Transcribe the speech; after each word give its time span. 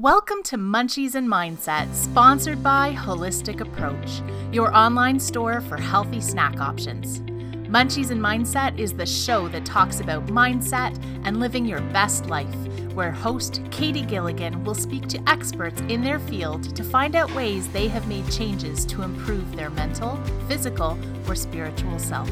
Welcome 0.00 0.44
to 0.44 0.56
Munchies 0.56 1.16
and 1.16 1.26
Mindset, 1.26 1.92
sponsored 1.92 2.62
by 2.62 2.94
Holistic 2.94 3.60
Approach, 3.60 4.22
your 4.52 4.72
online 4.72 5.18
store 5.18 5.60
for 5.62 5.76
healthy 5.76 6.20
snack 6.20 6.60
options. 6.60 7.18
Munchies 7.68 8.12
and 8.12 8.20
Mindset 8.20 8.78
is 8.78 8.92
the 8.92 9.04
show 9.04 9.48
that 9.48 9.64
talks 9.64 9.98
about 9.98 10.26
mindset 10.26 10.96
and 11.24 11.40
living 11.40 11.66
your 11.66 11.80
best 11.80 12.26
life, 12.26 12.46
where 12.94 13.10
host 13.10 13.60
Katie 13.72 14.02
Gilligan 14.02 14.62
will 14.62 14.76
speak 14.76 15.08
to 15.08 15.28
experts 15.28 15.80
in 15.88 16.00
their 16.00 16.20
field 16.20 16.76
to 16.76 16.84
find 16.84 17.16
out 17.16 17.34
ways 17.34 17.66
they 17.66 17.88
have 17.88 18.06
made 18.06 18.30
changes 18.30 18.84
to 18.84 19.02
improve 19.02 19.56
their 19.56 19.70
mental, 19.70 20.14
physical, 20.46 20.96
or 21.26 21.34
spiritual 21.34 21.98
self. 21.98 22.30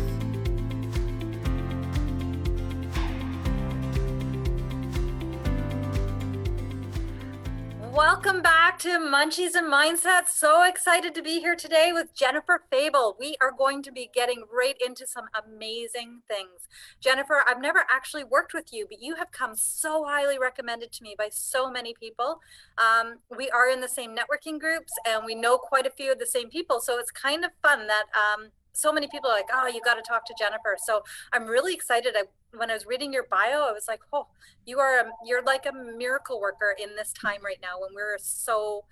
Welcome 7.96 8.42
back 8.42 8.78
to 8.80 8.98
Munchies 8.98 9.54
and 9.54 9.72
Mindset. 9.72 10.28
So 10.28 10.62
excited 10.62 11.14
to 11.14 11.22
be 11.22 11.40
here 11.40 11.56
today 11.56 11.92
with 11.94 12.14
Jennifer 12.14 12.62
Fable. 12.70 13.16
We 13.18 13.38
are 13.40 13.50
going 13.50 13.82
to 13.84 13.90
be 13.90 14.10
getting 14.12 14.44
right 14.52 14.76
into 14.86 15.06
some 15.06 15.24
amazing 15.34 16.20
things. 16.28 16.68
Jennifer, 17.00 17.42
I've 17.48 17.58
never 17.58 17.86
actually 17.90 18.22
worked 18.22 18.52
with 18.52 18.70
you, 18.70 18.86
but 18.86 19.00
you 19.00 19.14
have 19.14 19.32
come 19.32 19.56
so 19.56 20.04
highly 20.04 20.38
recommended 20.38 20.92
to 20.92 21.02
me 21.02 21.14
by 21.16 21.30
so 21.32 21.70
many 21.70 21.94
people. 21.98 22.40
Um, 22.76 23.20
we 23.34 23.48
are 23.48 23.66
in 23.66 23.80
the 23.80 23.88
same 23.88 24.14
networking 24.14 24.60
groups 24.60 24.92
and 25.08 25.24
we 25.24 25.34
know 25.34 25.56
quite 25.56 25.86
a 25.86 25.90
few 25.90 26.12
of 26.12 26.18
the 26.18 26.26
same 26.26 26.50
people. 26.50 26.80
So 26.80 26.98
it's 26.98 27.10
kind 27.10 27.46
of 27.46 27.52
fun 27.62 27.86
that 27.86 28.04
um, 28.14 28.48
so 28.76 28.92
many 28.92 29.08
people 29.08 29.30
are 29.30 29.36
like, 29.36 29.48
oh, 29.52 29.66
you 29.66 29.80
got 29.82 29.94
to 29.94 30.02
talk 30.02 30.26
to 30.26 30.34
Jennifer. 30.38 30.76
So 30.84 31.02
I'm 31.32 31.46
really 31.46 31.74
excited. 31.74 32.14
I, 32.16 32.24
when 32.56 32.70
I 32.70 32.74
was 32.74 32.86
reading 32.86 33.12
your 33.12 33.26
bio, 33.30 33.66
I 33.68 33.72
was 33.72 33.86
like, 33.88 34.00
oh, 34.12 34.26
you 34.66 34.78
are 34.78 35.00
a, 35.00 35.04
you're 35.24 35.42
like 35.42 35.66
a 35.66 35.72
miracle 35.72 36.40
worker 36.40 36.76
in 36.80 36.94
this 36.94 37.12
time 37.12 37.40
right 37.44 37.58
now 37.62 37.80
when 37.80 37.94
we're 37.94 38.18
so 38.18 38.84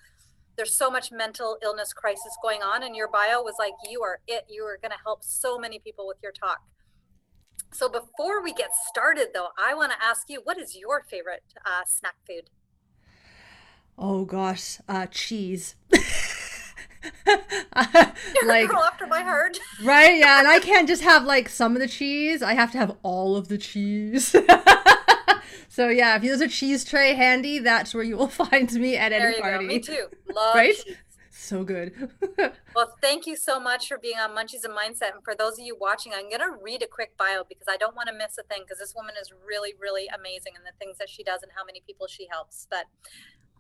there's 0.57 0.75
so 0.75 0.89
much 0.89 1.11
mental 1.11 1.59
illness 1.65 1.93
crisis 1.93 2.37
going 2.41 2.63
on. 2.63 2.83
And 2.83 2.95
your 2.95 3.09
bio 3.09 3.43
was 3.43 3.57
like 3.59 3.73
you 3.91 4.03
are 4.03 4.21
it. 4.27 4.45
You 4.49 4.63
are 4.65 4.79
going 4.81 4.93
to 4.93 5.03
help 5.05 5.23
so 5.23 5.59
many 5.59 5.79
people 5.79 6.07
with 6.07 6.19
your 6.23 6.33
talk. 6.33 6.61
So 7.73 7.89
before 7.89 8.41
we 8.43 8.53
get 8.53 8.71
started 8.89 9.29
though 9.35 9.49
i 9.59 9.75
want 9.75 9.91
to 9.91 9.99
ask 10.01 10.29
you 10.29 10.41
what 10.45 10.59
is 10.59 10.77
your 10.77 11.05
favorite 11.11 11.43
uh, 11.67 11.83
snack 11.87 12.15
food? 12.27 12.49
Oh 13.99 14.25
gosh 14.25 14.79
uh, 14.89 15.07
cheese 15.07 15.75
like 18.47 18.73
after 18.73 19.07
my 19.07 19.23
heart. 19.23 19.59
right? 19.85 20.17
Yeah 20.17 20.39
and 20.39 20.49
i 20.49 20.59
can't 20.59 20.89
just 20.89 21.03
have 21.03 21.25
like 21.25 21.49
some 21.49 21.75
of 21.75 21.81
the 21.81 21.89
cheese. 21.89 22.43
I 22.43 22.55
have 22.55 22.73
to 22.73 22.79
have 22.79 22.97
all 23.03 23.37
of 23.37 23.49
the 23.49 23.59
cheese. 23.59 24.35
So 25.69 25.89
yeah 25.89 26.15
if 26.15 26.23
there's 26.23 26.41
a 26.41 26.47
cheese 26.47 26.85
tray 26.85 27.15
handy 27.15 27.59
that's 27.59 27.95
where 27.95 28.05
you 28.05 28.17
will 28.17 28.29
find 28.29 28.73
me 28.75 28.97
at 28.97 29.13
any 29.13 29.41
party 29.41 29.67
go. 29.67 29.75
me 29.75 29.81
too. 29.81 30.07
Love 30.33 30.55
right? 30.55 30.77
cheese. 30.77 30.97
so 31.33 31.65
good. 31.65 32.11
Well 32.77 32.95
thank 33.03 33.27
you 33.27 33.35
so 33.35 33.59
much 33.59 33.89
for 33.89 33.99
being 33.99 34.17
on 34.19 34.31
munchies 34.31 34.63
and 34.63 34.73
mindset. 34.73 35.15
And 35.15 35.25
for 35.25 35.35
those 35.35 35.55
of 35.59 35.65
you 35.67 35.77
watching 35.81 36.13
i'm 36.15 36.29
going 36.29 36.39
to 36.39 36.57
read 36.63 36.85
a 36.85 36.87
quick 36.87 37.17
bio 37.17 37.43
because 37.49 37.67
i 37.69 37.77
don't 37.77 37.97
want 37.97 38.09
to 38.09 38.15
miss 38.15 38.39
a 38.39 38.45
thing 38.45 38.63
because 38.63 38.79
this 38.79 38.95
woman 38.95 39.17
is 39.21 39.33
really 39.45 39.75
really 39.81 40.07
amazing 40.15 40.53
and 40.55 40.65
the 40.65 40.79
things 40.79 40.97
that 40.99 41.09
she 41.09 41.25
does 41.25 41.43
and 41.43 41.51
how 41.57 41.65
many 41.65 41.83
people 41.85 42.07
she 42.07 42.29
helps. 42.31 42.69
But 42.71 42.87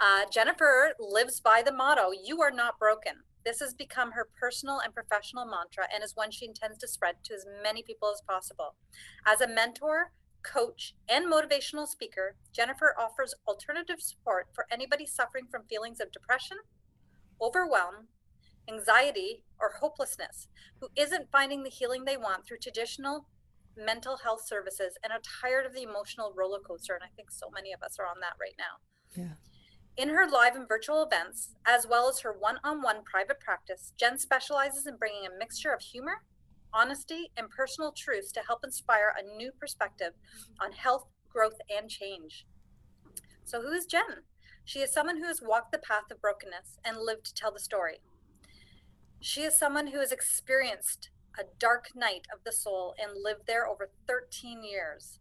uh, 0.01 0.23
Jennifer 0.31 0.93
lives 0.99 1.41
by 1.41 1.63
the 1.65 1.73
motto, 1.73 2.11
You 2.11 2.41
are 2.43 2.51
not 2.51 2.79
broken. 2.79 3.23
This 3.45 3.61
has 3.61 3.75
become 3.75 4.13
her 4.13 4.29
personal 4.41 4.79
and 4.79 4.95
professional 4.95 5.45
mantra 5.45 5.87
and 5.93 6.03
is 6.03 6.17
one 6.17 6.31
she 6.31 6.47
intends 6.47 6.79
to 6.79 6.89
spread 6.89 7.17
to 7.25 7.35
as 7.35 7.47
many 7.63 7.83
people 7.83 8.11
as 8.11 8.23
possible. 8.27 8.75
As 9.27 9.41
a 9.41 9.49
mentor, 9.49 10.13
coach, 10.43 10.95
and 11.09 11.27
motivational 11.31 11.87
speaker, 11.87 12.37
Jennifer 12.53 12.95
offers 12.99 13.35
alternative 13.47 14.01
support 14.01 14.49
for 14.55 14.67
anybody 14.71 15.07
suffering 15.07 15.47
from 15.51 15.65
feelings 15.65 16.01
of 16.01 16.13
depression, 16.13 16.59
overwhelm, 17.41 18.09
anxiety, 18.69 19.45
or 19.61 19.75
hopelessness 19.81 20.49
who 20.81 20.89
isn't 20.97 21.31
finding 21.31 21.63
the 21.63 21.71
healing 21.71 22.05
they 22.05 22.17
want 22.17 22.47
through 22.47 22.59
traditional 22.59 23.27
mental 23.77 24.19
health 24.19 24.47
services 24.47 24.97
and 25.03 25.13
are 25.13 25.21
tired 25.43 25.67
of 25.67 25.75
the 25.75 25.83
emotional 25.83 26.33
roller 26.37 26.61
coaster. 26.61 26.95
And 26.95 27.03
I 27.03 27.13
think 27.17 27.31
so 27.31 27.51
many 27.53 27.73
of 27.73 27.83
us 27.83 27.99
are 27.99 28.07
on 28.07 28.21
that 28.21 28.35
right 28.41 28.55
now. 28.59 28.79
Yeah. 29.15 29.35
In 29.97 30.09
her 30.09 30.29
live 30.29 30.57
and 30.57 30.67
virtual 30.67 31.05
events, 31.05 31.51
as 31.65 31.87
well 31.87 32.09
as 32.09 32.19
her 32.21 32.33
one 32.33 32.59
on 32.65 32.83
one 32.83 33.05
private 33.05 33.39
practice, 33.39 33.93
Jen 33.97 34.19
specializes 34.19 34.89
in 34.89 34.97
bringing 34.97 35.25
a 35.25 35.39
mixture 35.39 35.73
of 35.73 35.81
humor, 35.81 36.25
honesty, 36.73 37.31
and 37.37 37.49
personal 37.49 37.93
truths 37.93 38.33
to 38.33 38.41
help 38.41 38.65
inspire 38.65 39.15
a 39.17 39.37
new 39.37 39.53
perspective 39.53 40.13
on 40.61 40.73
health, 40.73 41.07
growth, 41.31 41.59
and 41.71 41.89
change. 41.89 42.45
So, 43.45 43.63
who 43.63 43.71
is 43.71 43.87
Jen? 43.87 44.25
She 44.65 44.81
is 44.81 44.93
someone 44.93 45.19
who 45.19 45.29
has 45.29 45.41
walked 45.41 45.71
the 45.71 45.79
path 45.79 46.11
of 46.11 46.21
brokenness 46.21 46.79
and 46.85 46.97
lived 46.99 47.27
to 47.27 47.35
tell 47.35 47.53
the 47.53 47.61
story. 47.61 48.01
She 49.21 49.43
is 49.43 49.57
someone 49.57 49.89
who 49.89 50.01
has 50.01 50.11
experienced 50.11 51.11
a 51.39 51.45
dark 51.61 51.91
night 51.95 52.27
of 52.33 52.41
the 52.45 52.53
soul 52.53 52.95
and 52.99 53.23
lived 53.23 53.47
there 53.47 53.67
over 53.67 53.91
13 54.09 54.65
years. 54.65 55.21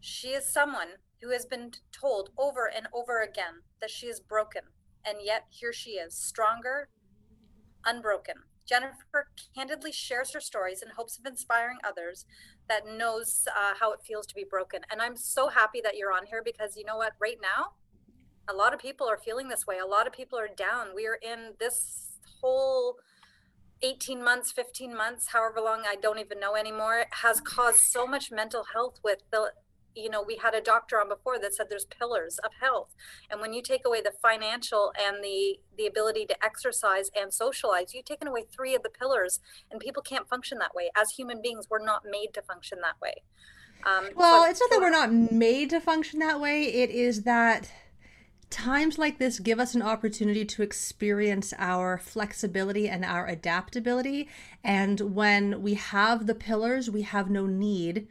She 0.00 0.30
is 0.30 0.52
someone 0.52 0.98
who 1.22 1.30
has 1.30 1.44
been 1.44 1.72
told 1.92 2.30
over 2.38 2.70
and 2.74 2.88
over 2.92 3.20
again 3.20 3.62
that 3.80 3.90
she 3.90 4.06
is 4.06 4.20
broken, 4.20 4.62
and 5.04 5.18
yet 5.22 5.44
here 5.50 5.72
she 5.72 5.92
is, 5.92 6.14
stronger, 6.14 6.88
unbroken. 7.84 8.36
Jennifer 8.66 9.28
candidly 9.54 9.92
shares 9.92 10.32
her 10.32 10.40
stories 10.40 10.82
in 10.82 10.88
hopes 10.96 11.18
of 11.18 11.24
inspiring 11.24 11.78
others 11.84 12.26
that 12.68 12.86
knows 12.86 13.46
uh, 13.56 13.74
how 13.78 13.92
it 13.92 14.00
feels 14.04 14.26
to 14.26 14.34
be 14.34 14.44
broken. 14.48 14.80
And 14.90 15.00
I'm 15.00 15.16
so 15.16 15.48
happy 15.48 15.80
that 15.82 15.96
you're 15.96 16.12
on 16.12 16.26
here 16.26 16.42
because 16.44 16.76
you 16.76 16.84
know 16.84 16.96
what? 16.96 17.12
Right 17.20 17.38
now, 17.40 17.74
a 18.48 18.54
lot 18.54 18.74
of 18.74 18.80
people 18.80 19.08
are 19.08 19.18
feeling 19.18 19.48
this 19.48 19.66
way. 19.66 19.78
A 19.78 19.86
lot 19.86 20.06
of 20.06 20.12
people 20.12 20.38
are 20.38 20.48
down. 20.48 20.88
We 20.94 21.06
are 21.06 21.18
in 21.22 21.54
this 21.60 22.18
whole 22.40 22.96
18 23.82 24.22
months, 24.22 24.52
15 24.52 24.96
months, 24.96 25.28
however 25.28 25.60
long 25.60 25.82
I 25.86 25.96
don't 25.96 26.18
even 26.18 26.40
know 26.40 26.56
anymore, 26.56 27.06
has 27.22 27.40
caused 27.40 27.80
so 27.80 28.06
much 28.06 28.32
mental 28.32 28.64
health 28.72 29.00
with 29.04 29.18
the 29.30 29.52
you 29.96 30.10
know 30.10 30.22
we 30.22 30.36
had 30.36 30.54
a 30.54 30.60
doctor 30.60 31.00
on 31.00 31.08
before 31.08 31.38
that 31.38 31.54
said 31.54 31.66
there's 31.68 31.86
pillars 31.86 32.38
of 32.44 32.52
health. 32.60 32.94
And 33.30 33.40
when 33.40 33.52
you 33.52 33.62
take 33.62 33.86
away 33.86 34.00
the 34.00 34.12
financial 34.22 34.92
and 35.02 35.24
the 35.24 35.58
the 35.76 35.86
ability 35.86 36.26
to 36.26 36.44
exercise 36.44 37.10
and 37.18 37.32
socialize 37.32 37.94
you've 37.94 38.04
taken 38.04 38.28
away 38.28 38.44
three 38.50 38.74
of 38.74 38.82
the 38.82 38.90
pillars 38.90 39.40
and 39.70 39.80
people 39.80 40.02
can't 40.02 40.28
function 40.28 40.58
that 40.58 40.74
way. 40.74 40.90
As 40.96 41.10
human 41.10 41.40
beings 41.42 41.66
we're 41.70 41.84
not 41.84 42.02
made 42.08 42.34
to 42.34 42.42
function 42.42 42.78
that 42.82 43.00
way. 43.00 43.22
Um, 43.84 44.10
well 44.14 44.48
it's 44.48 44.60
not 44.60 44.70
that 44.70 44.80
we're 44.80 44.90
not 44.90 45.12
made 45.12 45.70
to 45.70 45.80
function 45.80 46.18
that 46.20 46.40
way. 46.40 46.64
It 46.64 46.90
is 46.90 47.22
that 47.22 47.70
times 48.48 48.96
like 48.96 49.18
this 49.18 49.40
give 49.40 49.58
us 49.58 49.74
an 49.74 49.82
opportunity 49.82 50.44
to 50.44 50.62
experience 50.62 51.52
our 51.58 51.98
flexibility 51.98 52.88
and 52.88 53.04
our 53.04 53.26
adaptability. 53.26 54.28
And 54.62 55.14
when 55.14 55.62
we 55.62 55.74
have 55.74 56.26
the 56.26 56.34
pillars 56.34 56.90
we 56.90 57.02
have 57.02 57.30
no 57.30 57.46
need 57.46 58.08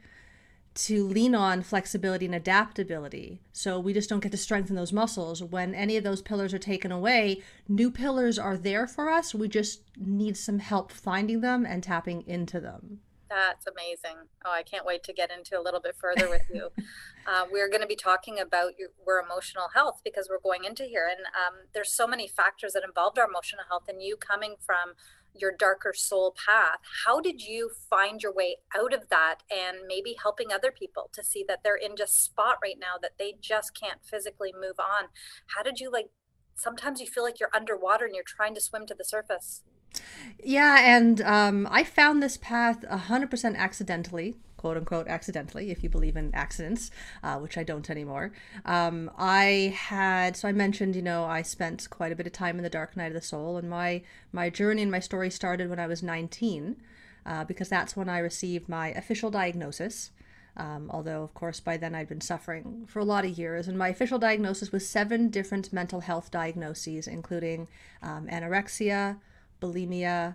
to 0.76 1.06
lean 1.06 1.34
on 1.34 1.62
flexibility 1.62 2.26
and 2.26 2.34
adaptability. 2.34 3.40
So 3.52 3.80
we 3.80 3.92
just 3.92 4.08
don't 4.08 4.20
get 4.20 4.32
to 4.32 4.38
strengthen 4.38 4.76
those 4.76 4.92
muscles. 4.92 5.42
When 5.42 5.74
any 5.74 5.96
of 5.96 6.04
those 6.04 6.22
pillars 6.22 6.52
are 6.52 6.58
taken 6.58 6.92
away, 6.92 7.42
new 7.68 7.90
pillars 7.90 8.38
are 8.38 8.56
there 8.56 8.86
for 8.86 9.10
us. 9.10 9.34
We 9.34 9.48
just 9.48 9.82
need 9.96 10.36
some 10.36 10.58
help 10.58 10.92
finding 10.92 11.40
them 11.40 11.64
and 11.64 11.82
tapping 11.82 12.26
into 12.26 12.60
them. 12.60 13.00
That's 13.28 13.66
amazing. 13.66 14.28
Oh, 14.44 14.52
I 14.52 14.62
can't 14.62 14.86
wait 14.86 15.02
to 15.04 15.12
get 15.12 15.30
into 15.30 15.58
a 15.58 15.62
little 15.62 15.80
bit 15.80 15.96
further 15.96 16.28
with 16.28 16.42
you. 16.52 16.68
uh, 17.26 17.44
we're 17.50 17.68
going 17.68 17.80
to 17.80 17.86
be 17.86 17.96
talking 17.96 18.38
about 18.38 18.78
your, 18.78 18.90
we're 19.04 19.20
emotional 19.20 19.66
health 19.74 20.00
because 20.04 20.28
we're 20.30 20.40
going 20.40 20.64
into 20.64 20.84
here, 20.84 21.08
and 21.10 21.26
um, 21.26 21.66
there's 21.74 21.92
so 21.92 22.06
many 22.06 22.28
factors 22.28 22.72
that 22.74 22.84
involved 22.84 23.18
our 23.18 23.26
emotional 23.26 23.64
health. 23.68 23.84
And 23.88 24.00
you 24.00 24.16
coming 24.16 24.54
from 24.64 24.94
your 25.40 25.52
darker 25.58 25.92
soul 25.94 26.34
path 26.44 26.78
how 27.04 27.20
did 27.20 27.42
you 27.42 27.70
find 27.88 28.22
your 28.22 28.32
way 28.32 28.56
out 28.76 28.92
of 28.92 29.08
that 29.10 29.36
and 29.50 29.78
maybe 29.86 30.16
helping 30.22 30.52
other 30.52 30.70
people 30.70 31.10
to 31.12 31.22
see 31.22 31.44
that 31.46 31.60
they're 31.62 31.76
in 31.76 31.96
just 31.96 32.22
spot 32.22 32.56
right 32.62 32.76
now 32.80 32.94
that 33.00 33.12
they 33.18 33.34
just 33.40 33.78
can't 33.78 34.00
physically 34.04 34.52
move 34.52 34.78
on? 34.78 35.08
How 35.54 35.62
did 35.62 35.80
you 35.80 35.90
like 35.90 36.06
sometimes 36.54 37.00
you 37.00 37.06
feel 37.06 37.22
like 37.22 37.38
you're 37.38 37.50
underwater 37.54 38.06
and 38.06 38.14
you're 38.14 38.24
trying 38.26 38.54
to 38.54 38.60
swim 38.60 38.86
to 38.86 38.94
the 38.94 39.04
surface? 39.04 39.62
Yeah 40.42 40.78
and 40.80 41.20
um, 41.22 41.66
i 41.70 41.82
found 41.82 42.22
this 42.22 42.36
path 42.36 42.82
100% 42.82 43.56
accidentally 43.56 44.36
quote 44.56 44.76
unquote 44.76 45.08
accidentally, 45.08 45.70
if 45.70 45.82
you 45.82 45.88
believe 45.88 46.16
in 46.16 46.34
accidents, 46.34 46.90
uh, 47.22 47.38
which 47.38 47.58
I 47.58 47.62
don't 47.62 47.88
anymore. 47.90 48.32
Um, 48.64 49.10
I 49.16 49.74
had 49.76 50.36
so 50.36 50.48
I 50.48 50.52
mentioned, 50.52 50.96
you 50.96 51.02
know, 51.02 51.24
I 51.24 51.42
spent 51.42 51.88
quite 51.90 52.12
a 52.12 52.16
bit 52.16 52.26
of 52.26 52.32
time 52.32 52.56
in 52.56 52.62
the 52.62 52.70
dark 52.70 52.96
night 52.96 53.08
of 53.08 53.14
the 53.14 53.20
soul, 53.20 53.56
and 53.56 53.68
my 53.68 54.02
my 54.32 54.50
journey 54.50 54.82
and 54.82 54.90
my 54.90 55.00
story 55.00 55.30
started 55.30 55.68
when 55.70 55.78
I 55.78 55.86
was 55.86 56.02
19, 56.02 56.76
uh, 57.24 57.44
because 57.44 57.68
that's 57.68 57.96
when 57.96 58.08
I 58.08 58.18
received 58.18 58.68
my 58.68 58.88
official 58.88 59.30
diagnosis. 59.30 60.10
Um, 60.58 60.90
although, 60.90 61.22
of 61.22 61.34
course, 61.34 61.60
by 61.60 61.76
then 61.76 61.94
I'd 61.94 62.08
been 62.08 62.22
suffering 62.22 62.86
for 62.88 62.98
a 62.98 63.04
lot 63.04 63.26
of 63.26 63.36
years. 63.38 63.68
And 63.68 63.76
my 63.76 63.88
official 63.88 64.18
diagnosis 64.18 64.72
was 64.72 64.88
seven 64.88 65.28
different 65.28 65.70
mental 65.70 66.00
health 66.00 66.30
diagnoses, 66.30 67.06
including 67.06 67.68
um, 68.02 68.26
anorexia, 68.28 69.18
bulimia, 69.60 70.34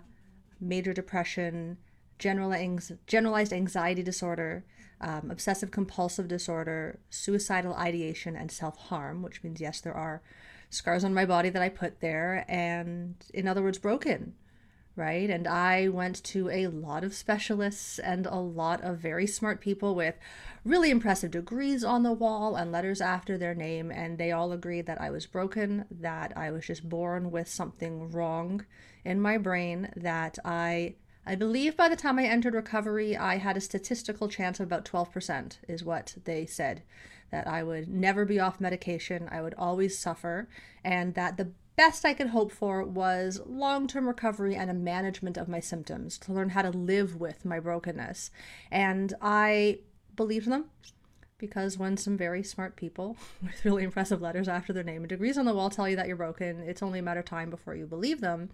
major 0.60 0.92
depression, 0.92 1.76
general 2.22 2.78
generalized 3.06 3.52
anxiety 3.52 4.02
disorder, 4.02 4.64
um, 5.00 5.30
obsessive 5.30 5.72
compulsive 5.72 6.28
disorder, 6.28 7.00
suicidal 7.10 7.74
ideation, 7.74 8.36
and 8.36 8.50
self 8.50 8.76
harm, 8.78 9.22
which 9.22 9.42
means, 9.42 9.60
yes, 9.60 9.80
there 9.80 9.94
are 9.94 10.22
scars 10.70 11.04
on 11.04 11.12
my 11.12 11.26
body 11.26 11.50
that 11.50 11.60
I 11.60 11.68
put 11.68 12.00
there, 12.00 12.44
and 12.48 13.16
in 13.34 13.48
other 13.48 13.62
words, 13.62 13.78
broken 13.78 14.34
right? 14.94 15.30
And 15.30 15.46
I 15.46 15.88
went 15.88 16.22
to 16.24 16.50
a 16.50 16.66
lot 16.66 17.04
of 17.04 17.14
specialists 17.14 17.98
and 17.98 18.26
a 18.26 18.36
lot 18.36 18.82
of 18.82 18.98
very 18.98 19.26
smart 19.26 19.60
people 19.60 19.94
with 19.94 20.16
really 20.64 20.90
impressive 20.90 21.30
degrees 21.30 21.82
on 21.82 22.02
the 22.02 22.12
wall 22.12 22.56
and 22.56 22.70
letters 22.70 23.00
after 23.00 23.38
their 23.38 23.54
name. 23.54 23.90
And 23.90 24.18
they 24.18 24.32
all 24.32 24.52
agreed 24.52 24.86
that 24.86 25.00
I 25.00 25.10
was 25.10 25.26
broken, 25.26 25.86
that 25.90 26.36
I 26.36 26.50
was 26.50 26.66
just 26.66 26.88
born 26.88 27.30
with 27.30 27.48
something 27.48 28.10
wrong 28.10 28.66
in 29.04 29.20
my 29.20 29.38
brain, 29.38 29.90
that 29.96 30.38
I. 30.44 30.96
I 31.24 31.34
believe 31.36 31.76
by 31.76 31.88
the 31.88 31.96
time 31.96 32.18
I 32.18 32.24
entered 32.24 32.54
recovery, 32.54 33.16
I 33.16 33.36
had 33.36 33.56
a 33.56 33.60
statistical 33.60 34.28
chance 34.28 34.58
of 34.58 34.66
about 34.66 34.84
12%, 34.84 35.58
is 35.68 35.84
what 35.84 36.16
they 36.24 36.46
said. 36.46 36.82
That 37.30 37.46
I 37.46 37.62
would 37.62 37.88
never 37.88 38.24
be 38.24 38.40
off 38.40 38.60
medication, 38.60 39.28
I 39.30 39.40
would 39.40 39.54
always 39.56 39.98
suffer, 39.98 40.48
and 40.84 41.14
that 41.14 41.36
the 41.36 41.52
best 41.76 42.04
I 42.04 42.12
could 42.12 42.28
hope 42.28 42.52
for 42.52 42.84
was 42.84 43.40
long 43.46 43.86
term 43.86 44.06
recovery 44.06 44.54
and 44.54 44.70
a 44.70 44.74
management 44.74 45.36
of 45.36 45.48
my 45.48 45.60
symptoms 45.60 46.18
to 46.18 46.32
learn 46.32 46.50
how 46.50 46.62
to 46.62 46.70
live 46.70 47.16
with 47.16 47.44
my 47.44 47.58
brokenness. 47.58 48.30
And 48.70 49.14
I 49.22 49.78
believed 50.14 50.50
them 50.50 50.66
because 51.38 51.78
when 51.78 51.96
some 51.96 52.16
very 52.16 52.42
smart 52.42 52.76
people 52.76 53.16
with 53.42 53.64
really 53.64 53.84
impressive 53.84 54.20
letters 54.20 54.48
after 54.48 54.72
their 54.72 54.84
name 54.84 55.02
and 55.02 55.08
degrees 55.08 55.38
on 55.38 55.46
the 55.46 55.54
wall 55.54 55.70
tell 55.70 55.88
you 55.88 55.96
that 55.96 56.08
you're 56.08 56.16
broken, 56.16 56.60
it's 56.60 56.82
only 56.82 56.98
a 56.98 57.02
matter 57.02 57.20
of 57.20 57.26
time 57.26 57.48
before 57.48 57.74
you 57.74 57.86
believe 57.86 58.20
them. 58.20 58.50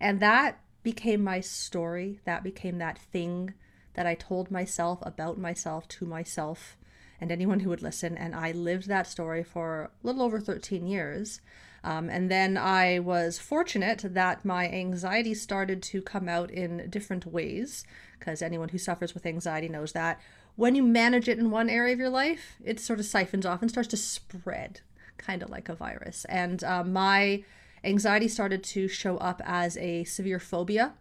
And 0.00 0.20
that 0.20 0.60
became 0.82 1.22
my 1.22 1.40
story. 1.40 2.20
That 2.24 2.42
became 2.42 2.78
that 2.78 2.98
thing 2.98 3.54
that 3.94 4.06
I 4.06 4.14
told 4.14 4.50
myself 4.50 4.98
about 5.02 5.38
myself 5.38 5.86
to 5.88 6.06
myself 6.06 6.76
and 7.20 7.30
anyone 7.30 7.60
who 7.60 7.70
would 7.70 7.82
listen. 7.82 8.16
And 8.16 8.34
I 8.34 8.52
lived 8.52 8.88
that 8.88 9.06
story 9.06 9.44
for 9.44 9.82
a 9.82 10.06
little 10.06 10.22
over 10.22 10.40
13 10.40 10.86
years. 10.86 11.40
Um, 11.84 12.08
and 12.08 12.30
then 12.30 12.56
I 12.56 12.98
was 13.00 13.38
fortunate 13.38 14.04
that 14.04 14.44
my 14.44 14.68
anxiety 14.68 15.34
started 15.34 15.82
to 15.84 16.02
come 16.02 16.28
out 16.28 16.50
in 16.50 16.88
different 16.90 17.26
ways, 17.26 17.84
because 18.18 18.40
anyone 18.40 18.70
who 18.70 18.78
suffers 18.78 19.14
with 19.14 19.26
anxiety 19.26 19.68
knows 19.68 19.92
that 19.92 20.20
when 20.54 20.74
you 20.74 20.82
manage 20.82 21.28
it 21.28 21.38
in 21.38 21.50
one 21.50 21.70
area 21.70 21.92
of 21.92 21.98
your 21.98 22.10
life, 22.10 22.56
it 22.64 22.78
sort 22.78 23.00
of 23.00 23.06
siphons 23.06 23.46
off 23.46 23.62
and 23.62 23.70
starts 23.70 23.88
to 23.88 23.96
spread, 23.96 24.80
kind 25.16 25.42
of 25.42 25.50
like 25.50 25.68
a 25.68 25.74
virus. 25.74 26.24
And 26.26 26.62
uh, 26.62 26.84
my 26.84 27.42
anxiety 27.84 28.28
started 28.28 28.62
to 28.64 28.88
show 28.88 29.16
up 29.18 29.40
as 29.44 29.76
a 29.76 30.04
severe 30.04 30.38
phobia 30.38 30.94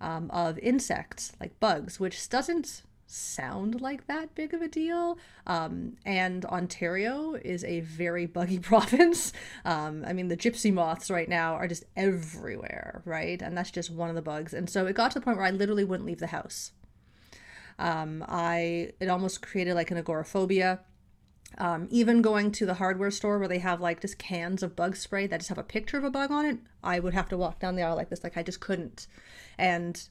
um, 0.00 0.30
of 0.30 0.58
insects, 0.58 1.32
like 1.40 1.58
bugs, 1.60 2.00
which 2.00 2.28
doesn't 2.28 2.82
sound 3.06 3.80
like 3.80 4.06
that 4.06 4.34
big 4.34 4.54
of 4.54 4.62
a 4.62 4.68
deal. 4.68 5.18
Um, 5.46 5.96
and 6.06 6.44
Ontario 6.46 7.34
is 7.34 7.64
a 7.64 7.80
very 7.80 8.26
buggy 8.38 8.58
province. 8.58 9.32
Um, 9.64 10.04
I 10.06 10.12
mean, 10.12 10.28
the 10.28 10.36
gypsy 10.36 10.72
moths 10.72 11.10
right 11.10 11.28
now 11.28 11.54
are 11.54 11.68
just 11.68 11.84
everywhere, 11.96 13.02
right? 13.04 13.40
And 13.42 13.56
that's 13.56 13.70
just 13.70 13.90
one 13.90 14.08
of 14.08 14.14
the 14.14 14.22
bugs. 14.22 14.54
And 14.54 14.70
so 14.70 14.86
it 14.86 14.94
got 14.94 15.10
to 15.12 15.18
the 15.18 15.24
point 15.24 15.36
where 15.36 15.46
I 15.46 15.50
literally 15.50 15.84
wouldn't 15.84 16.06
leave 16.06 16.20
the 16.20 16.28
house. 16.28 16.72
Um, 17.78 18.24
I 18.28 18.92
it 19.00 19.08
almost 19.08 19.40
created 19.40 19.74
like 19.74 19.90
an 19.90 19.96
agoraphobia. 19.96 20.80
Um, 21.58 21.88
even 21.90 22.22
going 22.22 22.52
to 22.52 22.64
the 22.64 22.74
hardware 22.74 23.10
store 23.10 23.38
where 23.38 23.48
they 23.48 23.58
have 23.58 23.80
like 23.80 24.00
just 24.00 24.18
cans 24.18 24.62
of 24.62 24.76
bug 24.76 24.96
spray 24.96 25.26
that 25.26 25.38
just 25.38 25.48
have 25.50 25.58
a 25.58 25.62
picture 25.62 25.98
of 25.98 26.04
a 26.04 26.10
bug 26.10 26.30
on 26.30 26.46
it, 26.46 26.58
I 26.82 27.00
would 27.00 27.12
have 27.12 27.28
to 27.30 27.36
walk 27.36 27.58
down 27.58 27.76
the 27.76 27.82
aisle 27.82 27.96
like 27.96 28.08
this. 28.08 28.24
Like 28.24 28.36
I 28.36 28.42
just 28.42 28.60
couldn't. 28.60 29.06
And 29.58 30.02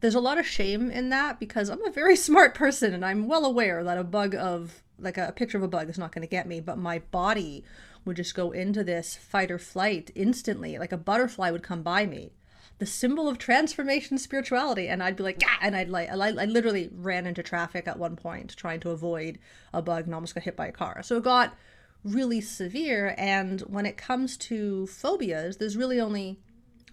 there's 0.00 0.14
a 0.14 0.20
lot 0.20 0.38
of 0.38 0.46
shame 0.46 0.90
in 0.90 1.08
that 1.10 1.40
because 1.40 1.68
I'm 1.68 1.84
a 1.84 1.90
very 1.90 2.16
smart 2.28 2.54
person 2.54 2.94
and 2.94 3.04
I'm 3.04 3.26
well 3.26 3.44
aware 3.44 3.82
that 3.84 3.98
a 3.98 4.04
bug 4.04 4.34
of 4.34 4.82
like 4.98 5.18
a 5.18 5.32
picture 5.32 5.58
of 5.58 5.64
a 5.64 5.68
bug 5.68 5.90
is 5.90 5.98
not 5.98 6.12
going 6.12 6.22
to 6.22 6.30
get 6.30 6.46
me, 6.46 6.60
but 6.60 6.78
my 6.78 7.00
body 7.10 7.64
would 8.04 8.16
just 8.16 8.34
go 8.34 8.50
into 8.50 8.84
this 8.84 9.16
fight 9.16 9.50
or 9.50 9.58
flight 9.58 10.10
instantly. 10.14 10.78
Like 10.78 10.92
a 10.92 10.96
butterfly 10.96 11.50
would 11.50 11.62
come 11.62 11.82
by 11.82 12.06
me, 12.06 12.32
the 12.78 12.86
symbol 12.86 13.28
of 13.28 13.38
transformation 13.38 14.18
spirituality, 14.18 14.88
and 14.88 15.02
I'd 15.02 15.16
be 15.16 15.22
like, 15.22 15.42
and 15.62 15.76
I'd 15.76 15.88
like, 15.88 16.10
I, 16.10 16.14
I 16.14 16.44
literally 16.44 16.90
ran 16.92 17.26
into 17.26 17.42
traffic 17.42 17.86
at 17.86 17.98
one 17.98 18.16
point 18.16 18.56
trying 18.56 18.80
to 18.80 18.90
avoid 18.90 19.38
a 19.72 19.80
bug 19.80 20.06
and 20.06 20.14
almost 20.14 20.34
got 20.34 20.44
hit 20.44 20.56
by 20.56 20.66
a 20.66 20.72
car. 20.72 21.02
So 21.02 21.16
it 21.16 21.22
got 21.22 21.54
really 22.02 22.40
severe. 22.40 23.14
And 23.16 23.60
when 23.62 23.86
it 23.86 23.96
comes 23.96 24.36
to 24.38 24.86
phobias, 24.88 25.56
there's 25.56 25.76
really 25.76 26.00
only 26.00 26.40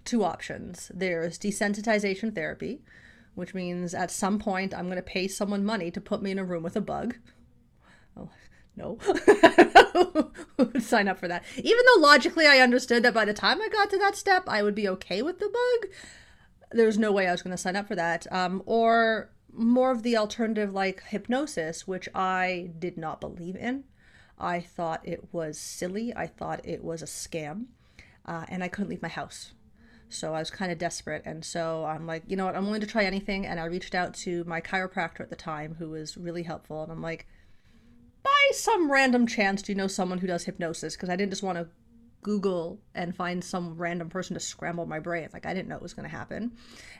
two 0.05 0.23
options. 0.23 0.91
There's 0.93 1.37
desensitization 1.37 2.33
therapy, 2.33 2.81
which 3.35 3.53
means 3.53 3.93
at 3.93 4.11
some 4.11 4.39
point 4.39 4.73
I'm 4.73 4.85
going 4.85 4.97
to 4.97 5.03
pay 5.03 5.27
someone 5.27 5.65
money 5.65 5.91
to 5.91 6.01
put 6.01 6.21
me 6.21 6.31
in 6.31 6.39
a 6.39 6.43
room 6.43 6.63
with 6.63 6.75
a 6.75 6.81
bug. 6.81 7.15
Oh, 8.15 8.29
no. 8.75 8.97
Would 10.57 10.83
sign 10.83 11.07
up 11.07 11.19
for 11.19 11.27
that? 11.27 11.43
Even 11.57 11.79
though 11.85 12.01
logically 12.01 12.47
I 12.47 12.59
understood 12.59 13.03
that 13.03 13.13
by 13.13 13.25
the 13.25 13.33
time 13.33 13.61
I 13.61 13.69
got 13.69 13.89
to 13.91 13.97
that 13.97 14.15
step, 14.15 14.43
I 14.47 14.63
would 14.63 14.75
be 14.75 14.87
okay 14.89 15.21
with 15.21 15.39
the 15.39 15.49
bug, 15.49 15.91
there's 16.71 16.97
no 16.97 17.11
way 17.11 17.27
I 17.27 17.31
was 17.31 17.41
going 17.41 17.51
to 17.51 17.61
sign 17.61 17.75
up 17.75 17.87
for 17.87 17.95
that. 17.95 18.31
Um, 18.31 18.63
or 18.65 19.29
more 19.53 19.91
of 19.91 20.03
the 20.03 20.17
alternative 20.17 20.73
like 20.73 21.03
hypnosis, 21.03 21.87
which 21.87 22.07
I 22.15 22.71
did 22.79 22.97
not 22.97 23.21
believe 23.21 23.55
in. 23.55 23.83
I 24.39 24.59
thought 24.59 25.01
it 25.03 25.27
was 25.31 25.59
silly. 25.59 26.13
I 26.15 26.27
thought 26.27 26.65
it 26.65 26.83
was 26.83 27.01
a 27.01 27.05
scam. 27.05 27.65
Uh, 28.25 28.45
and 28.49 28.63
I 28.63 28.67
couldn't 28.67 28.89
leave 28.89 29.01
my 29.01 29.07
house. 29.07 29.53
So 30.09 30.33
I 30.33 30.39
was 30.39 30.51
kind 30.51 30.71
of 30.71 30.77
desperate. 30.77 31.23
And 31.25 31.43
so 31.45 31.85
I'm 31.85 32.05
like, 32.05 32.23
you 32.27 32.35
know 32.35 32.45
what? 32.45 32.55
I'm 32.55 32.65
willing 32.65 32.81
to 32.81 32.87
try 32.87 33.03
anything. 33.03 33.45
And 33.45 33.59
I 33.59 33.65
reached 33.65 33.95
out 33.95 34.13
to 34.15 34.43
my 34.45 34.61
chiropractor 34.61 35.21
at 35.21 35.29
the 35.29 35.35
time, 35.35 35.75
who 35.79 35.89
was 35.89 36.17
really 36.17 36.43
helpful. 36.43 36.83
And 36.83 36.91
I'm 36.91 37.01
like, 37.01 37.27
by 38.49 38.55
some 38.55 38.91
random 38.91 39.27
chance, 39.27 39.61
do 39.61 39.71
you 39.71 39.77
know 39.77 39.87
someone 39.87 40.19
who 40.19 40.27
does 40.27 40.45
hypnosis? 40.45 40.95
Because 40.95 41.09
I 41.09 41.15
didn't 41.15 41.31
just 41.31 41.43
want 41.43 41.57
to 41.57 41.67
Google 42.21 42.79
and 42.93 43.15
find 43.15 43.43
some 43.43 43.77
random 43.77 44.09
person 44.09 44.33
to 44.35 44.39
scramble 44.39 44.85
my 44.85 44.99
brain. 44.99 45.29
Like 45.33 45.45
I 45.45 45.53
didn't 45.53 45.69
know 45.69 45.75
it 45.75 45.81
was 45.81 45.93
going 45.93 46.09
to 46.09 46.15
happen. 46.15 46.51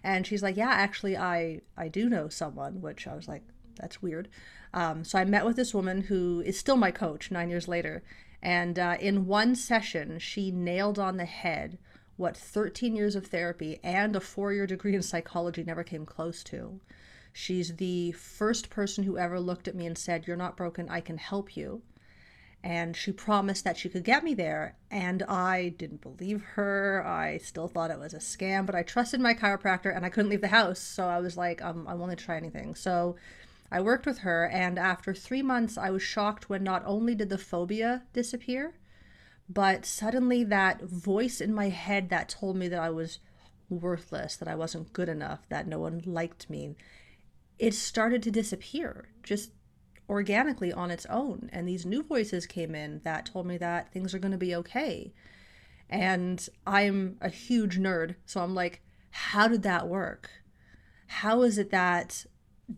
And 0.04 0.26
she's 0.26 0.44
like, 0.44 0.58
yeah, 0.58 0.72
actually, 0.72 1.16
I 1.18 1.62
I 1.78 1.88
do 1.88 2.10
know 2.10 2.28
someone. 2.28 2.82
Which 2.82 3.08
I 3.08 3.16
was 3.16 3.28
like, 3.28 3.44
that's 3.76 4.02
weird. 4.02 4.30
Um, 4.74 5.04
so 5.04 5.20
I 5.20 5.26
met 5.26 5.46
with 5.46 5.56
this 5.56 5.74
woman 5.74 6.02
who 6.02 6.42
is 6.46 6.58
still 6.58 6.78
my 6.78 6.92
coach 6.92 7.32
nine 7.32 7.50
years 7.50 7.68
later. 7.68 8.04
And 8.42 8.80
uh, 8.80 8.98
in 9.00 9.28
one 9.28 9.56
session, 9.56 10.18
she 10.18 10.50
nailed 10.52 10.98
on 10.98 11.18
the 11.18 11.26
head 11.26 11.78
what 12.18 12.38
13 12.38 12.96
years 12.96 13.16
of 13.16 13.28
therapy 13.28 13.80
and 13.84 14.16
a 14.16 14.20
four 14.20 14.54
year 14.54 14.68
degree 14.68 14.96
in 14.96 15.02
psychology 15.02 15.64
never 15.64 15.84
came 15.84 16.06
close 16.06 16.44
to. 16.46 16.80
She's 17.34 17.76
the 17.76 18.12
first 18.14 18.70
person 18.70 19.04
who 19.04 19.18
ever 19.18 19.40
looked 19.40 19.68
at 19.68 19.76
me 19.76 19.86
and 19.86 19.98
said, 19.98 20.28
You're 20.28 20.38
not 20.38 20.58
broken, 20.58 20.90
I 20.90 21.02
can 21.02 21.18
help 21.18 21.56
you. 21.56 21.82
And 22.64 22.96
she 22.96 23.12
promised 23.12 23.64
that 23.64 23.78
she 23.78 23.90
could 23.90 24.04
get 24.04 24.24
me 24.24 24.36
there. 24.36 24.76
And 24.92 25.24
I 25.24 25.70
didn't 25.70 26.02
believe 26.02 26.44
her. 26.54 27.04
I 27.06 27.38
still 27.38 27.68
thought 27.68 27.90
it 27.90 28.00
was 28.00 28.14
a 28.14 28.18
scam, 28.18 28.66
but 28.66 28.76
I 28.76 28.84
trusted 28.84 29.20
my 29.20 29.34
chiropractor 29.34 29.96
and 29.96 30.06
I 30.06 30.10
couldn't 30.10 30.30
leave 30.30 30.42
the 30.42 30.48
house. 30.48 30.80
So 30.80 31.08
I 31.08 31.20
was 31.20 31.36
like, 31.36 31.62
um, 31.64 31.88
I'm, 31.88 31.94
I'm 31.94 32.00
willing 32.00 32.16
to 32.16 32.24
try 32.24 32.38
anything. 32.38 32.76
So 32.76 33.16
I 33.72 33.82
worked 33.82 34.06
with 34.06 34.20
her. 34.20 34.48
And 34.48 34.78
after 34.78 35.14
three 35.14 35.42
months, 35.42 35.78
I 35.78 35.90
was 35.90 36.04
shocked 36.04 36.50
when 36.50 36.64
not 36.64 36.84
only 36.86 37.16
did 37.16 37.30
the 37.30 37.38
phobia 37.40 38.04
disappear, 38.14 38.76
but 39.50 39.86
suddenly 39.86 40.44
that 40.44 40.84
voice 40.84 41.42
in 41.42 41.54
my 41.54 41.70
head 41.70 42.10
that 42.10 42.30
told 42.30 42.58
me 42.58 42.68
that 42.68 42.80
I 42.80 42.92
was 42.92 43.20
worthless, 43.70 44.36
that 44.36 44.48
I 44.48 44.56
wasn't 44.56 44.94
good 44.94 45.10
enough, 45.10 45.48
that 45.50 45.68
no 45.68 45.80
one 45.80 46.02
liked 46.06 46.50
me, 46.50 46.76
it 47.62 47.76
started 47.76 48.24
to 48.24 48.32
disappear 48.32 49.08
just 49.22 49.52
organically 50.10 50.74
on 50.74 50.90
its 50.90 51.06
own. 51.06 51.48
And 51.54 51.68
these 51.68 51.86
new 51.86 52.02
voices 52.02 52.48
came 52.48 52.74
in 52.74 53.02
that 53.04 53.28
told 53.28 53.46
me 53.46 53.58
that 53.60 53.94
things 53.94 54.16
are 54.16 54.20
going 54.20 54.32
to 54.32 54.38
be 54.38 54.56
okay. 54.56 55.14
And 55.88 56.50
I'm 56.66 57.18
a 57.22 57.30
huge 57.30 57.78
nerd. 57.78 58.16
So 58.26 58.42
I'm 58.42 58.56
like, 58.56 58.82
how 59.12 59.48
did 59.48 59.62
that 59.62 59.88
work? 59.88 60.32
How 61.06 61.44
is 61.44 61.60
it 61.60 61.70
that 61.70 62.26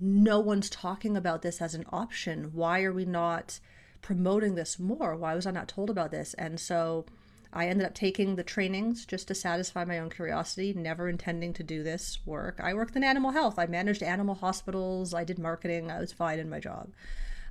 no 0.01 0.41
one's 0.41 0.69
talking 0.69 1.15
about 1.15 1.43
this 1.43 1.61
as 1.61 1.73
an 1.73 1.85
option? 1.93 2.49
Why 2.51 2.83
are 2.83 2.93
we 2.93 3.05
not 3.05 3.61
promoting 4.01 4.55
this 4.55 4.77
more? 4.77 5.15
Why 5.15 5.33
was 5.33 5.47
I 5.47 5.51
not 5.51 5.69
told 5.69 5.89
about 5.89 6.11
this? 6.11 6.33
And 6.33 6.59
so 6.59 7.05
I 7.53 7.67
ended 7.67 7.85
up 7.85 7.93
taking 7.93 8.35
the 8.35 8.43
trainings 8.43 9.05
just 9.05 9.27
to 9.27 9.35
satisfy 9.35 9.85
my 9.85 9.99
own 9.99 10.09
curiosity, 10.09 10.73
never 10.73 11.07
intending 11.07 11.53
to 11.53 11.63
do 11.63 11.83
this 11.83 12.19
work. 12.25 12.59
I 12.61 12.73
worked 12.73 12.95
in 12.95 13.03
animal 13.03 13.31
health. 13.31 13.59
I 13.59 13.67
managed 13.67 14.01
animal 14.01 14.35
hospitals. 14.35 15.13
I 15.13 15.23
did 15.23 15.37
marketing. 15.37 15.91
I 15.91 15.99
was 15.99 16.11
fine 16.11 16.39
in 16.39 16.49
my 16.49 16.59
job. 16.59 16.91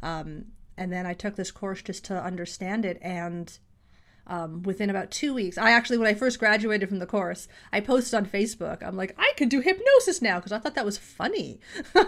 Um, 0.02 0.47
and 0.76 0.92
then 0.92 1.06
I 1.06 1.14
took 1.14 1.37
this 1.37 1.52
course 1.52 1.82
just 1.82 2.04
to 2.06 2.21
understand 2.21 2.85
it. 2.85 2.99
And 3.00 3.56
um, 4.26 4.62
within 4.64 4.90
about 4.90 5.12
two 5.12 5.35
weeks, 5.35 5.56
I 5.56 5.71
actually, 5.71 5.99
when 5.99 6.09
I 6.09 6.14
first 6.14 6.40
graduated 6.40 6.88
from 6.88 6.99
the 6.99 7.06
course, 7.06 7.47
I 7.73 7.80
posted 7.80 8.14
on 8.14 8.26
Facebook. 8.26 8.82
I'm 8.82 8.97
like, 8.97 9.14
I 9.18 9.32
can 9.37 9.49
do 9.49 9.61
hypnosis 9.61 10.21
now 10.21 10.37
because 10.37 10.52
I 10.52 10.59
thought 10.59 10.75
that 10.75 10.85
was 10.85 10.99
funny. 10.99 11.61
like, 11.94 12.04
look 12.04 12.06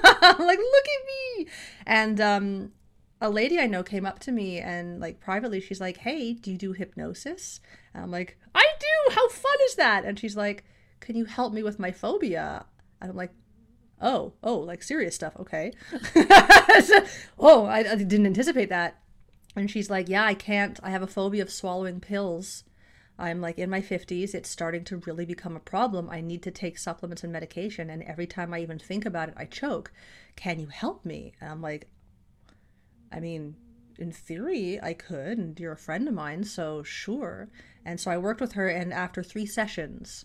at 0.48 1.38
me. 1.38 1.46
And 1.86 2.20
um, 2.20 2.72
a 3.20 3.30
lady 3.30 3.58
I 3.58 3.66
know 3.66 3.82
came 3.82 4.04
up 4.04 4.18
to 4.20 4.32
me 4.32 4.58
and 4.58 5.00
like 5.00 5.20
privately 5.20 5.60
she's 5.60 5.80
like, 5.80 5.98
"Hey, 5.98 6.34
do 6.34 6.50
you 6.50 6.58
do 6.58 6.72
hypnosis?" 6.72 7.60
And 7.94 8.04
I'm 8.04 8.10
like, 8.10 8.36
"I 8.54 8.66
do. 8.78 9.14
How 9.14 9.28
fun 9.28 9.56
is 9.66 9.76
that?" 9.76 10.04
And 10.04 10.18
she's 10.18 10.36
like, 10.36 10.64
"Can 11.00 11.16
you 11.16 11.24
help 11.24 11.52
me 11.52 11.62
with 11.62 11.78
my 11.78 11.92
phobia?" 11.92 12.66
And 13.00 13.10
I'm 13.10 13.16
like, 13.16 13.32
oh, 14.00 14.34
oh, 14.42 14.56
like 14.56 14.82
serious 14.82 15.14
stuff. 15.14 15.34
Okay. 15.38 15.72
oh, 17.38 17.64
I, 17.66 17.78
I 17.78 17.96
didn't 17.96 18.26
anticipate 18.26 18.68
that. 18.68 19.00
And 19.56 19.70
she's 19.70 19.90
like, 19.90 20.08
yeah, 20.08 20.24
I 20.24 20.34
can't. 20.34 20.78
I 20.82 20.90
have 20.90 21.02
a 21.02 21.06
phobia 21.06 21.42
of 21.42 21.50
swallowing 21.50 22.00
pills. 22.00 22.64
I'm 23.18 23.40
like 23.40 23.58
in 23.58 23.70
my 23.70 23.80
50s. 23.80 24.34
It's 24.34 24.50
starting 24.50 24.84
to 24.84 24.98
really 24.98 25.24
become 25.24 25.56
a 25.56 25.60
problem. 25.60 26.10
I 26.10 26.20
need 26.20 26.42
to 26.42 26.50
take 26.50 26.78
supplements 26.78 27.22
and 27.22 27.32
medication. 27.32 27.88
And 27.88 28.02
every 28.02 28.26
time 28.26 28.52
I 28.52 28.60
even 28.60 28.78
think 28.78 29.06
about 29.06 29.28
it, 29.28 29.34
I 29.36 29.44
choke. 29.44 29.92
Can 30.36 30.58
you 30.58 30.66
help 30.66 31.04
me? 31.04 31.34
And 31.40 31.50
I'm 31.50 31.62
like, 31.62 31.88
I 33.12 33.20
mean, 33.20 33.54
in 33.98 34.12
theory, 34.12 34.80
I 34.82 34.94
could. 34.94 35.38
And 35.38 35.58
you're 35.58 35.72
a 35.72 35.76
friend 35.76 36.08
of 36.08 36.14
mine, 36.14 36.44
so 36.44 36.82
sure. 36.82 37.48
And 37.84 38.00
so 38.00 38.10
I 38.10 38.18
worked 38.18 38.40
with 38.40 38.52
her. 38.52 38.68
And 38.68 38.92
after 38.92 39.22
three 39.22 39.46
sessions, 39.46 40.24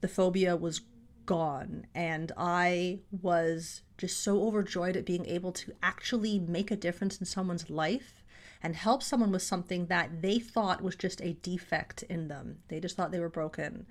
the 0.00 0.08
phobia 0.08 0.56
was 0.56 0.82
gone. 1.26 1.86
And 1.94 2.32
I 2.36 3.00
was 3.10 3.82
just 3.98 4.22
so 4.22 4.42
overjoyed 4.42 4.96
at 4.96 5.06
being 5.06 5.26
able 5.26 5.52
to 5.52 5.72
actually 5.82 6.38
make 6.38 6.70
a 6.70 6.76
difference 6.76 7.18
in 7.18 7.26
someone's 7.26 7.70
life 7.70 8.24
and 8.62 8.76
help 8.76 9.02
someone 9.02 9.32
with 9.32 9.42
something 9.42 9.86
that 9.86 10.22
they 10.22 10.38
thought 10.38 10.82
was 10.82 10.96
just 10.96 11.20
a 11.22 11.34
defect 11.34 12.02
in 12.04 12.28
them. 12.28 12.58
They 12.68 12.80
just 12.80 12.96
thought 12.96 13.12
they 13.12 13.20
were 13.20 13.28
broken. 13.28 13.86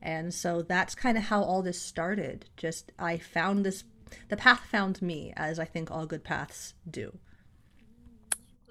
And 0.00 0.34
so 0.34 0.62
that's 0.62 0.94
kind 0.94 1.16
of 1.16 1.24
how 1.24 1.42
all 1.42 1.62
this 1.62 1.80
started. 1.80 2.46
Just 2.56 2.92
I 2.98 3.18
found 3.18 3.64
this 3.64 3.84
the 4.28 4.36
path 4.36 4.60
found 4.70 5.00
me 5.00 5.32
as 5.36 5.58
I 5.58 5.64
think 5.64 5.90
all 5.90 6.06
good 6.06 6.24
paths 6.24 6.74
do. 6.88 7.18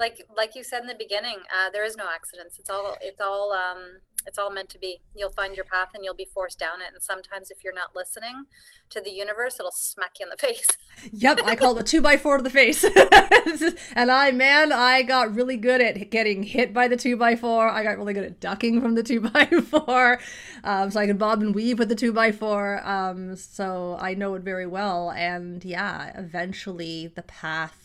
Like 0.02 0.28
like 0.36 0.56
you 0.56 0.64
said 0.64 0.82
in 0.82 0.88
the 0.88 0.96
beginning, 0.96 1.38
uh, 1.56 1.70
there 1.70 1.86
is 1.86 1.96
no 1.96 2.06
accidents. 2.14 2.58
It's 2.60 2.70
all 2.70 2.98
it's 3.02 3.22
all 3.22 3.54
um, 3.54 4.02
it's 4.28 4.38
all 4.38 4.52
meant 4.52 4.70
to 4.70 4.80
be. 4.80 5.02
You'll 5.16 5.32
find 5.32 5.56
your 5.56 5.66
path 5.66 5.90
and 5.94 6.04
you'll 6.04 6.16
be 6.16 6.28
forced 6.34 6.60
down 6.60 6.82
it. 6.82 6.94
And 6.94 7.02
sometimes 7.02 7.52
if 7.52 7.64
you're 7.64 7.74
not 7.74 7.96
listening 7.96 8.46
to 8.90 9.02
the 9.02 9.10
universe, 9.10 9.60
it'll 9.60 9.72
smack 9.72 10.20
you 10.20 10.26
in 10.26 10.30
the 10.30 10.38
face. 10.48 10.68
yep, 11.12 11.40
I 11.44 11.56
call 11.56 11.78
it 11.78 11.82
a 11.82 11.84
two 11.84 12.02
by 12.02 12.18
four 12.18 12.38
to 12.38 12.44
the 12.44 12.50
face. 12.50 12.84
and 13.96 14.12
I, 14.12 14.32
man, 14.32 14.72
I 14.72 15.02
got 15.04 15.34
really 15.34 15.58
good 15.58 15.82
at 15.82 16.10
getting 16.10 16.44
hit 16.44 16.74
by 16.74 16.88
the 16.88 16.98
two 16.98 17.18
by 17.18 17.36
four. 17.36 17.68
I 17.68 17.84
got 17.84 17.98
really 17.98 18.14
good 18.14 18.24
at 18.24 18.40
ducking 18.40 18.82
from 18.82 18.96
the 18.96 19.04
two 19.04 19.22
by 19.30 19.46
four. 19.46 20.20
Um, 20.64 20.92
so 20.92 21.00
I 21.00 21.08
could 21.08 21.20
bob 21.20 21.42
and 21.42 21.56
weave 21.56 21.80
with 21.80 21.90
the 21.90 21.96
two 21.96 22.14
by 22.14 22.32
four. 22.32 22.86
Um, 22.88 23.36
so 23.36 23.98
I 24.00 24.14
know 24.14 24.36
it 24.36 24.44
very 24.44 24.68
well. 24.68 25.12
And 25.12 25.64
yeah, 25.64 26.18
eventually 26.18 27.08
the 27.08 27.24
path 27.24 27.81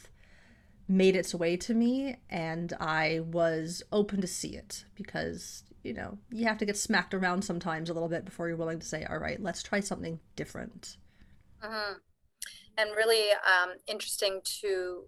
made 0.88 1.16
its 1.16 1.34
way 1.34 1.56
to 1.56 1.74
me 1.74 2.16
and 2.30 2.72
I 2.78 3.20
was 3.20 3.82
open 3.90 4.20
to 4.20 4.26
see 4.26 4.56
it 4.56 4.84
because 4.94 5.64
you 5.86 5.94
know, 5.94 6.18
you 6.32 6.46
have 6.46 6.58
to 6.58 6.66
get 6.66 6.76
smacked 6.76 7.14
around 7.14 7.42
sometimes 7.42 7.88
a 7.88 7.94
little 7.94 8.08
bit 8.08 8.24
before 8.24 8.48
you're 8.48 8.56
willing 8.56 8.80
to 8.80 8.86
say, 8.86 9.04
all 9.04 9.18
right, 9.18 9.40
let's 9.40 9.62
try 9.62 9.78
something 9.78 10.18
different. 10.34 10.96
Mm-hmm. 11.62 11.98
And 12.76 12.90
really 12.96 13.30
um, 13.30 13.74
interesting 13.86 14.40
to 14.60 15.04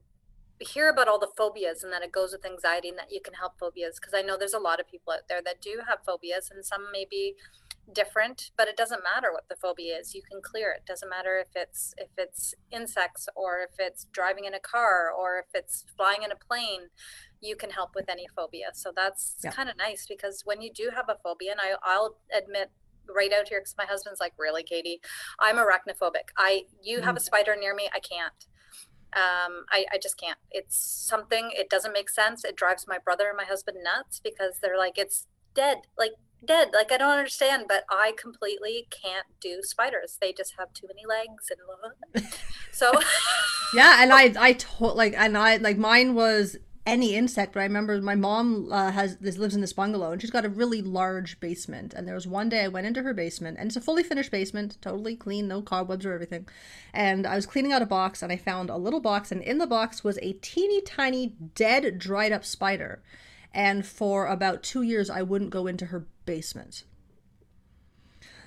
hear 0.61 0.89
about 0.89 1.09
all 1.09 1.19
the 1.19 1.31
phobias 1.37 1.83
and 1.83 1.93
that 1.93 2.03
it 2.03 2.13
goes 2.13 2.31
with 2.33 2.47
anxiety 2.47 2.89
and 2.89 2.99
that 2.99 3.11
you 3.11 3.21
can 3.21 3.35
help 3.35 3.59
phobias 3.59 3.99
because 3.99 4.15
I 4.15 4.23
know 4.23 4.37
there's 4.39 4.55
a 4.55 4.59
lot 4.61 4.79
of 4.79 4.89
people 4.89 5.13
out 5.13 5.27
there 5.29 5.43
that 5.45 5.61
do 5.61 5.81
have 5.89 5.99
phobias 6.07 6.51
and 6.51 6.65
some 6.65 6.93
may 6.93 7.07
be 7.09 7.35
different 7.95 8.51
but 8.57 8.69
it 8.69 8.77
doesn't 8.77 9.03
matter 9.03 9.33
what 9.33 9.49
the 9.49 9.57
phobia 9.57 9.97
is 9.99 10.15
you 10.15 10.21
can 10.21 10.41
clear 10.43 10.71
it 10.73 10.85
doesn't 10.87 11.09
matter 11.09 11.39
if 11.39 11.49
it's 11.55 11.95
if 11.97 12.11
it's 12.19 12.55
insects 12.71 13.29
or 13.35 13.61
if 13.61 13.77
it's 13.79 14.05
driving 14.13 14.45
in 14.45 14.53
a 14.53 14.61
car 14.61 15.11
or 15.11 15.39
if 15.39 15.47
it's 15.55 15.85
flying 15.97 16.23
in 16.23 16.31
a 16.31 16.37
plane 16.37 16.89
you 17.41 17.57
can 17.57 17.71
help 17.71 17.95
with 17.95 18.09
any 18.09 18.27
phobia. 18.35 18.69
So 18.73 18.93
that's 18.95 19.37
yeah. 19.43 19.51
kind 19.51 19.69
of 19.69 19.77
nice 19.77 20.07
because 20.09 20.43
when 20.45 20.61
you 20.61 20.73
do 20.73 20.91
have 20.95 21.07
a 21.09 21.17
phobia, 21.23 21.53
and 21.53 21.61
I, 21.61 21.77
I'll 21.83 22.17
admit 22.37 22.71
right 23.09 23.33
out 23.33 23.49
here 23.49 23.61
because 23.61 23.75
my 23.79 23.87
husband's 23.87 24.21
like, 24.21 24.33
really, 24.39 24.63
Katie, 24.63 25.01
I'm 25.39 25.57
arachnophobic. 25.57 26.31
I 26.37 26.65
you 26.83 27.01
have 27.03 27.17
a 27.17 27.21
mm. 27.21 27.23
spider 27.23 27.57
near 27.59 27.75
me, 27.75 27.89
I 27.93 28.01
can't. 28.01 28.47
Um, 29.15 29.65
I, 29.71 29.87
I 29.93 29.99
just 30.03 30.21
can't. 30.21 30.39
It's 30.51 30.77
something. 30.77 31.51
It 31.55 31.71
doesn't 31.71 31.93
make 31.93 32.11
sense. 32.11 32.45
It 32.45 32.57
drives 32.57 32.87
my 32.87 32.99
brother 32.99 33.29
and 33.29 33.37
my 33.37 33.45
husband 33.45 33.79
nuts 33.83 34.21
because 34.23 34.59
they're 34.61 34.77
like, 34.77 34.99
it's 34.99 35.27
dead, 35.55 35.79
like 35.97 36.13
dead. 36.45 36.71
Like 36.73 36.93
I 36.93 36.97
don't 36.97 37.17
understand, 37.17 37.65
but 37.69 37.85
I 37.91 38.13
completely 38.21 38.87
can't 38.91 39.27
do 39.41 39.61
spiders. 39.63 40.19
They 40.21 40.33
just 40.33 40.55
have 40.59 40.73
too 40.73 40.87
many 40.89 41.07
legs 41.07 41.51
and 41.51 42.25
so. 42.73 42.93
yeah, 43.75 44.03
and 44.03 44.13
I 44.13 44.35
I 44.39 44.53
told 44.55 44.97
like 44.97 45.15
and 45.17 45.37
I 45.37 45.57
like 45.57 45.79
mine 45.79 46.15
was 46.15 46.57
any 46.89 47.15
insect. 47.15 47.53
But 47.53 47.61
I 47.61 47.65
remember 47.65 48.01
my 48.01 48.15
mom 48.15 48.73
uh, 48.73 48.91
has 48.91 49.19
this 49.19 49.37
lives 49.37 49.55
in 49.55 49.61
this 49.61 49.73
bungalow, 49.73 50.13
and 50.13 50.21
she's 50.21 50.31
got 50.31 50.45
a 50.45 50.49
really 50.49 50.81
large 50.81 51.39
basement. 51.39 51.93
And 51.95 52.09
there 52.09 52.15
was 52.15 52.27
one 52.27 52.49
day 52.49 52.65
I 52.65 52.69
went 52.69 52.87
into 52.87 53.03
her 53.03 53.13
basement, 53.13 53.59
and 53.59 53.69
it's 53.69 53.77
a 53.77 53.81
fully 53.81 54.03
finished 54.03 54.31
basement, 54.31 54.79
totally 54.81 55.15
clean, 55.15 55.47
no 55.47 55.61
cobwebs 55.61 56.07
or 56.07 56.15
everything. 56.15 56.49
And 56.95 57.27
I 57.27 57.37
was 57.37 57.47
cleaning 57.47 57.73
out 57.73 57.83
a 57.83 57.87
box, 57.87 58.23
and 58.23 58.33
I 58.33 58.37
found 58.37 58.71
a 58.71 58.77
little 58.77 59.01
box, 59.01 59.31
and 59.31 59.43
in 59.43 59.59
the 59.59 59.67
box 59.67 60.03
was 60.03 60.19
a 60.23 60.33
teeny 60.35 60.81
tiny 60.81 61.35
dead, 61.55 61.99
dried 61.99 62.33
up 62.33 62.45
spider. 62.45 63.03
And 63.53 63.85
for 63.87 64.27
about 64.27 64.63
two 64.63 64.83
years, 64.83 65.11
I 65.11 65.23
wouldn't 65.23 65.51
go 65.51 65.67
into 65.67 65.87
her 65.87 66.07
basement. 66.29 66.85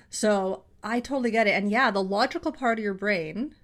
So 0.08 0.64
I 0.82 1.00
totally 1.00 1.30
get 1.30 1.46
it. 1.46 1.50
And 1.50 1.70
yeah, 1.70 1.90
the 1.90 2.02
logical 2.02 2.52
part 2.52 2.78
of 2.78 2.82
your 2.82 2.94
brain 2.94 3.54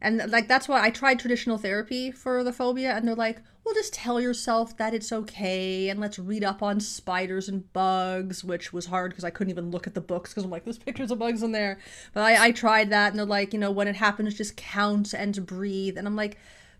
and 0.00 0.30
like 0.30 0.46
that's 0.46 0.68
why 0.68 0.82
I 0.82 0.90
tried 0.90 1.18
traditional 1.18 1.58
therapy 1.58 2.12
for 2.12 2.44
the 2.44 2.52
phobia, 2.52 2.94
and 2.94 3.06
they're 3.06 3.16
like, 3.16 3.40
well, 3.64 3.74
just 3.74 3.92
tell 3.92 4.20
yourself 4.20 4.76
that 4.76 4.94
it's 4.94 5.12
okay, 5.12 5.88
and 5.88 5.98
let's 5.98 6.18
read 6.18 6.44
up 6.44 6.62
on 6.62 6.78
spiders 6.78 7.48
and 7.48 7.70
bugs, 7.72 8.44
which 8.44 8.72
was 8.72 8.86
hard 8.86 9.10
because 9.10 9.24
I 9.24 9.30
couldn't 9.30 9.50
even 9.50 9.70
look 9.70 9.88
at 9.88 9.94
the 9.94 10.00
books 10.00 10.30
because 10.30 10.44
I'm 10.44 10.50
like, 10.50 10.64
there's 10.64 10.78
pictures 10.78 11.10
of 11.10 11.18
bugs 11.18 11.42
in 11.42 11.50
there. 11.50 11.78
But 12.12 12.22
I, 12.22 12.46
I 12.46 12.50
tried 12.52 12.90
that, 12.90 13.10
and 13.10 13.18
they're 13.18 13.26
like, 13.26 13.52
you 13.52 13.58
know, 13.58 13.72
when 13.72 13.88
it 13.88 13.96
happens, 13.96 14.34
just 14.34 14.56
count 14.56 15.14
and 15.14 15.44
breathe. 15.44 15.98
And 15.98 16.06
I'm 16.06 16.16
like, 16.16 16.38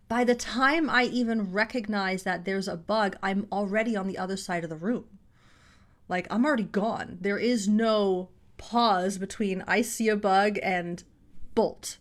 by 0.08 0.22
the 0.22 0.36
time 0.36 0.88
I 0.88 1.04
even 1.04 1.50
recognize 1.52 2.22
that 2.22 2.44
there's 2.44 2.68
a 2.68 2.76
bug, 2.76 3.16
I'm 3.20 3.48
already 3.50 3.96
on 3.96 4.06
the 4.06 4.18
other 4.18 4.36
side 4.36 4.62
of 4.62 4.70
the 4.70 4.76
room. 4.76 5.17
Like, 6.08 6.26
I'm 6.30 6.44
already 6.44 6.64
gone. 6.64 7.18
There 7.20 7.38
is 7.38 7.68
no 7.68 8.30
pause 8.56 9.18
between 9.18 9.62
I 9.66 9.82
see 9.82 10.08
a 10.08 10.16
bug 10.16 10.58
and 10.62 11.02
bolt 11.54 11.98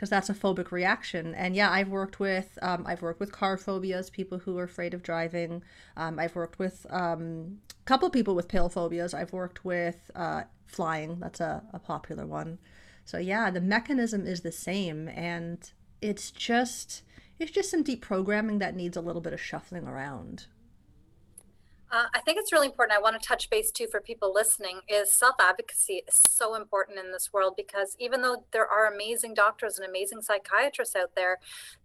because 0.00 0.08
that's 0.08 0.30
a 0.30 0.34
phobic 0.34 0.70
reaction. 0.70 1.34
And 1.34 1.54
yeah, 1.54 1.70
I've 1.70 1.90
worked 1.90 2.18
with 2.18 2.58
um, 2.62 2.84
I've 2.86 3.02
worked 3.02 3.20
with 3.20 3.32
car 3.32 3.58
phobias, 3.58 4.08
people 4.08 4.38
who 4.38 4.56
are 4.56 4.64
afraid 4.64 4.94
of 4.94 5.02
driving. 5.02 5.62
Um, 5.94 6.18
I've 6.18 6.34
worked 6.34 6.58
with 6.58 6.86
um, 6.88 7.58
a 7.70 7.84
couple 7.84 8.08
people 8.08 8.34
with 8.34 8.48
pill 8.48 8.70
phobias. 8.70 9.12
I've 9.12 9.34
worked 9.34 9.62
with 9.62 10.10
uh, 10.14 10.44
flying. 10.66 11.20
That's 11.20 11.40
a, 11.40 11.62
a 11.74 11.78
popular 11.78 12.26
one. 12.26 12.58
So 13.04 13.18
yeah, 13.18 13.50
the 13.50 13.60
mechanism 13.60 14.26
is 14.26 14.40
the 14.40 14.52
same, 14.52 15.08
and 15.08 15.70
it's 16.00 16.30
just 16.30 17.02
it's 17.38 17.50
just 17.50 17.70
some 17.70 17.82
deep 17.82 18.00
programming 18.00 18.58
that 18.58 18.74
needs 18.74 18.96
a 18.96 19.02
little 19.02 19.20
bit 19.20 19.34
of 19.34 19.40
shuffling 19.40 19.86
around. 19.86 20.46
Uh, 21.92 22.06
I 22.14 22.20
think 22.20 22.38
it's 22.38 22.52
really 22.52 22.68
important. 22.68 22.96
I 22.96 23.02
want 23.02 23.20
to 23.20 23.26
touch 23.26 23.50
base 23.50 23.72
too 23.72 23.88
for 23.90 24.00
people 24.00 24.32
listening 24.32 24.80
is 24.88 25.12
self 25.12 25.34
advocacy 25.40 26.02
is 26.06 26.22
so 26.28 26.54
important 26.54 26.98
in 26.98 27.10
this 27.10 27.30
world 27.32 27.54
because 27.56 27.96
even 27.98 28.22
though 28.22 28.44
there 28.52 28.66
are 28.66 28.92
amazing 28.92 29.34
doctors 29.34 29.76
and 29.76 29.88
amazing 29.88 30.22
psychiatrists 30.22 30.94
out 30.94 31.16
there, 31.16 31.38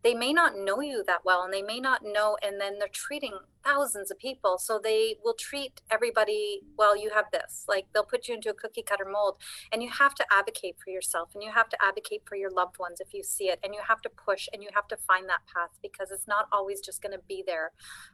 they 0.04 0.14
may 0.14 0.32
not 0.32 0.56
know 0.56 0.80
you 0.80 1.04
that 1.08 1.26
well 1.26 1.42
and 1.42 1.52
they 1.52 1.64
may 1.64 1.80
not 1.80 2.04
know, 2.04 2.38
and 2.44 2.62
then 2.62 2.78
they're 2.78 2.88
treating 2.88 3.34
thousands 3.66 4.12
of 4.12 4.20
people. 4.20 4.58
So 4.58 4.80
they 4.82 5.18
will 5.24 5.34
treat 5.34 5.82
everybody, 5.90 6.62
well, 6.78 6.96
you 6.96 7.12
have 7.14 7.26
this. 7.32 7.66
Like 7.68 7.86
they'll 7.94 8.04
put 8.04 8.28
you 8.28 8.36
into 8.36 8.50
a 8.50 8.54
cookie 8.54 8.84
cutter 8.84 9.08
mold. 9.12 9.38
And 9.72 9.82
you 9.82 9.90
have 9.90 10.14
to 10.16 10.26
advocate 10.32 10.76
for 10.84 10.92
yourself 10.92 11.30
and 11.34 11.44
you 11.44 11.52
have 11.52 11.70
to 11.70 11.78
advocate 11.84 12.22
for 12.26 12.36
your 12.36 12.52
loved 12.52 12.78
ones 12.80 13.00
if 13.00 13.14
you 13.14 13.24
see 13.24 13.46
it. 13.46 13.60
And 13.64 13.74
you 13.74 13.82
have 13.88 14.02
to 14.02 14.10
push 14.10 14.48
and 14.54 14.62
you 14.62 14.70
have 14.74 14.88
to 14.90 14.98
find 14.98 15.28
that 15.28 15.42
path 15.54 15.72
because 15.82 16.12
it's 16.12 16.28
not 16.28 16.48
always 16.52 16.80
just 16.80 17.02
going 17.02 17.14
to 17.14 17.24
be 17.28 17.44
there. 17.46 17.72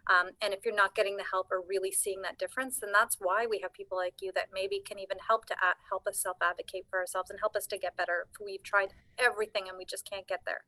Um, 0.08 0.30
and 0.42 0.54
if 0.54 0.66
you're 0.66 0.76
not 0.76 0.96
getting 0.96 1.18
the 1.18 1.26
help 1.30 1.48
or 1.52 1.62
really 1.68 1.92
seeing 1.92 2.22
that 2.22 2.40
difference, 2.40 2.80
then 2.80 2.92
that's 2.94 3.18
why 3.20 3.46
we 3.46 3.60
have 3.62 3.74
people 3.74 3.98
like 3.98 4.16
you 4.22 4.32
that 4.36 4.48
maybe 4.54 4.82
can 4.84 5.00
even 5.00 5.18
help 5.28 5.46
to 5.48 5.56
help 5.90 6.08
us 6.08 6.22
self 6.22 6.38
advocate 6.42 6.86
for 6.90 7.00
ourselves 7.00 7.30
and 7.30 7.40
help 7.40 7.56
us 7.56 7.68
to 7.68 7.78
get 7.78 7.98
better. 7.98 8.28
We've 8.44 8.64
tried 8.64 8.90
everything 9.20 9.64
and 9.68 9.78
we 9.78 9.86
just 9.86 10.10
can't 10.10 10.28
get 10.28 10.42
there. 10.46 10.62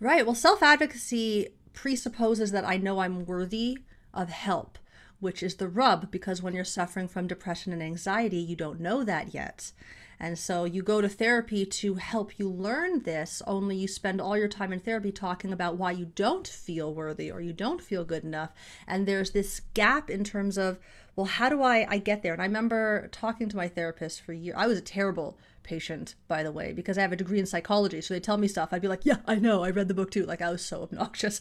Right. 0.00 0.24
Well, 0.26 0.34
self 0.34 0.62
advocacy 0.62 1.48
presupposes 1.72 2.50
that 2.52 2.64
I 2.64 2.76
know 2.76 2.98
I'm 2.98 3.24
worthy 3.24 3.78
of 4.18 4.28
help, 4.28 4.78
which 5.20 5.42
is 5.42 5.54
the 5.54 5.68
rub 5.68 6.10
because 6.10 6.42
when 6.42 6.52
you're 6.52 6.64
suffering 6.64 7.08
from 7.08 7.26
depression 7.26 7.72
and 7.72 7.82
anxiety, 7.82 8.38
you 8.38 8.56
don't 8.56 8.80
know 8.80 9.04
that 9.04 9.32
yet. 9.32 9.72
And 10.20 10.36
so 10.36 10.64
you 10.64 10.82
go 10.82 11.00
to 11.00 11.08
therapy 11.08 11.64
to 11.64 11.94
help 11.94 12.40
you 12.40 12.50
learn 12.50 13.04
this, 13.04 13.40
only 13.46 13.76
you 13.76 13.86
spend 13.86 14.20
all 14.20 14.36
your 14.36 14.48
time 14.48 14.72
in 14.72 14.80
therapy 14.80 15.12
talking 15.12 15.52
about 15.52 15.76
why 15.76 15.92
you 15.92 16.06
don't 16.06 16.46
feel 16.46 16.92
worthy 16.92 17.30
or 17.30 17.40
you 17.40 17.52
don't 17.52 17.80
feel 17.80 18.04
good 18.04 18.24
enough. 18.24 18.50
And 18.88 19.06
there's 19.06 19.30
this 19.30 19.60
gap 19.74 20.10
in 20.10 20.24
terms 20.24 20.58
of, 20.58 20.80
well, 21.14 21.26
how 21.26 21.48
do 21.48 21.62
I, 21.62 21.86
I 21.88 21.98
get 21.98 22.24
there? 22.24 22.32
And 22.32 22.42
I 22.42 22.46
remember 22.46 23.08
talking 23.12 23.48
to 23.48 23.56
my 23.56 23.68
therapist 23.68 24.20
for 24.20 24.32
years. 24.32 24.56
I 24.58 24.66
was 24.66 24.78
a 24.78 24.82
terrible 24.82 25.38
patient, 25.68 26.14
by 26.28 26.42
the 26.42 26.50
way, 26.50 26.72
because 26.72 26.96
I 26.96 27.02
have 27.02 27.12
a 27.12 27.16
degree 27.16 27.38
in 27.38 27.44
psychology. 27.46 28.00
So 28.00 28.14
they 28.14 28.20
tell 28.20 28.38
me 28.38 28.48
stuff. 28.48 28.70
I'd 28.72 28.80
be 28.80 28.88
like, 28.88 29.04
yeah, 29.04 29.18
I 29.26 29.34
know. 29.34 29.62
I 29.62 29.70
read 29.70 29.86
the 29.88 29.94
book 29.94 30.10
too. 30.10 30.24
Like 30.24 30.40
I 30.40 30.50
was 30.50 30.64
so 30.64 30.82
obnoxious. 30.82 31.40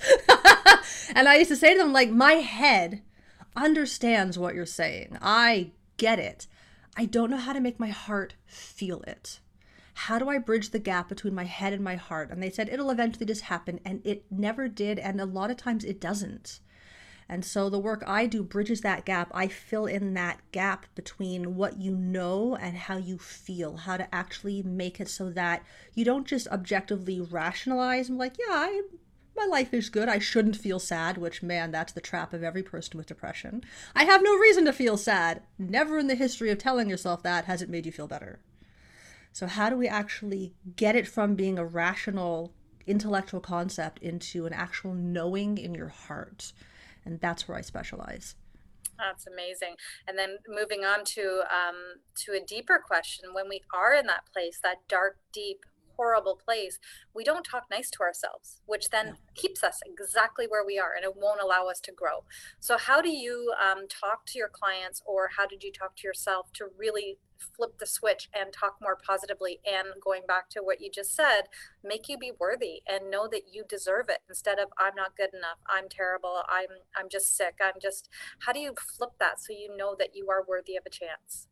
and 1.15 1.29
I 1.29 1.37
used 1.37 1.49
to 1.49 1.55
say 1.55 1.73
to 1.73 1.79
them, 1.79 1.93
like, 1.93 2.11
my 2.11 2.33
head 2.33 3.01
understands 3.55 4.37
what 4.37 4.53
you're 4.53 4.65
saying. 4.65 5.17
I 5.21 5.71
get 5.95 6.19
it. 6.19 6.45
I 6.97 7.05
don't 7.05 7.31
know 7.31 7.37
how 7.37 7.53
to 7.53 7.61
make 7.61 7.79
my 7.79 7.89
heart 7.89 8.35
feel 8.45 9.01
it. 9.07 9.39
how 9.93 10.19
do 10.19 10.29
I 10.29 10.37
bridge 10.37 10.69
the 10.69 10.79
gap 10.79 11.09
between 11.09 11.33
my 11.33 11.45
head 11.45 11.73
and 11.73 11.83
my 11.83 11.95
heart? 11.95 12.29
And 12.29 12.43
they 12.43 12.51
said 12.51 12.69
it'll 12.69 12.91
eventually 12.91 13.25
just 13.25 13.41
happen. 13.43 13.79
And 13.85 14.01
it 14.05 14.25
never 14.29 14.67
did. 14.67 14.99
And 14.99 15.21
a 15.21 15.25
lot 15.25 15.51
of 15.51 15.57
times 15.57 15.83
it 15.85 16.01
doesn't. 16.01 16.59
And 17.29 17.43
so 17.43 17.69
the 17.69 17.79
work 17.79 18.03
I 18.07 18.25
do 18.25 18.41
bridges 18.41 18.81
that 18.81 19.05
gap. 19.05 19.29
I 19.33 19.47
fill 19.47 19.85
in 19.85 20.13
that 20.13 20.39
gap 20.51 20.85
between 20.95 21.55
what 21.55 21.77
you 21.77 21.91
know 21.95 22.55
and 22.55 22.77
how 22.77 22.97
you 22.97 23.17
feel, 23.17 23.77
how 23.77 23.97
to 23.97 24.13
actually 24.15 24.63
make 24.63 24.99
it 24.99 25.09
so 25.09 25.29
that 25.31 25.63
you 25.93 26.05
don't 26.05 26.25
just 26.25 26.47
objectively 26.47 27.19
rationalize 27.19 28.07
and 28.07 28.17
like, 28.17 28.37
yeah, 28.39 28.53
I, 28.53 28.81
my 29.35 29.45
life 29.45 29.73
is 29.73 29.89
good. 29.89 30.07
I 30.07 30.19
shouldn't 30.19 30.55
feel 30.55 30.79
sad, 30.79 31.17
which, 31.17 31.43
man, 31.43 31.71
that's 31.71 31.93
the 31.93 32.01
trap 32.01 32.33
of 32.33 32.43
every 32.43 32.63
person 32.63 32.97
with 32.97 33.07
depression. 33.07 33.63
I 33.93 34.05
have 34.05 34.23
no 34.23 34.35
reason 34.37 34.65
to 34.65 34.73
feel 34.73 34.97
sad. 34.97 35.43
Never 35.59 35.99
in 35.99 36.07
the 36.07 36.15
history 36.15 36.49
of 36.49 36.57
telling 36.57 36.89
yourself 36.89 37.23
that 37.23 37.45
has 37.45 37.61
it 37.61 37.69
made 37.69 37.85
you 37.85 37.91
feel 37.91 38.07
better. 38.07 38.39
So, 39.33 39.45
how 39.45 39.69
do 39.69 39.75
we 39.75 39.87
actually 39.87 40.55
get 40.75 40.95
it 40.95 41.07
from 41.07 41.35
being 41.35 41.59
a 41.59 41.65
rational 41.65 42.53
intellectual 42.87 43.41
concept 43.41 44.01
into 44.01 44.45
an 44.47 44.53
actual 44.53 44.93
knowing 44.93 45.57
in 45.57 45.75
your 45.75 45.89
heart? 45.89 46.53
And 47.07 47.19
that's 47.21 47.47
where 47.47 47.57
I 47.57 47.61
specialize. 47.61 48.35
That's 48.97 49.27
amazing. 49.27 49.75
And 50.07 50.17
then 50.17 50.37
moving 50.47 50.83
on 50.83 51.05
to 51.05 51.43
um, 51.49 52.01
to 52.25 52.33
a 52.33 52.45
deeper 52.45 52.81
question, 52.85 53.29
when 53.33 53.47
we 53.47 53.61
are 53.73 53.93
in 53.93 54.07
that 54.07 54.25
place, 54.33 54.59
that 54.63 54.77
dark, 54.87 55.17
deep, 55.31 55.65
horrible 55.97 56.39
place, 56.43 56.79
we 57.13 57.23
don't 57.23 57.43
talk 57.43 57.65
nice 57.69 57.89
to 57.91 58.01
ourselves, 58.01 58.61
which 58.65 58.89
then 58.89 59.07
yeah. 59.07 59.13
keeps 59.35 59.63
us 59.63 59.81
exactly 59.85 60.45
where 60.47 60.65
we 60.65 60.79
are 60.79 60.93
and 60.95 61.03
it 61.03 61.17
won't 61.17 61.41
allow 61.41 61.67
us 61.67 61.79
to 61.81 61.91
grow. 61.91 62.23
So, 62.59 62.77
how 62.77 63.01
do 63.01 63.09
you 63.09 63.53
um, 63.61 63.87
talk 63.87 64.25
to 64.27 64.37
your 64.37 64.49
clients, 64.49 65.01
or 65.05 65.29
how 65.37 65.45
did 65.47 65.63
you 65.63 65.71
talk 65.71 65.95
to 65.97 66.07
yourself 66.07 66.51
to 66.53 66.65
really 66.77 67.17
flip 67.55 67.77
the 67.79 67.85
switch 67.85 68.29
and 68.33 68.53
talk 68.53 68.77
more 68.81 68.95
positively? 68.95 69.59
And 69.65 70.01
going 70.01 70.23
back 70.27 70.49
to 70.51 70.61
what 70.61 70.81
you 70.81 70.89
just 70.93 71.15
said, 71.15 71.43
make 71.83 72.07
you 72.07 72.17
be 72.17 72.31
worthy 72.39 72.81
and 72.87 73.11
know 73.11 73.27
that 73.27 73.43
you 73.51 73.63
deserve 73.67 74.09
it 74.09 74.19
instead 74.29 74.59
of 74.59 74.69
I'm 74.79 74.95
not 74.95 75.17
good 75.17 75.33
enough, 75.33 75.59
I'm 75.67 75.89
terrible, 75.89 76.43
I'm 76.47 76.69
I'm 76.95 77.09
just 77.09 77.35
sick, 77.35 77.55
I'm 77.61 77.79
just. 77.81 78.09
How 78.45 78.53
do 78.53 78.59
you 78.59 78.73
flip 78.97 79.11
that 79.19 79.39
so 79.39 79.53
you 79.53 79.75
know 79.75 79.95
that 79.97 80.15
you 80.15 80.29
are 80.29 80.45
worthy 80.47 80.75
of 80.75 80.83
a 80.85 80.89
chance? 80.89 81.47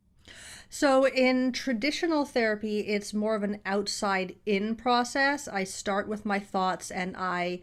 So, 0.68 1.06
in 1.06 1.52
traditional 1.52 2.24
therapy, 2.24 2.80
it's 2.80 3.14
more 3.14 3.34
of 3.34 3.42
an 3.42 3.60
outside 3.64 4.34
in 4.44 4.74
process. 4.74 5.48
I 5.48 5.64
start 5.64 6.08
with 6.08 6.26
my 6.26 6.38
thoughts 6.38 6.90
and 6.90 7.16
I 7.16 7.62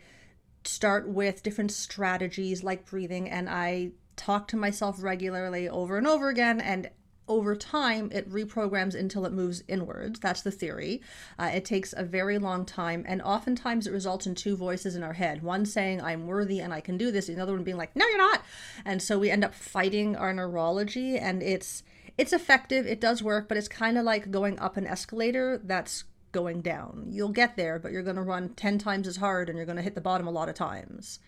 start 0.64 1.08
with 1.08 1.44
different 1.44 1.72
strategies 1.72 2.64
like 2.64 2.90
breathing, 2.90 3.30
and 3.30 3.50
I 3.50 3.92
talk 4.16 4.48
to 4.50 4.58
myself 4.58 5.04
regularly 5.04 5.68
over 5.68 5.98
and 5.98 6.08
over 6.08 6.30
again. 6.30 6.62
And 6.62 6.90
over 7.28 7.56
time, 7.56 8.10
it 8.12 8.30
reprograms 8.30 8.96
until 8.96 9.26
it 9.26 9.32
moves 9.32 9.64
inwards. 9.68 10.20
That's 10.20 10.42
the 10.42 10.52
theory. 10.52 11.02
Uh, 11.40 11.52
it 11.54 11.64
takes 11.66 11.94
a 11.96 12.04
very 12.04 12.38
long 12.38 12.66
time, 12.66 13.06
and 13.08 13.22
oftentimes 13.22 13.88
it 13.88 13.94
results 13.94 14.28
in 14.28 14.36
two 14.36 14.58
voices 14.58 14.96
in 14.96 15.04
our 15.04 15.14
head 15.14 15.42
one 15.42 15.66
saying, 15.66 16.02
I'm 16.02 16.28
worthy 16.28 16.60
and 16.60 16.74
I 16.74 16.82
can 16.82 16.98
do 16.98 17.12
this, 17.12 17.28
the 17.28 17.40
other 17.40 17.54
one 17.54 17.64
being 17.64 17.78
like, 17.78 17.96
No, 17.96 18.06
you're 18.08 18.18
not. 18.18 18.44
And 18.86 19.02
so 19.02 19.20
we 19.20 19.30
end 19.30 19.44
up 19.44 19.54
fighting 19.54 20.16
our 20.16 20.34
neurology, 20.34 21.18
and 21.18 21.42
it's 21.42 21.84
it's 22.18 22.34
effective, 22.34 22.86
it 22.86 23.02
does 23.02 23.24
work, 23.24 23.48
but 23.48 23.58
it's 23.58 23.68
kind 23.68 23.98
of 23.98 24.04
like 24.04 24.32
going 24.32 24.60
up 24.60 24.78
an 24.78 24.88
escalator 24.88 25.60
that's 25.64 26.04
going 26.32 26.62
down. 26.62 27.08
You'll 27.10 27.30
get 27.30 27.56
there, 27.56 27.80
but 27.80 27.92
you're 27.92 28.04
going 28.04 28.16
to 28.16 28.22
run 28.22 28.50
10 28.50 28.78
times 28.78 29.08
as 29.08 29.18
hard 29.18 29.50
and 29.50 29.58
you're 29.58 29.66
going 29.66 29.78
to 29.78 29.84
hit 29.84 29.96
the 29.96 30.02
bottom 30.02 30.28
a 30.28 30.32
lot 30.32 30.50
of 30.50 30.56
times. 30.56 31.20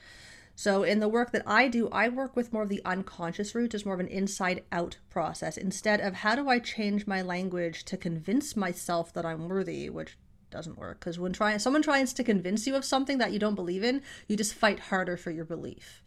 So, 0.58 0.84
in 0.84 1.02
the 1.02 1.10
work 1.10 1.32
that 1.34 1.44
I 1.46 1.68
do, 1.68 1.90
I 1.90 2.08
work 2.08 2.36
with 2.36 2.54
more 2.54 2.64
of 2.64 2.70
the 2.70 2.82
unconscious 2.86 3.54
route, 3.54 3.74
it's 3.74 3.86
more 3.86 3.94
of 3.94 4.00
an 4.00 4.08
inside 4.08 4.64
out 4.72 4.98
process. 5.10 5.58
Instead 5.58 6.00
of 6.00 6.14
how 6.14 6.34
do 6.34 6.48
I 6.48 6.60
change 6.60 7.06
my 7.06 7.22
language 7.22 7.84
to 7.86 7.98
convince 7.98 8.56
myself 8.56 9.12
that 9.14 9.26
I'm 9.26 9.50
worthy, 9.50 9.90
which 9.90 10.18
doesn't 10.50 10.78
work 10.78 11.00
because 11.00 11.20
when 11.20 11.34
trying 11.34 11.60
someone 11.60 11.82
tries 11.82 12.14
to 12.14 12.24
convince 12.24 12.66
you 12.66 12.76
of 12.76 12.86
something 12.86 13.18
that 13.18 13.34
you 13.34 13.40
don't 13.40 13.56
believe 13.56 13.84
in, 13.84 14.02
you 14.28 14.38
just 14.38 14.54
fight 14.54 14.80
harder 14.80 15.18
for 15.18 15.32
your 15.32 15.44
belief. 15.44 16.04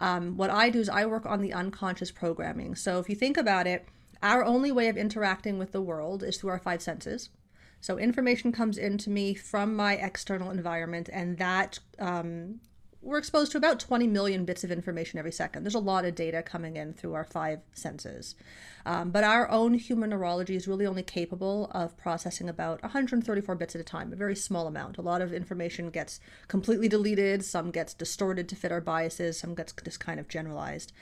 Um, 0.00 0.36
what 0.36 0.50
I 0.50 0.70
do 0.70 0.80
is 0.80 0.88
I 0.88 1.06
work 1.06 1.24
on 1.24 1.40
the 1.40 1.52
unconscious 1.52 2.10
programming. 2.10 2.74
So 2.74 2.98
if 2.98 3.08
you 3.08 3.14
think 3.14 3.36
about 3.36 3.68
it, 3.68 3.86
our 4.24 4.42
only 4.44 4.72
way 4.72 4.88
of 4.88 4.96
interacting 4.96 5.58
with 5.58 5.70
the 5.70 5.82
world 5.82 6.24
is 6.24 6.38
through 6.38 6.50
our 6.50 6.58
five 6.58 6.82
senses. 6.82 7.28
So 7.80 7.98
information 7.98 8.50
comes 8.50 8.78
into 8.78 9.10
me 9.10 9.34
from 9.34 9.76
my 9.76 9.96
external 9.96 10.50
environment, 10.50 11.10
and 11.12 11.36
that 11.36 11.78
um, 11.98 12.60
we're 13.02 13.18
exposed 13.18 13.52
to 13.52 13.58
about 13.58 13.78
20 13.78 14.06
million 14.06 14.46
bits 14.46 14.64
of 14.64 14.72
information 14.72 15.18
every 15.18 15.30
second. 15.30 15.62
There's 15.62 15.74
a 15.74 15.78
lot 15.78 16.06
of 16.06 16.14
data 16.14 16.42
coming 16.42 16.78
in 16.78 16.94
through 16.94 17.12
our 17.12 17.24
five 17.24 17.60
senses. 17.74 18.34
Um, 18.86 19.10
but 19.10 19.24
our 19.24 19.50
own 19.50 19.74
human 19.74 20.08
neurology 20.08 20.56
is 20.56 20.66
really 20.66 20.86
only 20.86 21.02
capable 21.02 21.70
of 21.72 21.94
processing 21.98 22.48
about 22.48 22.82
134 22.82 23.54
bits 23.56 23.74
at 23.74 23.80
a 23.82 23.84
time, 23.84 24.10
a 24.10 24.16
very 24.16 24.34
small 24.34 24.66
amount. 24.66 24.96
A 24.96 25.02
lot 25.02 25.20
of 25.20 25.34
information 25.34 25.90
gets 25.90 26.20
completely 26.48 26.88
deleted, 26.88 27.44
some 27.44 27.70
gets 27.70 27.92
distorted 27.92 28.48
to 28.48 28.56
fit 28.56 28.72
our 28.72 28.80
biases, 28.80 29.38
some 29.38 29.54
gets 29.54 29.74
just 29.84 30.00
kind 30.00 30.18
of 30.18 30.28
generalized. 30.28 30.94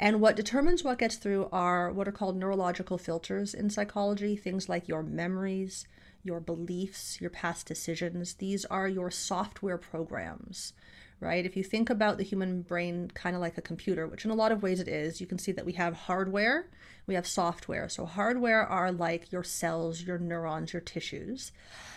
And 0.00 0.20
what 0.20 0.36
determines 0.36 0.84
what 0.84 1.00
gets 1.00 1.16
through 1.16 1.48
are 1.50 1.90
what 1.90 2.06
are 2.06 2.12
called 2.12 2.36
neurological 2.36 2.98
filters 2.98 3.52
in 3.52 3.68
psychology, 3.68 4.36
things 4.36 4.68
like 4.68 4.86
your 4.86 5.02
memories, 5.02 5.88
your 6.22 6.38
beliefs, 6.38 7.20
your 7.20 7.30
past 7.30 7.66
decisions. 7.66 8.34
These 8.34 8.64
are 8.66 8.86
your 8.86 9.10
software 9.10 9.76
programs, 9.76 10.72
right? 11.18 11.44
If 11.44 11.56
you 11.56 11.64
think 11.64 11.90
about 11.90 12.16
the 12.16 12.22
human 12.22 12.62
brain 12.62 13.10
kind 13.12 13.34
of 13.34 13.42
like 13.42 13.58
a 13.58 13.62
computer, 13.62 14.06
which 14.06 14.24
in 14.24 14.30
a 14.30 14.36
lot 14.36 14.52
of 14.52 14.62
ways 14.62 14.78
it 14.78 14.86
is, 14.86 15.20
you 15.20 15.26
can 15.26 15.38
see 15.38 15.50
that 15.50 15.66
we 15.66 15.72
have 15.72 15.94
hardware, 15.94 16.70
we 17.08 17.16
have 17.16 17.26
software. 17.26 17.88
So, 17.88 18.06
hardware 18.06 18.64
are 18.64 18.92
like 18.92 19.32
your 19.32 19.42
cells, 19.42 20.02
your 20.02 20.18
neurons, 20.18 20.72
your 20.72 20.82
tissues. 20.82 21.50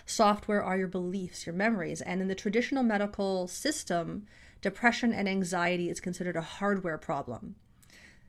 Software 0.07 0.63
are 0.63 0.77
your 0.77 0.87
beliefs, 0.87 1.45
your 1.45 1.53
memories. 1.53 2.01
And 2.01 2.19
in 2.19 2.29
the 2.29 2.33
traditional 2.33 2.81
medical 2.81 3.47
system, 3.47 4.25
depression 4.59 5.13
and 5.13 5.29
anxiety 5.29 5.87
is 5.87 5.99
considered 5.99 6.35
a 6.35 6.41
hardware 6.41 6.97
problem 6.97 7.57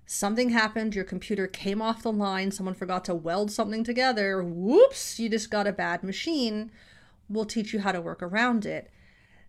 something 0.07 0.51
happened, 0.51 0.95
your 0.95 1.05
computer 1.05 1.47
came 1.47 1.81
off 1.81 2.03
the 2.03 2.13
line, 2.13 2.51
someone 2.51 2.75
forgot 2.75 3.05
to 3.07 3.15
weld 3.15 3.51
something 3.51 3.85
together, 3.85 4.43
whoops, 4.43 5.19
you 5.19 5.29
just 5.29 5.51
got 5.51 5.67
a 5.67 5.73
bad 5.73 6.03
machine. 6.03 6.71
We'll 7.29 7.45
teach 7.45 7.73
you 7.73 7.81
how 7.81 7.93
to 7.93 8.01
work 8.01 8.23
around 8.23 8.67
it. 8.67 8.91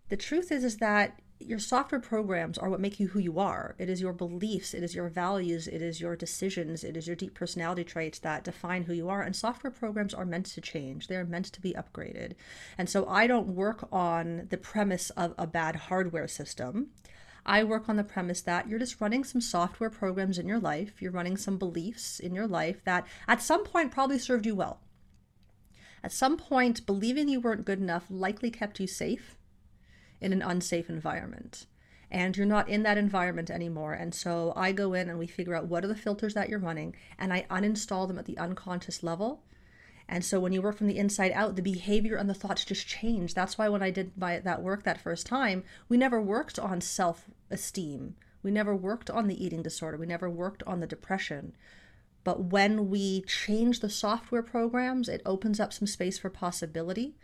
The 0.08 0.16
truth 0.16 0.52
is 0.52 0.64
is 0.64 0.78
that 0.78 1.20
your 1.40 1.58
software 1.58 2.00
programs 2.00 2.56
are 2.56 2.70
what 2.70 2.80
make 2.80 2.98
you 2.98 3.08
who 3.08 3.18
you 3.18 3.38
are. 3.38 3.74
It 3.78 3.90
is 3.90 4.00
your 4.00 4.12
beliefs, 4.12 4.72
it 4.72 4.82
is 4.82 4.94
your 4.94 5.08
values, 5.08 5.66
it 5.66 5.82
is 5.82 6.00
your 6.00 6.16
decisions, 6.16 6.84
it 6.84 6.96
is 6.96 7.06
your 7.06 7.16
deep 7.16 7.34
personality 7.34 7.84
traits 7.84 8.18
that 8.20 8.44
define 8.44 8.84
who 8.84 8.94
you 8.94 9.08
are. 9.08 9.22
And 9.22 9.34
software 9.34 9.70
programs 9.70 10.14
are 10.14 10.24
meant 10.24 10.46
to 10.46 10.60
change, 10.60 11.08
they're 11.08 11.24
meant 11.24 11.46
to 11.46 11.60
be 11.60 11.74
upgraded. 11.74 12.32
And 12.78 12.88
so 12.88 13.06
I 13.08 13.26
don't 13.26 13.48
work 13.48 13.88
on 13.92 14.46
the 14.50 14.56
premise 14.56 15.10
of 15.10 15.34
a 15.36 15.46
bad 15.46 15.76
hardware 15.76 16.28
system. 16.28 16.90
I 17.46 17.62
work 17.64 17.88
on 17.88 17.96
the 17.96 18.04
premise 18.04 18.40
that 18.42 18.68
you're 18.68 18.78
just 18.78 19.00
running 19.00 19.24
some 19.24 19.40
software 19.40 19.90
programs 19.90 20.38
in 20.38 20.48
your 20.48 20.58
life, 20.58 21.00
you're 21.00 21.12
running 21.12 21.36
some 21.36 21.58
beliefs 21.58 22.18
in 22.18 22.34
your 22.34 22.46
life 22.46 22.82
that 22.84 23.06
at 23.28 23.42
some 23.42 23.64
point 23.64 23.92
probably 23.92 24.18
served 24.18 24.46
you 24.46 24.54
well. 24.54 24.80
At 26.02 26.12
some 26.12 26.36
point, 26.36 26.86
believing 26.86 27.28
you 27.28 27.40
weren't 27.40 27.64
good 27.64 27.78
enough 27.78 28.04
likely 28.10 28.50
kept 28.50 28.80
you 28.80 28.86
safe 28.86 29.36
in 30.20 30.32
an 30.32 30.42
unsafe 30.42 30.88
environment. 30.88 31.66
And 32.10 32.36
you're 32.36 32.46
not 32.46 32.68
in 32.68 32.82
that 32.84 32.98
environment 32.98 33.50
anymore. 33.50 33.94
And 33.94 34.14
so 34.14 34.52
I 34.54 34.72
go 34.72 34.92
in 34.92 35.08
and 35.08 35.18
we 35.18 35.26
figure 35.26 35.54
out 35.54 35.66
what 35.66 35.84
are 35.84 35.88
the 35.88 35.94
filters 35.94 36.34
that 36.34 36.48
you're 36.48 36.58
running, 36.58 36.94
and 37.18 37.32
I 37.32 37.46
uninstall 37.50 38.06
them 38.06 38.18
at 38.18 38.26
the 38.26 38.38
unconscious 38.38 39.02
level 39.02 39.42
and 40.08 40.24
so 40.24 40.38
when 40.38 40.52
you 40.52 40.60
work 40.60 40.76
from 40.76 40.86
the 40.86 40.98
inside 40.98 41.32
out, 41.32 41.56
the 41.56 41.62
behavior 41.62 42.16
and 42.16 42.28
the 42.28 42.34
thoughts 42.34 42.64
just 42.64 42.86
change. 42.86 43.34
That's 43.34 43.56
why 43.56 43.68
when 43.68 43.82
I 43.82 43.90
did 43.90 44.12
my, 44.16 44.38
that 44.38 44.62
work 44.62 44.82
that 44.84 45.00
first 45.00 45.26
time, 45.26 45.64
we 45.88 45.96
never 45.96 46.20
worked 46.20 46.58
on 46.58 46.80
self 46.80 47.30
esteem. 47.50 48.16
We 48.42 48.50
never 48.50 48.76
worked 48.76 49.08
on 49.08 49.26
the 49.26 49.42
eating 49.42 49.62
disorder. 49.62 49.96
We 49.96 50.06
never 50.06 50.28
worked 50.28 50.62
on 50.64 50.80
the 50.80 50.86
depression. 50.86 51.54
But 52.22 52.44
when 52.44 52.90
we 52.90 53.22
change 53.22 53.80
the 53.80 53.90
software 53.90 54.42
programs, 54.42 55.08
it 55.08 55.22
opens 55.24 55.60
up 55.60 55.72
some 55.72 55.86
space 55.86 56.18
for 56.18 56.30
possibility. 56.30 57.14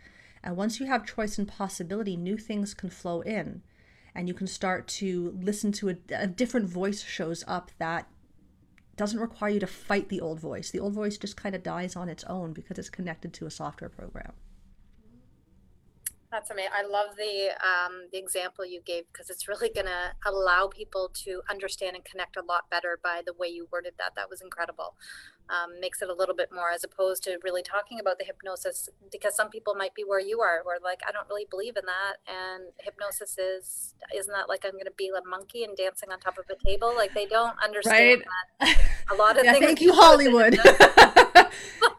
And 0.43 0.57
once 0.57 0.79
you 0.79 0.87
have 0.87 1.05
choice 1.05 1.37
and 1.37 1.47
possibility, 1.47 2.15
new 2.15 2.37
things 2.37 2.73
can 2.73 2.89
flow 2.89 3.21
in. 3.21 3.61
And 4.15 4.27
you 4.27 4.33
can 4.33 4.47
start 4.47 4.87
to 4.87 5.37
listen 5.39 5.71
to 5.73 5.89
a, 5.89 5.95
a 6.15 6.27
different 6.27 6.67
voice 6.67 7.03
shows 7.03 7.43
up 7.47 7.71
that 7.77 8.07
doesn't 8.95 9.19
require 9.19 9.51
you 9.51 9.59
to 9.59 9.67
fight 9.67 10.09
the 10.09 10.21
old 10.21 10.39
voice. 10.39 10.71
The 10.71 10.79
old 10.79 10.93
voice 10.93 11.17
just 11.17 11.37
kind 11.37 11.55
of 11.55 11.63
dies 11.63 11.95
on 11.95 12.09
its 12.09 12.23
own 12.25 12.53
because 12.53 12.77
it's 12.77 12.89
connected 12.89 13.33
to 13.33 13.45
a 13.45 13.51
software 13.51 13.89
program. 13.89 14.33
That's 16.31 16.49
amazing. 16.49 16.71
I 16.73 16.87
love 16.87 17.17
the 17.17 17.49
um, 17.59 18.07
the 18.11 18.17
example 18.17 18.65
you 18.65 18.81
gave 18.85 19.03
because 19.11 19.29
it's 19.29 19.49
really 19.49 19.69
going 19.69 19.87
to 19.87 20.13
allow 20.25 20.67
people 20.67 21.11
to 21.25 21.41
understand 21.49 21.95
and 21.97 22.05
connect 22.05 22.37
a 22.37 22.41
lot 22.41 22.69
better 22.69 22.97
by 23.03 23.21
the 23.25 23.33
way 23.33 23.49
you 23.49 23.67
worded 23.69 23.93
that. 23.97 24.15
That 24.15 24.29
was 24.29 24.41
incredible. 24.41 24.95
Um, 25.49 25.81
makes 25.81 26.01
it 26.01 26.09
a 26.09 26.13
little 26.13 26.35
bit 26.35 26.49
more 26.53 26.71
as 26.71 26.85
opposed 26.85 27.23
to 27.23 27.37
really 27.43 27.61
talking 27.61 27.99
about 27.99 28.17
the 28.17 28.23
hypnosis 28.23 28.87
because 29.11 29.35
some 29.35 29.49
people 29.49 29.75
might 29.75 29.93
be 29.93 30.03
where 30.05 30.21
you 30.21 30.39
are, 30.39 30.61
where 30.63 30.77
like 30.81 31.01
I 31.05 31.11
don't 31.11 31.27
really 31.27 31.47
believe 31.49 31.75
in 31.75 31.83
that, 31.85 32.15
and 32.25 32.71
hypnosis 32.79 33.37
is 33.37 33.93
isn't 34.15 34.31
that 34.31 34.47
like 34.47 34.63
I'm 34.63 34.71
going 34.71 34.85
to 34.85 34.93
be 34.97 35.09
a 35.09 35.27
monkey 35.27 35.65
and 35.65 35.75
dancing 35.75 36.13
on 36.13 36.19
top 36.19 36.37
of 36.37 36.45
a 36.49 36.55
table? 36.65 36.93
Like 36.95 37.13
they 37.13 37.25
don't 37.25 37.57
understand 37.61 38.23
right? 38.61 38.77
that 38.77 38.77
a 39.11 39.15
lot 39.15 39.37
of 39.37 39.43
yeah, 39.45 39.51
things. 39.51 39.65
Thank 39.65 39.81
you, 39.81 39.93
Hollywood. 39.93 40.57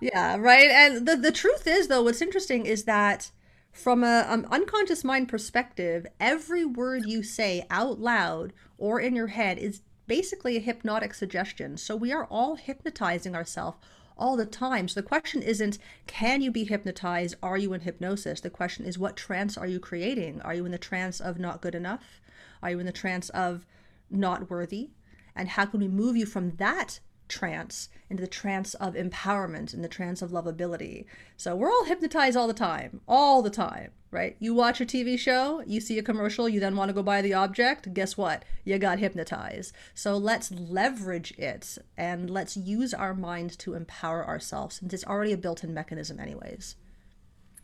Yeah, 0.02 0.36
right. 0.36 0.68
And 0.68 1.06
the 1.06 1.16
the 1.16 1.30
truth 1.30 1.64
is 1.66 1.86
though, 1.86 2.02
what's 2.02 2.20
interesting 2.20 2.66
is 2.66 2.84
that 2.84 3.30
from 3.72 4.04
a 4.04 4.26
um, 4.28 4.46
unconscious 4.50 5.02
mind 5.02 5.28
perspective, 5.28 6.06
every 6.20 6.64
word 6.64 7.06
you 7.06 7.22
say 7.22 7.66
out 7.70 7.98
loud 7.98 8.52
or 8.78 9.00
in 9.00 9.16
your 9.16 9.28
head 9.28 9.58
is 9.58 9.80
basically 10.06 10.56
a 10.56 10.60
hypnotic 10.60 11.14
suggestion. 11.14 11.76
So 11.78 11.96
we 11.96 12.12
are 12.12 12.26
all 12.26 12.56
hypnotizing 12.56 13.34
ourselves 13.34 13.78
all 14.18 14.36
the 14.36 14.46
time. 14.46 14.88
So 14.88 15.00
the 15.00 15.06
question 15.06 15.42
isn't 15.42 15.78
can 16.06 16.42
you 16.42 16.50
be 16.50 16.64
hypnotized? 16.64 17.34
Are 17.42 17.56
you 17.56 17.72
in 17.72 17.80
hypnosis? 17.80 18.40
The 18.40 18.50
question 18.50 18.84
is 18.84 18.98
what 18.98 19.16
trance 19.16 19.56
are 19.56 19.66
you 19.66 19.80
creating? 19.80 20.42
Are 20.42 20.54
you 20.54 20.66
in 20.66 20.72
the 20.72 20.78
trance 20.78 21.18
of 21.18 21.38
not 21.38 21.62
good 21.62 21.74
enough? 21.74 22.20
Are 22.62 22.70
you 22.70 22.78
in 22.78 22.86
the 22.86 22.92
trance 22.92 23.30
of 23.30 23.66
not 24.10 24.50
worthy? 24.50 24.90
And 25.34 25.48
how 25.48 25.64
can 25.64 25.80
we 25.80 25.88
move 25.88 26.16
you 26.16 26.26
from 26.26 26.56
that 26.56 27.00
trance 27.32 27.88
into 28.10 28.20
the 28.20 28.28
trance 28.28 28.74
of 28.74 28.94
empowerment 28.94 29.72
and 29.72 29.82
the 29.82 29.88
trance 29.88 30.20
of 30.20 30.30
lovability. 30.30 31.06
So 31.38 31.56
we're 31.56 31.70
all 31.70 31.86
hypnotized 31.86 32.36
all 32.36 32.46
the 32.46 32.52
time, 32.52 33.00
all 33.08 33.40
the 33.40 33.48
time, 33.48 33.92
right? 34.10 34.36
You 34.38 34.52
watch 34.52 34.82
a 34.82 34.84
TV 34.84 35.18
show, 35.18 35.62
you 35.66 35.80
see 35.80 35.98
a 35.98 36.02
commercial, 36.02 36.46
you 36.46 36.60
then 36.60 36.76
want 36.76 36.90
to 36.90 36.92
go 36.92 37.02
buy 37.02 37.22
the 37.22 37.32
object. 37.32 37.94
Guess 37.94 38.18
what? 38.18 38.44
You 38.64 38.78
got 38.78 38.98
hypnotized. 38.98 39.74
So 39.94 40.18
let's 40.18 40.50
leverage 40.50 41.32
it 41.38 41.78
and 41.96 42.28
let's 42.28 42.54
use 42.54 42.92
our 42.92 43.14
mind 43.14 43.58
to 43.60 43.74
empower 43.74 44.26
ourselves 44.26 44.76
since 44.76 44.92
it's 44.92 45.06
already 45.06 45.32
a 45.32 45.38
built 45.38 45.64
in 45.64 45.72
mechanism, 45.72 46.20
anyways. 46.20 46.76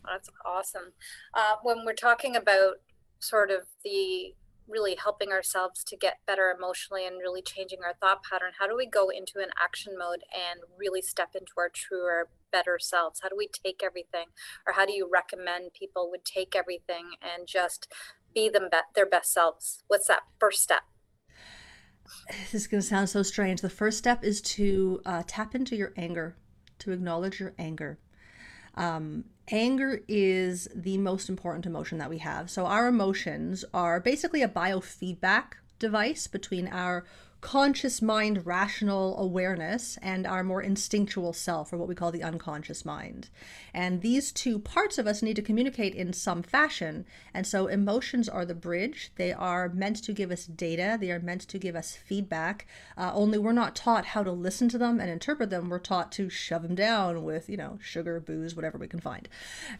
That's 0.03 0.29
awesome. 0.43 0.93
Uh, 1.35 1.57
when 1.61 1.85
we're 1.85 1.93
talking 1.93 2.35
about 2.35 2.77
sort 3.19 3.51
of 3.51 3.67
the 3.83 4.33
really 4.69 4.95
helping 4.95 5.29
ourselves 5.31 5.83
to 5.83 5.97
get 5.97 6.19
better 6.27 6.53
emotionally 6.55 7.05
and 7.05 7.17
really 7.17 7.41
changing 7.41 7.79
our 7.83 7.93
thought 7.99 8.23
pattern 8.23 8.51
how 8.59 8.67
do 8.67 8.75
we 8.75 8.85
go 8.85 9.09
into 9.09 9.39
an 9.39 9.49
action 9.61 9.97
mode 9.97 10.21
and 10.33 10.61
really 10.77 11.01
step 11.01 11.29
into 11.33 11.53
our 11.57 11.69
truer 11.69 12.29
better 12.51 12.77
selves? 12.79 13.19
How 13.21 13.29
do 13.29 13.35
we 13.37 13.47
take 13.47 13.81
everything? 13.83 14.25
Or 14.65 14.73
how 14.73 14.85
do 14.85 14.93
you 14.93 15.09
recommend 15.11 15.73
people 15.73 16.09
would 16.11 16.25
take 16.25 16.55
everything 16.55 17.11
and 17.21 17.47
just 17.47 17.91
be 18.33 18.49
them 18.49 18.69
be- 18.71 18.77
their 18.95 19.05
best 19.05 19.31
selves? 19.33 19.83
What's 19.87 20.07
that 20.07 20.23
first 20.39 20.61
step? 20.63 20.83
This 22.27 22.53
is 22.53 22.67
going 22.67 22.81
to 22.81 22.87
sound 22.87 23.09
so 23.09 23.23
strange. 23.23 23.61
The 23.61 23.69
first 23.69 23.97
step 23.97 24.23
is 24.23 24.41
to 24.41 25.01
uh, 25.05 25.23
tap 25.27 25.55
into 25.55 25.75
your 25.75 25.93
anger 25.95 26.35
to 26.79 26.91
acknowledge 26.91 27.39
your 27.39 27.53
anger 27.59 27.99
um, 28.79 29.25
anger 29.51 30.01
is 30.07 30.67
the 30.73 30.97
most 30.97 31.29
important 31.29 31.65
emotion 31.65 31.97
that 31.99 32.09
we 32.09 32.19
have. 32.19 32.49
So, 32.49 32.65
our 32.65 32.87
emotions 32.87 33.65
are 33.73 33.99
basically 33.99 34.41
a 34.41 34.47
biofeedback 34.47 35.53
device 35.77 36.27
between 36.27 36.67
our 36.67 37.05
conscious 37.41 38.01
mind 38.01 38.45
rational 38.45 39.17
awareness 39.17 39.97
and 40.01 40.27
our 40.27 40.43
more 40.43 40.61
instinctual 40.61 41.33
self, 41.33 41.71
or 41.71 41.77
what 41.77 41.87
we 41.87 41.95
call 41.95 42.11
the 42.11 42.23
unconscious 42.23 42.83
mind. 42.83 43.29
And 43.73 44.01
these 44.01 44.31
two 44.31 44.59
parts 44.59 44.97
of 44.97 45.07
us 45.07 45.21
need 45.21 45.35
to 45.37 45.41
communicate 45.41 45.95
in 45.95 46.11
some 46.13 46.43
fashion. 46.43 47.05
And 47.33 47.47
so 47.47 47.67
emotions 47.67 48.27
are 48.27 48.45
the 48.45 48.55
bridge. 48.55 49.11
They 49.15 49.31
are 49.31 49.69
meant 49.69 49.97
to 50.03 50.13
give 50.13 50.31
us 50.31 50.45
data, 50.45 50.97
they 50.99 51.11
are 51.11 51.19
meant 51.19 51.41
to 51.41 51.57
give 51.57 51.75
us 51.75 51.95
feedback. 51.95 52.67
Uh, 52.97 53.11
only 53.13 53.37
we're 53.37 53.51
not 53.53 53.75
taught 53.75 54.05
how 54.05 54.23
to 54.23 54.31
listen 54.31 54.67
to 54.69 54.77
them 54.77 54.99
and 54.99 55.09
interpret 55.09 55.49
them. 55.49 55.69
We're 55.69 55.79
taught 55.79 56.11
to 56.13 56.29
shove 56.29 56.63
them 56.63 56.75
down 56.75 57.23
with, 57.23 57.49
you 57.49 57.57
know, 57.57 57.77
sugar, 57.81 58.19
booze, 58.19 58.55
whatever 58.55 58.77
we 58.77 58.87
can 58.87 58.99
find. 58.99 59.29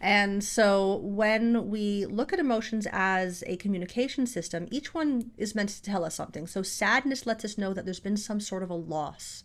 And 0.00 0.42
so 0.42 0.96
when 0.96 1.68
we 1.68 2.06
look 2.06 2.32
at 2.32 2.38
emotions 2.38 2.86
as 2.90 3.44
a 3.46 3.56
communication 3.56 4.26
system, 4.26 4.66
each 4.70 4.94
one 4.94 5.30
is 5.36 5.54
meant 5.54 5.70
to 5.70 5.82
tell 5.82 6.04
us 6.04 6.14
something. 6.14 6.46
So 6.46 6.62
sadness 6.62 7.26
lets 7.26 7.44
us 7.44 7.49
us 7.50 7.58
know 7.58 7.74
that 7.74 7.84
there's 7.84 8.00
been 8.00 8.16
some 8.16 8.40
sort 8.40 8.62
of 8.62 8.70
a 8.70 8.74
loss. 8.74 9.44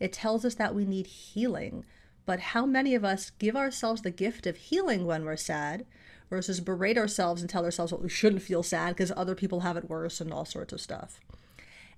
It 0.00 0.12
tells 0.12 0.44
us 0.44 0.54
that 0.56 0.74
we 0.74 0.84
need 0.84 1.06
healing. 1.06 1.84
But 2.26 2.40
how 2.40 2.66
many 2.66 2.94
of 2.94 3.04
us 3.04 3.30
give 3.30 3.56
ourselves 3.56 4.02
the 4.02 4.10
gift 4.10 4.46
of 4.46 4.56
healing 4.56 5.06
when 5.06 5.24
we're 5.24 5.36
sad 5.36 5.86
versus 6.28 6.60
berate 6.60 6.98
ourselves 6.98 7.40
and 7.40 7.48
tell 7.48 7.64
ourselves 7.64 7.90
what 7.90 8.02
we 8.02 8.08
shouldn't 8.10 8.42
feel 8.42 8.62
sad 8.62 8.90
because 8.90 9.12
other 9.16 9.34
people 9.34 9.60
have 9.60 9.78
it 9.78 9.88
worse 9.88 10.20
and 10.20 10.32
all 10.32 10.44
sorts 10.44 10.72
of 10.72 10.80
stuff? 10.80 11.20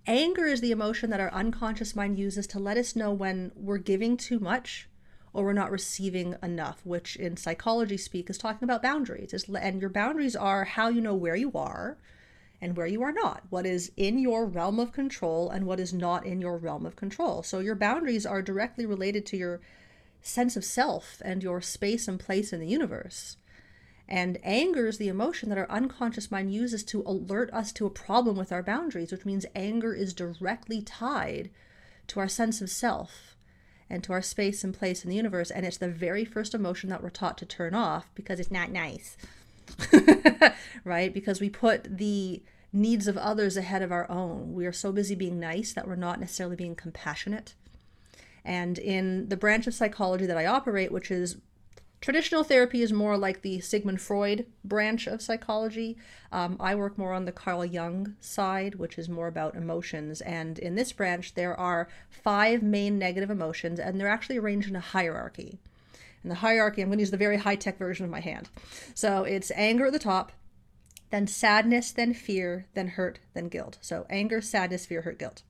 Anger 0.07 0.47
is 0.47 0.61
the 0.61 0.71
emotion 0.71 1.11
that 1.11 1.21
our 1.21 1.33
unconscious 1.33 1.97
mind 1.97 2.19
uses 2.19 2.47
to 2.47 2.59
let 2.59 2.77
us 2.77 2.97
know 2.97 3.13
when 3.13 3.53
we're 3.55 3.79
giving 3.79 4.17
too 4.17 4.39
much 4.39 4.89
or 5.33 5.45
we're 5.45 5.53
not 5.53 5.71
receiving 5.71 6.37
enough, 6.43 6.81
which 6.85 7.17
in 7.17 7.37
psychology 7.37 7.97
speak 7.97 8.31
is 8.31 8.39
talking 8.39 8.65
about 8.65 8.83
boundaries. 8.83 9.45
And 9.61 9.81
your 9.81 9.91
boundaries 9.91 10.37
are 10.37 10.65
how 10.65 10.89
you 10.89 11.01
know 11.01 11.15
where 11.15 11.37
you 11.37 11.53
are 11.55 11.99
and 12.61 12.77
where 12.77 12.87
you 12.87 13.03
are 13.03 13.13
not, 13.13 13.43
what 13.49 13.65
is 13.65 13.91
in 13.97 14.19
your 14.19 14.45
realm 14.45 14.79
of 14.79 14.93
control 14.93 15.49
and 15.51 15.67
what 15.67 15.81
is 15.81 15.93
not 15.93 16.27
in 16.27 16.41
your 16.41 16.59
realm 16.59 16.85
of 16.85 16.97
control. 16.97 17.43
So 17.43 17.61
your 17.61 17.75
boundaries 17.75 18.27
are 18.27 18.43
directly 18.43 18.85
related 18.85 19.25
to 19.27 19.37
your 19.37 19.61
sense 20.23 20.57
of 20.57 20.65
self 20.65 21.23
and 21.25 21.43
your 21.43 21.61
space 21.61 22.07
and 22.07 22.21
place 22.21 22.53
in 22.53 22.61
the 22.61 22.67
universe. 22.67 23.37
And 24.07 24.39
anger 24.43 24.89
is 24.89 24.99
the 24.99 25.09
emotion 25.09 25.49
that 25.49 25.59
our 25.59 25.71
unconscious 25.71 26.31
mind 26.31 26.53
uses 26.53 26.83
to 26.85 27.03
alert 27.07 27.51
us 27.53 27.73
to 27.73 27.87
a 27.87 27.91
problem 27.91 28.37
with 28.37 28.51
our 28.51 28.63
boundaries, 28.63 29.13
which 29.13 29.25
means 29.25 29.47
anger 29.55 29.95
is 29.95 30.13
directly 30.13 30.83
tied 30.83 31.51
to 32.09 32.21
our 32.21 32.29
sense 32.29 32.61
of 32.61 32.69
self 32.69 33.37
and 33.89 34.03
to 34.05 34.13
our 34.13 34.23
space 34.23 34.65
and 34.65 34.75
place 34.75 35.05
in 35.05 35.11
the 35.11 35.17
universe. 35.17 35.51
And 35.51 35.65
it's 35.65 35.79
the 35.79 35.89
very 35.89 36.25
first 36.25 36.55
emotion 36.55 36.91
that 36.91 37.03
we're 37.03 37.11
taught 37.11 37.39
to 37.39 37.47
turn 37.47 37.75
off 37.75 38.11
because 38.15 38.41
it's 38.41 38.51
not 38.51 38.71
nice. 38.71 39.17
right? 40.85 41.13
Because 41.13 41.41
we 41.41 41.51
put 41.51 41.99
the 41.99 42.43
needs 42.73 43.09
of 43.09 43.17
others 43.17 43.57
ahead 43.57 43.83
of 43.83 43.93
our 43.93 44.11
own. 44.11 44.53
We 44.55 44.67
are 44.67 44.73
so 44.73 44.93
busy 44.93 45.15
being 45.15 45.41
nice 45.41 45.73
that 45.73 45.89
we're 45.89 45.97
not 45.97 46.21
necessarily 46.21 46.57
being 46.57 46.77
compassionate. 46.77 47.55
And 48.45 48.79
in 48.79 49.29
the 49.29 49.37
branch 49.37 49.67
of 49.67 49.75
psychology 49.75 50.27
that 50.27 50.37
I 50.37 50.47
operate, 50.47 50.93
which 50.93 51.11
is 51.11 51.37
traditional 52.01 52.45
therapy, 52.45 52.83
is 52.83 52.93
more 52.93 53.19
like 53.19 53.43
the 53.43 53.61
Sigmund 53.61 54.01
Freud 54.01 54.47
branch 54.65 55.07
of 55.07 55.21
psychology. 55.21 55.99
Um, 56.33 56.57
I 56.59 56.75
work 56.75 56.97
more 56.97 57.13
on 57.13 57.27
the 57.27 57.33
Carl 57.33 57.65
Jung 57.65 58.17
side, 58.21 58.77
which 58.77 58.99
is 58.99 59.09
more 59.09 59.27
about 59.27 59.57
emotions. 59.57 60.21
And 60.23 60.59
in 60.59 60.77
this 60.77 60.93
branch, 60.93 61.35
there 61.35 61.59
are 61.59 61.89
five 62.09 62.63
main 62.63 62.99
negative 62.99 63.31
emotions, 63.31 63.79
and 63.79 64.01
they're 64.01 64.09
actually 64.09 64.39
arranged 64.39 64.69
in 64.69 64.77
a 64.77 64.81
hierarchy. 64.81 65.59
In 66.23 66.29
the 66.29 66.37
hierarchy, 66.37 66.83
I'm 66.83 66.89
going 66.89 66.99
to 66.99 67.03
use 67.03 67.11
the 67.11 67.17
very 67.17 67.39
high 67.39 67.57
tech 67.57 67.79
version 67.79 68.05
of 68.05 68.11
my 68.11 68.21
hand. 68.21 68.49
So 68.95 69.25
it's 69.25 69.51
anger 69.53 69.87
at 69.87 69.93
the 69.93 69.99
top, 69.99 70.33
then 71.11 71.27
sadness, 71.27 71.93
then 71.93 72.15
fear, 72.15 72.67
then 72.75 72.89
hurt, 72.89 73.19
then 73.35 73.49
guilt. 73.49 73.79
So 73.81 74.07
anger, 74.11 74.41
sadness, 74.41 74.87
fear, 74.87 75.03
hurt, 75.03 75.19
guilt. 75.19 75.43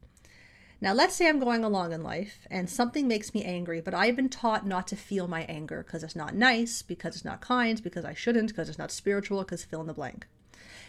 Now, 0.82 0.94
let's 0.94 1.14
say 1.14 1.28
I'm 1.28 1.38
going 1.38 1.62
along 1.62 1.92
in 1.92 2.02
life 2.02 2.46
and 2.50 2.70
something 2.70 3.06
makes 3.06 3.34
me 3.34 3.44
angry, 3.44 3.82
but 3.82 3.92
I've 3.92 4.16
been 4.16 4.30
taught 4.30 4.66
not 4.66 4.86
to 4.88 4.96
feel 4.96 5.28
my 5.28 5.42
anger 5.42 5.82
because 5.86 6.02
it's 6.02 6.16
not 6.16 6.34
nice, 6.34 6.80
because 6.80 7.16
it's 7.16 7.24
not 7.24 7.42
kind, 7.42 7.82
because 7.82 8.04
I 8.06 8.14
shouldn't, 8.14 8.48
because 8.48 8.70
it's 8.70 8.78
not 8.78 8.90
spiritual, 8.90 9.42
because 9.42 9.62
fill 9.62 9.82
in 9.82 9.86
the 9.86 9.92
blank. 9.92 10.26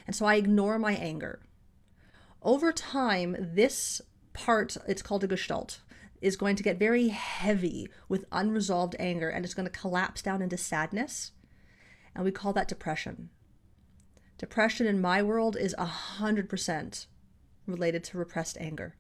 And 0.08 0.16
so 0.16 0.26
I 0.26 0.36
ignore 0.36 0.80
my 0.80 0.94
anger. 0.94 1.40
Over 2.42 2.72
time, 2.72 3.36
this 3.54 4.02
part, 4.34 4.78
it's 4.88 5.02
called 5.02 5.26
a 5.26 5.28
gestalt 5.28 5.82
is 6.22 6.38
going 6.38 6.56
to 6.56 6.64
get 6.64 6.78
very 6.78 7.10
heavy 7.10 7.90
with 8.08 8.26
unresolved 8.32 8.96
anger 9.00 9.30
and 9.30 9.44
it's 9.44 9.54
going 9.54 9.68
to 9.68 9.80
collapse 9.80 10.22
down 10.22 10.42
into 10.42 10.58
sadness. 10.58 11.32
And 12.16 12.24
we 12.24 12.32
call 12.32 12.54
that 12.54 12.68
depression. 12.68 13.30
Depression 14.38 14.88
in 14.88 15.02
my 15.02 15.22
world 15.22 15.56
is 15.56 15.76
100% 15.78 17.06
related 17.68 18.04
to 18.04 18.18
repressed 18.18 18.58
anger. 18.60 18.96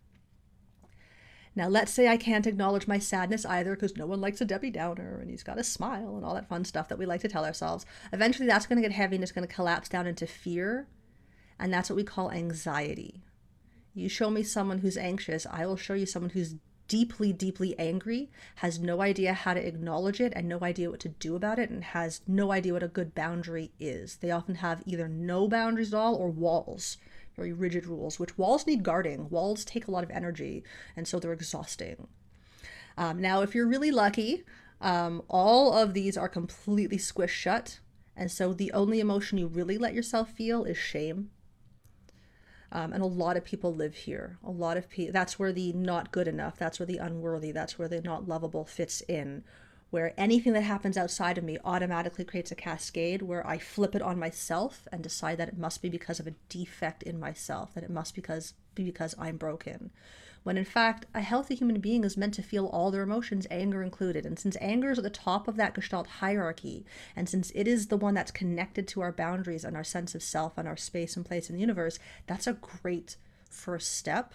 Now, 1.54 1.68
let's 1.68 1.92
say 1.92 2.08
I 2.08 2.16
can't 2.16 2.48
acknowledge 2.48 2.88
my 2.88 2.98
sadness 2.98 3.46
either 3.46 3.76
because 3.76 3.98
no 3.98 4.06
one 4.06 4.22
likes 4.22 4.40
a 4.40 4.46
Debbie 4.46 4.72
Downer 4.72 5.20
and 5.20 5.30
he's 5.30 5.44
got 5.44 5.60
a 5.60 5.64
smile 5.64 6.16
and 6.16 6.24
all 6.24 6.34
that 6.36 6.48
fun 6.48 6.64
stuff 6.64 6.88
that 6.88 6.98
we 6.98 7.06
like 7.06 7.22
to 7.22 7.28
tell 7.28 7.44
ourselves. 7.44 7.86
Eventually, 8.14 8.48
that's 8.48 8.66
going 8.66 8.82
to 8.82 8.88
get 8.88 8.96
heavy 8.96 9.16
and 9.16 9.24
it's 9.24 9.34
going 9.34 9.48
to 9.48 9.54
collapse 9.54 9.90
down 9.90 10.08
into 10.08 10.26
fear. 10.26 10.88
And 11.60 11.74
that's 11.74 11.90
what 11.90 11.98
we 11.98 12.04
call 12.04 12.32
anxiety. 12.32 13.24
You 13.94 14.08
show 14.08 14.30
me 14.30 14.44
someone 14.44 14.78
who's 14.78 14.98
anxious, 14.98 15.46
I 15.46 15.66
will 15.66 15.76
show 15.76 15.94
you 15.94 16.06
someone 16.06 16.30
who's 16.30 16.56
deeply, 16.92 17.32
deeply 17.32 17.74
angry, 17.80 18.30
has 18.56 18.78
no 18.78 19.00
idea 19.02 19.32
how 19.32 19.54
to 19.54 19.66
acknowledge 19.66 20.20
it 20.20 20.34
and 20.36 20.46
no 20.50 20.60
idea 20.62 20.90
what 20.90 21.00
to 21.00 21.08
do 21.08 21.38
about 21.38 21.58
it, 21.58 21.70
and 21.70 21.86
has 21.86 22.20
no 22.28 22.52
idea 22.52 22.74
what 22.74 22.84
a 22.84 22.90
good 22.90 23.16
boundary 23.16 23.72
is. 23.80 24.18
They 24.18 24.30
often 24.30 24.56
have 24.56 24.84
either 24.86 25.08
no 25.08 25.48
boundaries 25.48 25.94
at 25.94 25.98
all 25.98 26.16
or 26.16 26.30
walls, 26.30 26.98
very 27.38 27.54
rigid 27.54 27.86
rules, 27.86 28.20
which 28.20 28.38
walls 28.38 28.68
need 28.68 28.84
guarding. 28.84 29.30
Walls 29.30 29.64
take 29.64 29.88
a 29.88 29.92
lot 29.92 30.04
of 30.04 30.12
energy, 30.12 30.66
and 30.98 31.08
so 31.08 31.18
they're 31.18 31.32
exhausting. 31.32 32.10
Um, 32.98 33.22
now, 33.22 33.42
if 33.42 33.56
you're 33.56 33.68
really 33.68 33.92
lucky, 33.92 34.44
um, 34.82 35.24
all 35.30 35.72
of 35.72 35.94
these 35.94 36.18
are 36.18 36.28
completely 36.28 36.98
squished 36.98 37.30
shut. 37.30 37.80
And 38.18 38.30
so 38.30 38.52
the 38.52 38.74
only 38.74 39.00
emotion 39.00 39.38
you 39.38 39.48
really 39.48 39.78
let 39.78 39.94
yourself 39.94 40.32
feel 40.32 40.66
is 40.66 40.78
shame 40.78 41.30
um, 42.72 42.94
and 42.94 43.04
a 43.04 43.08
lot 43.08 43.38
of 43.38 43.44
people 43.44 43.74
live 43.74 43.96
here. 43.96 44.38
A 44.44 44.52
lot 44.52 44.78
of 44.78 44.90
people, 44.90 45.12
that's 45.12 45.38
where 45.38 45.52
the 45.52 45.74
not 45.74 46.12
good 46.12 46.28
enough, 46.28 46.58
that's 46.58 46.80
where 46.80 46.86
the 46.86 46.98
unworthy, 46.98 47.52
that's 47.52 47.78
where 47.78 47.88
the 47.88 48.02
not 48.02 48.28
lovable 48.28 48.66
fits 48.66 49.02
in. 49.02 49.44
Where 49.90 50.14
anything 50.18 50.54
that 50.54 50.62
happens 50.62 50.96
outside 50.96 51.38
of 51.38 51.44
me 51.44 51.58
automatically 51.66 52.24
creates 52.24 52.50
a 52.50 52.56
cascade 52.56 53.22
where 53.22 53.46
I 53.46 53.58
flip 53.58 53.94
it 53.94 54.02
on 54.02 54.18
myself 54.18 54.88
and 54.90 55.04
decide 55.04 55.38
that 55.40 55.50
it 55.50 55.58
must 55.58 55.82
be 55.82 55.90
because 55.90 56.22
of 56.22 56.28
a 56.28 56.36
defect 56.48 57.04
in 57.04 57.20
myself, 57.20 57.74
that 57.74 57.84
it 57.84 57.90
must 57.90 58.16
because 58.16 58.54
be 58.74 58.84
because 58.84 59.16
I'm 59.20 59.36
broken. 59.36 59.92
When 60.44 60.58
in 60.58 60.66
fact, 60.66 61.06
a 61.14 61.22
healthy 61.22 61.54
human 61.54 61.80
being 61.80 62.04
is 62.04 62.18
meant 62.18 62.34
to 62.36 62.42
feel 62.42 62.66
all 62.66 62.90
their 62.90 63.04
emotions, 63.04 63.46
anger 63.52 63.84
included. 63.84 64.26
And 64.26 64.40
since 64.40 64.58
anger 64.60 64.92
is 64.92 64.98
at 64.98 65.04
the 65.04 65.10
top 65.10 65.48
of 65.48 65.56
that 65.58 65.76
Gestalt 65.76 66.08
hierarchy, 66.08 66.84
and 67.16 67.30
since 67.30 67.52
it 67.54 67.68
is 67.68 67.88
the 67.88 67.98
one 67.98 68.16
that's 68.16 68.32
connected 68.32 68.88
to 68.90 69.02
our 69.02 69.12
boundaries 69.12 69.64
and 69.64 69.78
our 69.78 69.84
sense 69.84 70.16
of 70.16 70.24
self 70.24 70.58
and 70.58 70.68
our 70.68 70.78
space 70.78 71.16
and 71.16 71.26
place 71.26 71.50
in 71.50 71.56
the 71.56 71.62
universe, 71.62 72.00
that's 72.26 72.48
a 72.48 72.54
great 72.54 73.18
first 73.50 73.96
step. 73.96 74.34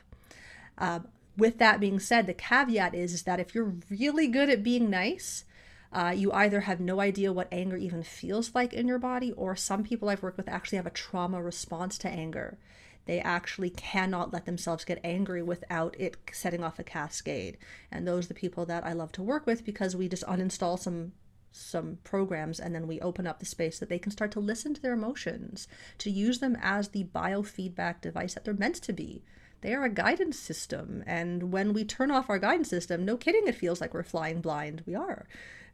Uh, 0.79 1.01
with 1.37 1.59
that 1.59 1.81
being 1.81 1.99
said, 1.99 2.27
the 2.27 2.35
caveat 2.35 2.95
is, 2.95 3.13
is 3.13 3.23
that 3.25 3.41
if 3.41 3.55
you're 3.55 3.75
really 3.91 4.29
good 4.29 4.49
at 4.49 4.63
being 4.63 4.89
nice, 4.89 5.45
uh, 5.93 6.13
you 6.15 6.33
either 6.33 6.61
have 6.61 6.81
no 6.81 7.01
idea 7.01 7.33
what 7.33 7.49
anger 7.51 7.77
even 7.77 8.03
feels 8.03 8.55
like 8.55 8.73
in 8.73 8.87
your 8.87 8.99
body, 8.99 9.33
or 9.33 9.57
some 9.57 9.83
people 9.83 10.09
I've 10.09 10.23
worked 10.23 10.37
with 10.37 10.49
actually 10.49 10.77
have 10.77 10.87
a 10.87 10.91
trauma 10.91 11.43
response 11.43 11.99
to 11.99 12.09
anger. 12.09 12.59
They 13.07 13.21
actually 13.21 13.71
cannot 13.71 14.33
let 14.33 14.47
themselves 14.47 14.85
get 14.85 15.01
angry 15.03 15.43
without 15.43 15.99
it 15.99 16.17
setting 16.33 16.63
off 16.63 16.79
a 16.79 16.85
cascade. 16.85 17.57
And 17.91 18.07
those 18.07 18.27
are 18.27 18.29
the 18.29 18.35
people 18.35 18.67
that 18.67 18.85
I 18.85 18.93
love 18.93 19.13
to 19.13 19.23
work 19.23 19.47
with 19.47 19.65
because 19.65 19.97
we 19.97 20.09
just 20.09 20.25
uninstall 20.25 20.79
some 20.79 21.13
some 21.53 21.99
programs 22.05 22.61
and 22.61 22.75
then 22.75 22.87
we 22.87 23.01
open 23.01 23.27
up 23.27 23.39
the 23.39 23.47
space 23.47 23.79
that 23.79 23.89
they 23.89 23.99
can 23.99 24.13
start 24.13 24.31
to 24.31 24.41
listen 24.41 24.75
to 24.75 24.83
their 24.83 24.93
emotions, 24.93 25.67
to 25.97 26.11
use 26.11 26.39
them 26.39 26.55
as 26.61 26.89
the 26.89 27.05
biofeedback 27.05 28.03
device 28.03 28.35
that 28.35 28.45
they're 28.45 28.53
meant 28.53 28.75
to 28.75 28.93
be. 28.93 29.25
They 29.63 29.73
are 29.73 29.85
a 29.85 29.91
guidance 29.91 30.39
system. 30.39 31.03
And 31.07 31.51
when 31.53 31.73
we 31.73 31.85
turn 31.85 32.11
off 32.11 32.29
our 32.29 32.39
guidance 32.39 32.69
system, 32.69 33.05
no 33.05 33.17
kidding, 33.17 33.47
it 33.47 33.55
feels 33.55 33.81
like 33.81 33.95
we're 33.95 34.03
flying 34.03 34.43
blind. 34.43 34.83
We 34.87 34.95
are. 34.95 35.27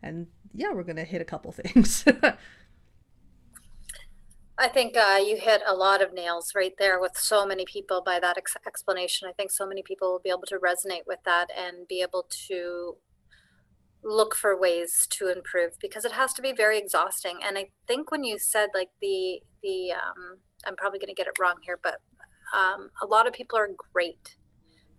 And 0.03 0.29
yeah, 0.55 0.73
we're 0.73 0.85
going 0.85 0.97
to 0.97 1.05
hit 1.05 1.21
a 1.21 1.27
couple 1.27 1.53
things. 1.53 2.05
I 4.59 4.69
think 4.69 4.97
uh, 4.97 5.19
you 5.25 5.37
hit 5.37 5.63
a 5.67 5.75
lot 5.75 6.03
of 6.03 6.13
nails 6.13 6.53
right 6.55 6.75
there 6.79 7.01
with 7.01 7.17
so 7.17 7.47
many 7.47 7.65
people 7.65 8.03
by 8.05 8.21
that 8.21 8.37
ex- 8.37 8.57
explanation. 8.67 9.29
I 9.29 9.33
think 9.33 9.51
so 9.51 9.67
many 9.67 9.83
people 9.83 10.13
will 10.13 10.21
be 10.23 10.31
able 10.31 10.47
to 10.49 10.59
resonate 10.59 11.07
with 11.07 11.21
that 11.25 11.49
and 11.57 11.89
be 11.89 12.03
able 12.03 12.27
to 12.49 12.97
look 14.05 14.35
for 14.35 14.59
ways 14.59 15.07
to 15.11 15.29
improve 15.29 15.73
because 15.81 16.05
it 16.05 16.13
has 16.13 16.33
to 16.35 16.43
be 16.43 16.53
very 16.53 16.79
exhausting. 16.79 17.39
And 17.43 17.57
I 17.57 17.71
think 17.87 18.11
when 18.11 18.25
you 18.25 18.39
said 18.39 18.71
like 18.75 18.91
the 19.01 19.41
the 19.63 19.93
um, 19.93 20.39
I'm 20.67 20.77
probably 20.77 20.99
going 20.99 21.09
to 21.09 21.15
get 21.15 21.29
it 21.29 21.39
wrong 21.41 21.57
here, 21.63 21.79
but 21.83 22.01
um, 22.55 22.91
a 23.03 23.07
lot 23.07 23.27
of 23.27 23.33
people 23.33 23.59
are 23.59 23.69
great 23.93 24.37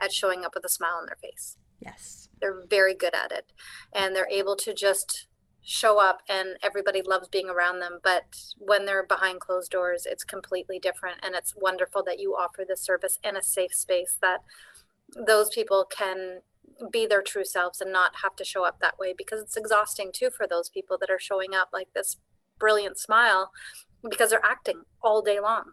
at 0.01 0.11
showing 0.11 0.43
up 0.43 0.53
with 0.55 0.65
a 0.65 0.69
smile 0.69 0.97
on 0.99 1.05
their 1.05 1.17
face. 1.21 1.57
Yes, 1.79 2.29
they're 2.41 2.63
very 2.69 2.95
good 2.95 3.13
at 3.13 3.31
it, 3.31 3.51
and 3.93 4.15
they're 4.15 4.29
able 4.29 4.55
to 4.57 4.73
just 4.73 5.27
show 5.63 5.99
up 5.99 6.21
and 6.27 6.57
everybody 6.61 7.01
loves 7.01 7.29
being 7.29 7.49
around 7.49 7.79
them 7.79 7.99
but 8.03 8.23
when 8.57 8.85
they're 8.85 9.05
behind 9.05 9.39
closed 9.39 9.71
doors 9.71 10.05
it's 10.05 10.23
completely 10.25 10.77
different 10.77 11.17
and 11.23 11.35
it's 11.35 11.55
wonderful 11.55 12.03
that 12.03 12.19
you 12.19 12.33
offer 12.33 12.65
this 12.67 12.81
service 12.81 13.17
in 13.23 13.37
a 13.37 13.41
safe 13.41 13.73
space 13.73 14.17
that 14.21 14.41
those 15.27 15.49
people 15.49 15.85
can 15.89 16.41
be 16.91 17.05
their 17.05 17.21
true 17.21 17.45
selves 17.45 17.79
and 17.79 17.93
not 17.93 18.11
have 18.23 18.35
to 18.35 18.43
show 18.43 18.65
up 18.65 18.79
that 18.79 18.99
way 18.99 19.13
because 19.17 19.39
it's 19.39 19.55
exhausting 19.55 20.11
too 20.13 20.29
for 20.29 20.45
those 20.47 20.69
people 20.69 20.97
that 20.99 21.09
are 21.09 21.19
showing 21.19 21.53
up 21.53 21.69
like 21.71 21.87
this 21.93 22.17
brilliant 22.59 22.97
smile 22.97 23.51
because 24.09 24.31
they're 24.31 24.45
acting 24.45 24.81
all 25.01 25.21
day 25.21 25.39
long 25.39 25.71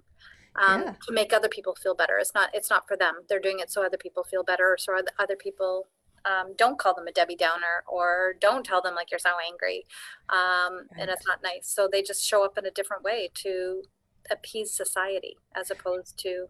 um, 0.57 0.83
yeah. 0.83 0.95
to 1.07 1.13
make 1.13 1.33
other 1.33 1.49
people 1.49 1.75
feel 1.75 1.95
better 1.95 2.19
it's 2.19 2.35
not 2.35 2.51
it's 2.55 2.71
not 2.71 2.87
for 2.87 2.97
them 2.97 3.15
they're 3.29 3.41
doing 3.41 3.59
it 3.59 3.71
so 3.71 3.85
other 3.85 3.97
people 3.97 4.23
feel 4.23 4.45
better 4.45 4.77
so 4.79 4.95
other 5.19 5.37
people 5.37 5.89
um, 6.25 6.55
don't 6.57 6.79
call 6.79 6.95
them 6.95 7.07
a 7.07 7.13
Debbie 7.13 7.37
Downer 7.37 7.85
or 7.89 8.35
don't 8.41 8.65
tell 8.65 8.83
them 8.83 8.95
like 8.95 9.11
you're 9.11 9.19
so 9.19 9.35
angry. 9.47 9.85
Um, 10.29 10.87
right. 10.93 11.01
And 11.01 11.11
it's 11.11 11.27
not 11.27 11.43
nice. 11.43 11.69
So 11.69 11.89
they 11.91 12.03
just 12.03 12.25
show 12.25 12.45
up 12.45 12.59
in 12.59 12.67
a 12.67 12.71
different 12.71 13.03
way 13.03 13.31
to 13.35 13.83
appease 14.31 14.73
society 14.73 15.37
as 15.57 15.71
opposed 15.71 16.19
to. 16.19 16.47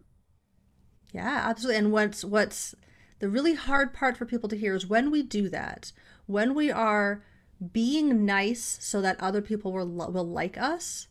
Yeah, 1.13 1.43
absolutely. 1.47 1.77
And 1.77 1.91
what's, 1.91 2.23
what's 2.23 2.75
the 3.19 3.29
really 3.29 3.55
hard 3.55 3.93
part 3.93 4.17
for 4.17 4.25
people 4.25 4.49
to 4.49 4.57
hear 4.57 4.75
is 4.75 4.87
when 4.87 5.11
we 5.11 5.23
do 5.23 5.49
that, 5.49 5.91
when 6.25 6.53
we 6.53 6.71
are 6.71 7.23
being 7.71 8.25
nice 8.25 8.77
so 8.81 9.01
that 9.01 9.19
other 9.19 9.41
people 9.41 9.71
will, 9.71 9.87
will 9.87 10.27
like 10.27 10.57
us, 10.57 11.07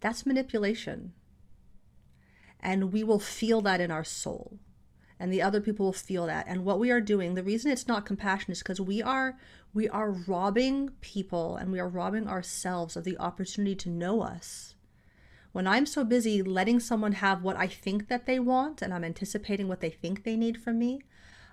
that's 0.00 0.26
manipulation. 0.26 1.12
And 2.60 2.92
we 2.92 3.04
will 3.04 3.20
feel 3.20 3.60
that 3.62 3.80
in 3.80 3.90
our 3.90 4.04
soul 4.04 4.58
and 5.18 5.32
the 5.32 5.42
other 5.42 5.60
people 5.60 5.86
will 5.86 5.92
feel 5.92 6.26
that. 6.26 6.46
And 6.48 6.64
what 6.64 6.78
we 6.78 6.90
are 6.90 7.00
doing 7.00 7.34
the 7.34 7.42
reason 7.42 7.70
it's 7.70 7.88
not 7.88 8.06
compassion 8.06 8.52
is 8.52 8.58
because 8.58 8.80
we 8.80 9.02
are 9.02 9.36
we 9.72 9.88
are 9.88 10.10
robbing 10.10 10.90
people 11.00 11.56
and 11.56 11.72
we 11.72 11.80
are 11.80 11.88
robbing 11.88 12.28
ourselves 12.28 12.96
of 12.96 13.04
the 13.04 13.18
opportunity 13.18 13.74
to 13.76 13.90
know 13.90 14.22
us. 14.22 14.74
When 15.52 15.66
i'm 15.68 15.86
so 15.86 16.02
busy 16.02 16.42
letting 16.42 16.80
someone 16.80 17.12
have 17.12 17.42
what 17.42 17.56
i 17.56 17.68
think 17.68 18.08
that 18.08 18.26
they 18.26 18.40
want 18.40 18.82
and 18.82 18.92
i'm 18.92 19.04
anticipating 19.04 19.68
what 19.68 19.80
they 19.80 19.90
think 19.90 20.24
they 20.24 20.36
need 20.36 20.60
from 20.60 20.80
me 20.80 21.00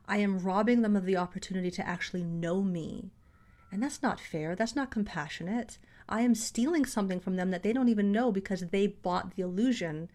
i 0.07 0.17
am 0.17 0.39
robbing 0.39 0.81
them 0.81 0.95
of 0.95 1.05
the 1.05 1.17
opportunity 1.17 1.69
to 1.69 1.87
actually 1.87 2.23
know 2.23 2.63
me. 2.63 3.11
And 3.71 3.81
that's 3.81 4.03
not 4.03 4.19
fair. 4.19 4.55
That's 4.55 4.75
not 4.75 4.91
compassionate. 4.91 5.77
I 6.09 6.21
am 6.21 6.35
stealing 6.35 6.85
something 6.85 7.21
from 7.21 7.37
them 7.37 7.51
that 7.51 7.63
they 7.63 7.71
don't 7.71 7.87
even 7.87 8.11
know 8.11 8.31
because 8.31 8.61
they 8.61 8.87
bought 8.87 9.35
the 9.35 9.43
illusion 9.43 10.09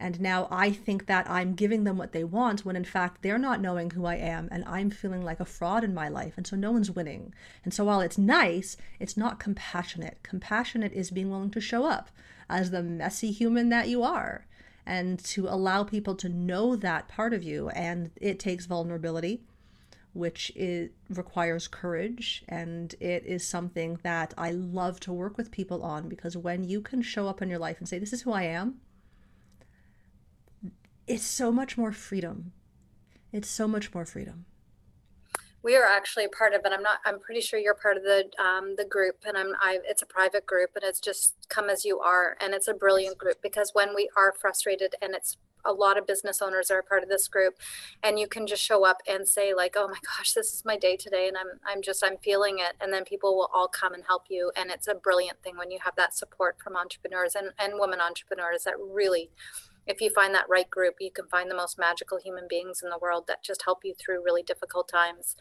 and 0.00 0.18
now 0.18 0.48
I 0.50 0.70
think 0.70 1.06
that 1.06 1.28
I'm 1.28 1.54
giving 1.54 1.84
them 1.84 1.98
what 1.98 2.12
they 2.12 2.24
want 2.24 2.64
when 2.64 2.74
in 2.74 2.84
fact 2.84 3.20
they're 3.20 3.38
not 3.38 3.60
knowing 3.60 3.90
who 3.90 4.06
I 4.06 4.16
am 4.16 4.48
and 4.50 4.64
I'm 4.64 4.88
feeling 4.88 5.22
like 5.22 5.40
a 5.40 5.44
fraud 5.44 5.84
in 5.84 5.92
my 5.92 6.08
life. 6.08 6.32
And 6.38 6.46
so 6.46 6.56
no 6.56 6.72
one's 6.72 6.90
winning. 6.90 7.34
And 7.64 7.74
so 7.74 7.84
while 7.84 8.00
it's 8.00 8.16
nice, 8.16 8.78
it's 8.98 9.18
not 9.18 9.38
compassionate. 9.38 10.18
Compassionate 10.22 10.94
is 10.94 11.10
being 11.10 11.30
willing 11.30 11.50
to 11.50 11.60
show 11.60 11.84
up 11.84 12.10
as 12.48 12.70
the 12.70 12.82
messy 12.82 13.30
human 13.30 13.68
that 13.68 13.88
you 13.88 14.02
are 14.02 14.46
and 14.86 15.22
to 15.24 15.46
allow 15.46 15.84
people 15.84 16.14
to 16.16 16.30
know 16.30 16.76
that 16.76 17.06
part 17.06 17.34
of 17.34 17.42
you. 17.42 17.68
And 17.68 18.10
it 18.16 18.38
takes 18.40 18.64
vulnerability 18.64 19.42
which 20.12 20.50
it 20.56 20.92
requires 21.08 21.68
courage 21.68 22.42
and 22.48 22.96
it 22.98 23.24
is 23.24 23.46
something 23.46 23.96
that 24.02 24.34
I 24.36 24.50
love 24.50 24.98
to 25.00 25.12
work 25.12 25.36
with 25.36 25.52
people 25.52 25.84
on 25.84 26.08
because 26.08 26.36
when 26.36 26.64
you 26.64 26.80
can 26.80 27.00
show 27.00 27.28
up 27.28 27.40
in 27.40 27.48
your 27.48 27.60
life 27.60 27.78
and 27.78 27.88
say 27.88 28.00
this 28.00 28.12
is 28.12 28.22
who 28.22 28.32
I 28.32 28.42
am 28.42 28.80
it's 31.06 31.24
so 31.24 31.50
much 31.50 31.76
more 31.76 31.92
freedom. 31.92 32.52
It's 33.32 33.48
so 33.48 33.68
much 33.68 33.94
more 33.94 34.04
freedom. 34.04 34.46
We 35.62 35.76
are 35.76 35.84
actually 35.84 36.24
a 36.24 36.28
part 36.30 36.54
of 36.54 36.62
it. 36.64 36.72
I'm 36.72 36.82
not. 36.82 37.00
I'm 37.04 37.20
pretty 37.20 37.42
sure 37.42 37.58
you're 37.58 37.74
part 37.74 37.98
of 37.98 38.02
the 38.02 38.30
um, 38.42 38.76
the 38.76 38.84
group, 38.84 39.16
and 39.26 39.36
I'm. 39.36 39.52
I. 39.60 39.78
It's 39.84 40.00
a 40.00 40.06
private 40.06 40.46
group, 40.46 40.70
and 40.74 40.82
it's 40.82 41.00
just 41.00 41.34
come 41.50 41.68
as 41.68 41.84
you 41.84 42.00
are, 42.00 42.36
and 42.40 42.54
it's 42.54 42.66
a 42.66 42.72
brilliant 42.72 43.18
group 43.18 43.42
because 43.42 43.70
when 43.74 43.94
we 43.94 44.08
are 44.16 44.32
frustrated, 44.32 44.94
and 45.02 45.14
it's 45.14 45.36
a 45.64 45.72
lot 45.72 45.98
of 45.98 46.06
business 46.06 46.40
owners 46.40 46.70
are 46.70 46.78
a 46.78 46.82
part 46.82 47.02
of 47.02 47.08
this 47.08 47.28
group 47.28 47.54
and 48.02 48.18
you 48.18 48.26
can 48.26 48.46
just 48.46 48.62
show 48.62 48.84
up 48.84 48.98
and 49.08 49.28
say 49.28 49.54
like 49.54 49.74
oh 49.76 49.88
my 49.88 49.98
gosh 50.16 50.32
this 50.32 50.52
is 50.52 50.64
my 50.64 50.76
day 50.76 50.96
today 50.96 51.28
and 51.28 51.36
i'm 51.36 51.58
i'm 51.66 51.82
just 51.82 52.04
i'm 52.04 52.16
feeling 52.18 52.58
it 52.58 52.74
and 52.80 52.92
then 52.92 53.04
people 53.04 53.36
will 53.36 53.50
all 53.52 53.68
come 53.68 53.92
and 53.94 54.04
help 54.06 54.24
you 54.28 54.50
and 54.56 54.70
it's 54.70 54.88
a 54.88 54.94
brilliant 54.94 55.42
thing 55.42 55.56
when 55.56 55.70
you 55.70 55.78
have 55.82 55.94
that 55.96 56.16
support 56.16 56.56
from 56.62 56.76
entrepreneurs 56.76 57.34
and 57.34 57.50
and 57.58 57.74
women 57.76 58.00
entrepreneurs 58.00 58.64
that 58.64 58.74
really 58.78 59.30
if 59.86 60.00
you 60.00 60.10
find 60.10 60.34
that 60.34 60.48
right 60.48 60.68
group, 60.70 60.94
you 61.00 61.10
can 61.10 61.26
find 61.28 61.50
the 61.50 61.56
most 61.56 61.78
magical 61.78 62.18
human 62.18 62.46
beings 62.48 62.80
in 62.82 62.90
the 62.90 62.98
world 62.98 63.24
that 63.26 63.42
just 63.42 63.62
help 63.64 63.80
you 63.84 63.94
through 63.94 64.24
really 64.24 64.42
difficult 64.42 64.88
times. 64.88 65.36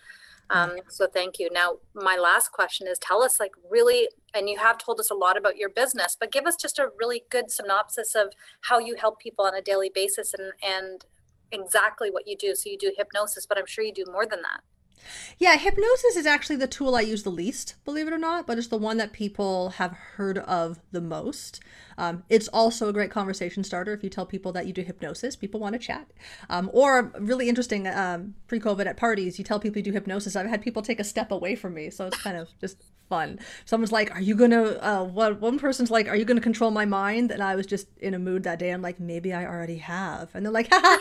Um, 0.52 0.78
so 0.88 1.06
thank 1.06 1.38
you. 1.38 1.49
Now, 1.52 1.78
my 1.93 2.17
last 2.17 2.52
question 2.52 2.88
is 2.88 2.97
tell 2.97 3.21
us, 3.21 3.39
like, 3.39 3.52
really, 3.69 4.10
and 4.34 4.49
you 4.49 4.58
have 4.58 4.80
told 4.80 4.99
us 4.99 5.12
a 5.12 5.15
lot 5.15 5.38
about 5.38 5.58
your 5.58 5.69
business, 5.69 6.17
but 6.19 6.32
give 6.32 6.45
us 6.45 6.56
just 6.56 6.80
a 6.80 6.89
really 6.97 7.23
good 7.30 7.52
synopsis 7.52 8.15
of 8.15 8.34
how 8.62 8.80
you 8.80 8.95
help 8.95 9.19
people 9.19 9.45
on 9.45 9.54
a 9.54 9.62
daily 9.62 9.91
basis 9.93 10.34
and, 10.34 10.54
and 10.63 11.06
exactly 11.52 12.10
what 12.10 12.28
you 12.28 12.36
do. 12.36 12.56
So 12.56 12.69
you 12.69 12.78
do 12.80 12.91
hypnosis, 12.97 13.45
but 13.45 13.60
I'm 13.60 13.67
sure 13.67 13.84
you 13.84 13.93
do 13.93 14.06
more 14.12 14.25
than 14.25 14.41
that. 14.41 14.62
Yeah, 15.38 15.58
hypnosis 15.58 16.16
is 16.16 16.26
actually 16.26 16.58
the 16.58 16.68
tool 16.68 16.96
I 16.96 17.02
use 17.02 17.24
the 17.24 17.30
least, 17.30 17.76
believe 17.86 18.08
it 18.08 18.14
or 18.14 18.18
not, 18.18 18.46
but 18.46 18.58
it's 18.58 18.68
the 18.68 18.78
one 18.78 18.98
that 18.98 19.14
people 19.14 19.70
have 19.72 19.92
heard 19.92 20.40
of 20.40 20.80
the 20.92 21.02
most. 21.02 21.62
Um, 21.98 22.24
it's 22.30 22.48
also 22.50 22.90
a 22.90 22.94
great 22.94 23.12
conversation 23.12 23.64
starter 23.64 23.94
if 23.94 24.04
you 24.04 24.10
tell 24.10 24.26
people 24.26 24.52
that 24.54 24.68
you 24.68 24.74
do 24.74 24.82
hypnosis. 24.82 25.36
People 25.36 25.60
want 25.60 25.74
to 25.74 25.80
chat. 25.80 26.12
Um, 26.50 26.70
or 26.74 27.12
really 27.20 27.50
interesting, 27.50 27.88
um, 27.88 28.36
pre 28.48 28.60
COVID 28.60 28.86
at 28.86 28.98
parties, 28.98 29.38
you 29.38 29.46
tell 29.46 29.60
people 29.60 29.78
you 29.78 29.84
do 29.84 29.92
hypnosis. 29.92 30.36
I've 30.36 30.48
had 30.48 30.62
people 30.62 30.82
take 30.82 31.00
a 31.00 31.04
step 31.04 31.32
away 31.32 31.56
from 31.56 31.74
me, 31.74 31.90
so 31.90 32.08
it's 32.08 32.22
kind 32.22 32.38
of 32.38 32.50
just 32.60 32.84
fun. 33.10 33.40
Someone's 33.66 33.92
like, 33.92 34.14
"Are 34.16 34.22
you 34.22 34.36
gonna?" 34.36 34.78
Uh, 34.80 35.04
one 35.04 35.40
one 35.40 35.60
person's 35.60 35.92
like, 35.92 36.08
"Are 36.08 36.16
you 36.16 36.26
gonna 36.26 36.42
control 36.42 36.72
my 36.72 36.86
mind?" 36.86 37.32
And 37.32 37.44
I 37.44 37.56
was 37.56 37.66
just 37.66 37.88
in 37.98 38.14
a 38.14 38.20
mood 38.20 38.44
that 38.44 38.60
day. 38.60 38.72
I'm 38.72 38.82
like, 38.82 39.00
"Maybe 39.00 39.34
I 39.34 39.46
already 39.46 39.78
have," 39.78 40.30
and 40.34 40.46
they're 40.46 40.54
like, 40.54 40.70
"Ha 40.72 41.00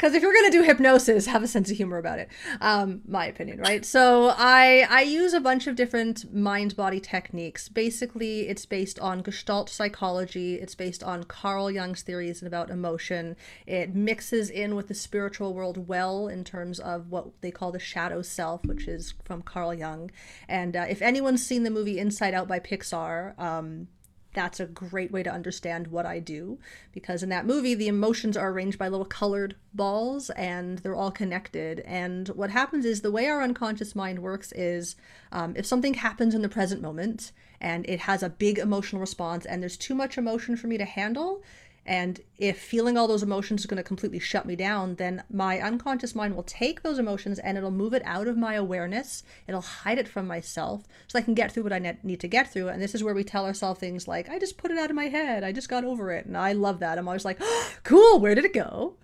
because 0.00 0.14
if 0.14 0.22
you're 0.22 0.32
to 0.32 0.50
do 0.50 0.62
hypnosis 0.62 1.26
have 1.26 1.42
a 1.42 1.46
sense 1.46 1.70
of 1.70 1.76
humor 1.76 1.98
about 1.98 2.18
it. 2.18 2.30
Um, 2.62 3.02
my 3.06 3.26
opinion 3.26 3.58
right? 3.58 3.84
So 3.84 4.32
i 4.34 4.86
i 4.88 5.02
use 5.02 5.34
a 5.34 5.40
bunch 5.40 5.66
of 5.66 5.76
different 5.76 6.32
mind 6.34 6.74
body 6.74 7.00
techniques. 7.00 7.68
Basically 7.68 8.48
it's 8.48 8.64
based 8.64 8.98
on 8.98 9.20
gestalt 9.20 9.68
psychology. 9.68 10.54
It's 10.54 10.74
based 10.74 11.02
on 11.02 11.24
carl 11.24 11.70
jung's 11.70 12.00
theories 12.00 12.42
about 12.42 12.70
emotion. 12.70 13.36
It 13.66 13.94
mixes 13.94 14.48
in 14.48 14.74
with 14.74 14.88
the 14.88 14.94
spiritual 14.94 15.52
world 15.52 15.86
well 15.86 16.28
in 16.28 16.44
terms 16.44 16.80
of 16.80 17.10
what 17.10 17.26
they 17.42 17.50
call 17.50 17.70
the 17.70 17.78
shadow 17.78 18.22
self 18.22 18.64
which 18.64 18.88
is 18.88 19.12
from 19.24 19.42
carl 19.42 19.74
jung. 19.74 20.10
And 20.48 20.76
uh, 20.76 20.86
if 20.88 21.02
anyone's 21.02 21.44
seen 21.44 21.62
the 21.64 21.70
movie 21.70 21.98
inside 21.98 22.32
out 22.32 22.48
by 22.48 22.58
pixar 22.58 23.38
um, 23.38 23.88
that's 24.32 24.60
a 24.60 24.66
great 24.66 25.10
way 25.10 25.22
to 25.22 25.30
understand 25.30 25.88
what 25.88 26.06
I 26.06 26.20
do 26.20 26.58
because 26.92 27.22
in 27.22 27.28
that 27.30 27.46
movie, 27.46 27.74
the 27.74 27.88
emotions 27.88 28.36
are 28.36 28.50
arranged 28.50 28.78
by 28.78 28.88
little 28.88 29.06
colored 29.06 29.56
balls 29.74 30.30
and 30.30 30.78
they're 30.78 30.94
all 30.94 31.10
connected. 31.10 31.80
And 31.80 32.28
what 32.28 32.50
happens 32.50 32.84
is 32.84 33.00
the 33.00 33.10
way 33.10 33.26
our 33.26 33.42
unconscious 33.42 33.96
mind 33.96 34.20
works 34.20 34.52
is 34.52 34.96
um, 35.32 35.54
if 35.56 35.66
something 35.66 35.94
happens 35.94 36.34
in 36.34 36.42
the 36.42 36.48
present 36.48 36.80
moment 36.80 37.32
and 37.60 37.84
it 37.88 38.00
has 38.00 38.22
a 38.22 38.30
big 38.30 38.58
emotional 38.58 39.00
response 39.00 39.44
and 39.44 39.60
there's 39.60 39.76
too 39.76 39.94
much 39.94 40.16
emotion 40.16 40.56
for 40.56 40.68
me 40.68 40.78
to 40.78 40.84
handle, 40.84 41.42
and 41.86 42.20
if 42.36 42.60
feeling 42.60 42.98
all 42.98 43.08
those 43.08 43.22
emotions 43.22 43.62
is 43.62 43.66
going 43.66 43.78
to 43.78 43.82
completely 43.82 44.18
shut 44.18 44.44
me 44.44 44.54
down, 44.54 44.96
then 44.96 45.24
my 45.30 45.58
unconscious 45.60 46.14
mind 46.14 46.36
will 46.36 46.42
take 46.42 46.82
those 46.82 46.98
emotions 46.98 47.38
and 47.38 47.56
it'll 47.56 47.70
move 47.70 47.94
it 47.94 48.02
out 48.04 48.28
of 48.28 48.36
my 48.36 48.54
awareness. 48.54 49.22
It'll 49.48 49.62
hide 49.62 49.98
it 49.98 50.06
from 50.06 50.26
myself 50.26 50.84
so 51.08 51.18
I 51.18 51.22
can 51.22 51.34
get 51.34 51.52
through 51.52 51.64
what 51.64 51.72
I 51.72 51.96
need 52.02 52.20
to 52.20 52.28
get 52.28 52.52
through. 52.52 52.68
And 52.68 52.82
this 52.82 52.94
is 52.94 53.02
where 53.02 53.14
we 53.14 53.24
tell 53.24 53.46
ourselves 53.46 53.80
things 53.80 54.06
like, 54.06 54.28
I 54.28 54.38
just 54.38 54.58
put 54.58 54.70
it 54.70 54.78
out 54.78 54.90
of 54.90 54.96
my 54.96 55.08
head. 55.08 55.42
I 55.42 55.52
just 55.52 55.68
got 55.68 55.84
over 55.84 56.12
it. 56.12 56.26
And 56.26 56.36
I 56.36 56.52
love 56.52 56.80
that. 56.80 56.98
I'm 56.98 57.08
always 57.08 57.24
like, 57.24 57.38
oh, 57.40 57.70
cool, 57.82 58.20
where 58.20 58.34
did 58.34 58.44
it 58.44 58.54
go? 58.54 58.94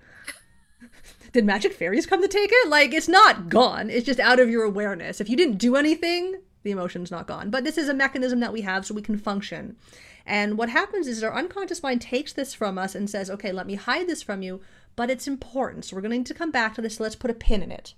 Did 1.32 1.44
magic 1.44 1.72
fairies 1.72 2.06
come 2.06 2.22
to 2.22 2.28
take 2.28 2.50
it? 2.52 2.68
Like, 2.68 2.94
it's 2.94 3.08
not 3.08 3.48
gone. 3.48 3.90
It's 3.90 4.06
just 4.06 4.20
out 4.20 4.38
of 4.38 4.48
your 4.48 4.62
awareness. 4.62 5.20
If 5.20 5.28
you 5.28 5.36
didn't 5.36 5.58
do 5.58 5.76
anything, 5.76 6.40
the 6.62 6.70
emotion's 6.70 7.10
not 7.10 7.26
gone. 7.26 7.50
But 7.50 7.64
this 7.64 7.76
is 7.76 7.88
a 7.88 7.94
mechanism 7.94 8.40
that 8.40 8.52
we 8.52 8.62
have 8.62 8.86
so 8.86 8.94
we 8.94 9.02
can 9.02 9.18
function. 9.18 9.76
And 10.26 10.58
what 10.58 10.68
happens 10.68 11.06
is 11.06 11.22
our 11.22 11.32
unconscious 11.32 11.82
mind 11.82 12.02
takes 12.02 12.32
this 12.32 12.52
from 12.52 12.78
us 12.78 12.94
and 12.94 13.08
says, 13.08 13.30
okay, 13.30 13.52
let 13.52 13.66
me 13.66 13.76
hide 13.76 14.08
this 14.08 14.22
from 14.22 14.42
you, 14.42 14.60
but 14.96 15.08
it's 15.08 15.28
important. 15.28 15.84
So 15.84 15.96
we're 15.96 16.02
going 16.02 16.10
to 16.10 16.18
need 16.18 16.26
to 16.26 16.34
come 16.34 16.50
back 16.50 16.74
to 16.74 16.82
this. 16.82 16.98
Let's 16.98 17.14
put 17.14 17.30
a 17.30 17.34
pin 17.34 17.62
in 17.62 17.70
it. 17.70 17.94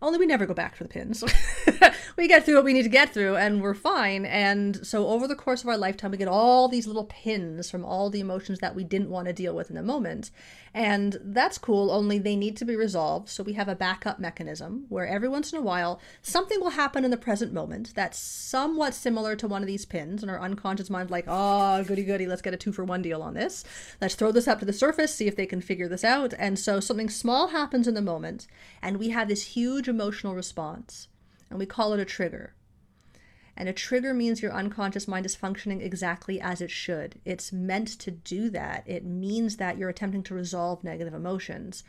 Only 0.00 0.18
we 0.18 0.26
never 0.26 0.46
go 0.46 0.54
back 0.54 0.76
for 0.76 0.84
the 0.84 0.88
pins. 0.88 1.24
we 2.16 2.28
get 2.28 2.44
through 2.44 2.54
what 2.56 2.64
we 2.64 2.72
need 2.72 2.84
to 2.84 2.88
get 2.88 3.12
through 3.12 3.36
and 3.36 3.60
we're 3.60 3.74
fine. 3.74 4.24
And 4.26 4.86
so 4.86 5.08
over 5.08 5.26
the 5.26 5.34
course 5.34 5.62
of 5.62 5.68
our 5.68 5.76
lifetime, 5.76 6.12
we 6.12 6.16
get 6.16 6.28
all 6.28 6.68
these 6.68 6.86
little 6.86 7.06
pins 7.06 7.68
from 7.68 7.84
all 7.84 8.08
the 8.08 8.20
emotions 8.20 8.60
that 8.60 8.76
we 8.76 8.84
didn't 8.84 9.10
want 9.10 9.26
to 9.26 9.32
deal 9.32 9.56
with 9.56 9.70
in 9.70 9.76
the 9.76 9.82
moment. 9.82 10.30
And 10.74 11.18
that's 11.22 11.58
cool, 11.58 11.90
only 11.90 12.18
they 12.18 12.36
need 12.36 12.56
to 12.58 12.64
be 12.64 12.76
resolved. 12.76 13.28
So 13.28 13.42
we 13.42 13.54
have 13.54 13.68
a 13.68 13.74
backup 13.74 14.20
mechanism 14.20 14.84
where 14.88 15.06
every 15.06 15.28
once 15.28 15.52
in 15.52 15.58
a 15.58 15.62
while, 15.62 16.00
something 16.22 16.60
will 16.60 16.70
happen 16.70 17.04
in 17.04 17.10
the 17.10 17.16
present 17.16 17.52
moment 17.52 17.92
that's 17.94 18.18
somewhat 18.18 18.94
similar 18.94 19.34
to 19.36 19.48
one 19.48 19.62
of 19.62 19.66
these 19.66 19.84
pins. 19.84 20.22
And 20.22 20.30
our 20.30 20.40
unconscious 20.40 20.90
mind, 20.90 21.10
like, 21.10 21.24
oh, 21.26 21.82
goody 21.84 22.04
goody, 22.04 22.26
let's 22.26 22.42
get 22.42 22.54
a 22.54 22.56
two 22.56 22.72
for 22.72 22.84
one 22.84 23.02
deal 23.02 23.22
on 23.22 23.34
this. 23.34 23.64
Let's 24.00 24.14
throw 24.14 24.30
this 24.30 24.46
up 24.46 24.60
to 24.60 24.64
the 24.64 24.72
surface, 24.72 25.12
see 25.12 25.26
if 25.26 25.34
they 25.34 25.46
can 25.46 25.60
figure 25.60 25.88
this 25.88 26.04
out. 26.04 26.34
And 26.38 26.56
so 26.58 26.78
something 26.78 27.08
small 27.08 27.48
happens 27.48 27.88
in 27.88 27.94
the 27.94 28.02
moment, 28.02 28.46
and 28.80 28.98
we 28.98 29.08
have 29.08 29.28
this 29.28 29.42
huge 29.42 29.87
emotional 29.88 30.34
response. 30.34 31.08
And 31.50 31.58
we 31.58 31.66
call 31.66 31.92
it 31.92 32.00
a 32.00 32.04
trigger. 32.04 32.54
And 33.56 33.68
a 33.68 33.72
trigger 33.72 34.14
means 34.14 34.40
your 34.40 34.52
unconscious 34.52 35.08
mind 35.08 35.26
is 35.26 35.34
functioning 35.34 35.80
exactly 35.80 36.40
as 36.40 36.60
it 36.60 36.70
should. 36.70 37.20
It's 37.24 37.52
meant 37.52 37.88
to 37.98 38.10
do 38.12 38.50
that. 38.50 38.84
It 38.86 39.04
means 39.04 39.56
that 39.56 39.76
you're 39.76 39.88
attempting 39.88 40.22
to 40.24 40.34
resolve 40.34 40.84
negative 40.84 41.12
emotions. 41.12 41.82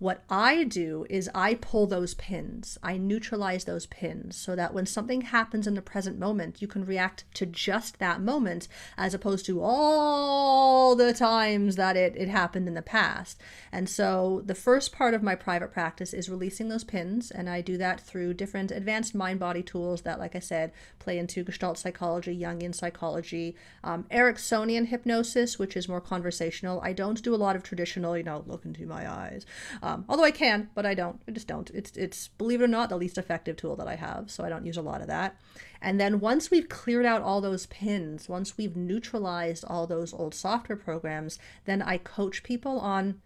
What 0.00 0.24
I 0.28 0.64
do 0.64 1.06
is 1.08 1.30
I 1.34 1.54
pull 1.54 1.86
those 1.86 2.14
pins, 2.14 2.76
I 2.82 2.96
neutralize 2.98 3.64
those 3.64 3.86
pins 3.86 4.36
so 4.36 4.56
that 4.56 4.74
when 4.74 4.86
something 4.86 5.22
happens 5.22 5.66
in 5.66 5.74
the 5.74 5.82
present 5.82 6.18
moment, 6.18 6.60
you 6.60 6.66
can 6.66 6.84
react 6.84 7.24
to 7.34 7.46
just 7.46 8.00
that 8.00 8.20
moment 8.20 8.66
as 8.98 9.14
opposed 9.14 9.46
to 9.46 9.62
all 9.62 10.96
the 10.96 11.14
times 11.14 11.76
that 11.76 11.96
it, 11.96 12.14
it 12.16 12.28
happened 12.28 12.66
in 12.66 12.74
the 12.74 12.82
past. 12.82 13.40
And 13.70 13.88
so 13.88 14.42
the 14.44 14.54
first 14.54 14.92
part 14.92 15.14
of 15.14 15.22
my 15.22 15.36
private 15.36 15.72
practice 15.72 16.12
is 16.12 16.28
releasing 16.28 16.68
those 16.68 16.84
pins, 16.84 17.30
and 17.30 17.48
I 17.48 17.60
do 17.60 17.76
that 17.78 18.00
through 18.00 18.34
different 18.34 18.72
advanced 18.72 19.14
mind 19.14 19.38
body 19.38 19.62
tools 19.62 20.02
that, 20.02 20.18
like 20.18 20.34
I 20.34 20.40
said, 20.40 20.72
play 20.98 21.18
into 21.18 21.44
Gestalt 21.44 21.78
psychology, 21.78 22.36
Jungian 22.36 22.74
psychology, 22.74 23.56
um, 23.84 24.04
Ericksonian 24.10 24.86
hypnosis, 24.86 25.58
which 25.58 25.76
is 25.76 25.88
more 25.88 26.00
conversational. 26.00 26.80
I 26.82 26.92
don't 26.92 27.22
do 27.22 27.34
a 27.34 27.36
lot 27.36 27.56
of 27.56 27.62
traditional, 27.62 28.16
you 28.16 28.24
know, 28.24 28.42
look 28.46 28.64
into 28.64 28.86
my 28.86 29.10
eyes. 29.10 29.46
Um, 29.84 30.06
although 30.08 30.24
I 30.24 30.30
can, 30.30 30.70
but 30.74 30.86
I 30.86 30.94
don't. 30.94 31.20
I 31.28 31.30
just 31.30 31.46
don't. 31.46 31.68
It's 31.74 31.94
it's 31.94 32.28
believe 32.28 32.62
it 32.62 32.64
or 32.64 32.68
not 32.68 32.88
the 32.88 32.96
least 32.96 33.18
effective 33.18 33.56
tool 33.56 33.76
that 33.76 33.86
I 33.86 33.96
have, 33.96 34.30
so 34.30 34.42
I 34.42 34.48
don't 34.48 34.64
use 34.64 34.78
a 34.78 34.82
lot 34.82 35.02
of 35.02 35.08
that. 35.08 35.38
And 35.82 36.00
then 36.00 36.20
once 36.20 36.50
we've 36.50 36.70
cleared 36.70 37.04
out 37.04 37.20
all 37.20 37.42
those 37.42 37.66
pins, 37.66 38.26
once 38.26 38.56
we've 38.56 38.76
neutralized 38.76 39.62
all 39.66 39.86
those 39.86 40.14
old 40.14 40.34
software 40.34 40.78
programs, 40.78 41.38
then 41.66 41.82
I 41.82 41.98
coach 41.98 42.42
people 42.42 42.80
on 42.80 43.20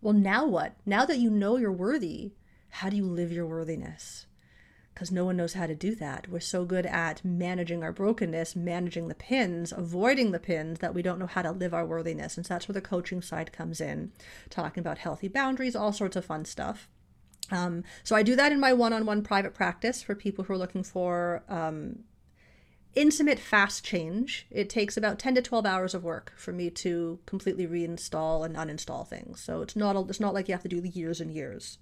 well, 0.00 0.14
now 0.14 0.46
what? 0.46 0.76
Now 0.86 1.04
that 1.04 1.18
you 1.18 1.28
know 1.28 1.58
you're 1.58 1.70
worthy, 1.70 2.32
how 2.70 2.88
do 2.88 2.96
you 2.96 3.04
live 3.04 3.30
your 3.30 3.46
worthiness? 3.46 4.24
Because 5.00 5.10
no 5.10 5.24
one 5.24 5.38
knows 5.38 5.54
how 5.54 5.66
to 5.66 5.74
do 5.74 5.94
that. 5.94 6.28
We're 6.28 6.40
so 6.40 6.66
good 6.66 6.84
at 6.84 7.24
managing 7.24 7.82
our 7.82 7.90
brokenness, 7.90 8.54
managing 8.54 9.08
the 9.08 9.14
pins, 9.14 9.72
avoiding 9.72 10.30
the 10.30 10.38
pins 10.38 10.80
that 10.80 10.92
we 10.92 11.00
don't 11.00 11.18
know 11.18 11.26
how 11.26 11.40
to 11.40 11.52
live 11.52 11.72
our 11.72 11.86
worthiness. 11.86 12.36
And 12.36 12.44
so 12.44 12.52
that's 12.52 12.68
where 12.68 12.74
the 12.74 12.82
coaching 12.82 13.22
side 13.22 13.50
comes 13.50 13.80
in, 13.80 14.12
talking 14.50 14.82
about 14.82 14.98
healthy 14.98 15.26
boundaries, 15.26 15.74
all 15.74 15.94
sorts 15.94 16.16
of 16.16 16.26
fun 16.26 16.44
stuff. 16.44 16.86
Um, 17.50 17.82
so 18.04 18.14
I 18.14 18.22
do 18.22 18.36
that 18.36 18.52
in 18.52 18.60
my 18.60 18.74
one-on-one 18.74 19.22
private 19.22 19.54
practice 19.54 20.02
for 20.02 20.14
people 20.14 20.44
who 20.44 20.52
are 20.52 20.58
looking 20.58 20.82
for 20.82 21.44
um, 21.48 22.00
intimate 22.94 23.38
fast 23.38 23.82
change. 23.82 24.46
It 24.50 24.68
takes 24.68 24.98
about 24.98 25.18
10 25.18 25.36
to 25.36 25.40
12 25.40 25.64
hours 25.64 25.94
of 25.94 26.04
work 26.04 26.34
for 26.36 26.52
me 26.52 26.68
to 26.72 27.20
completely 27.24 27.66
reinstall 27.66 28.44
and 28.44 28.54
uninstall 28.54 29.08
things. 29.08 29.40
So 29.40 29.62
it's 29.62 29.76
not 29.76 29.96
a, 29.96 30.00
it's 30.00 30.20
not 30.20 30.34
like 30.34 30.46
you 30.46 30.52
have 30.52 30.62
to 30.64 30.68
do 30.68 30.82
the 30.82 30.90
years 30.90 31.22
and 31.22 31.32
years. 31.32 31.78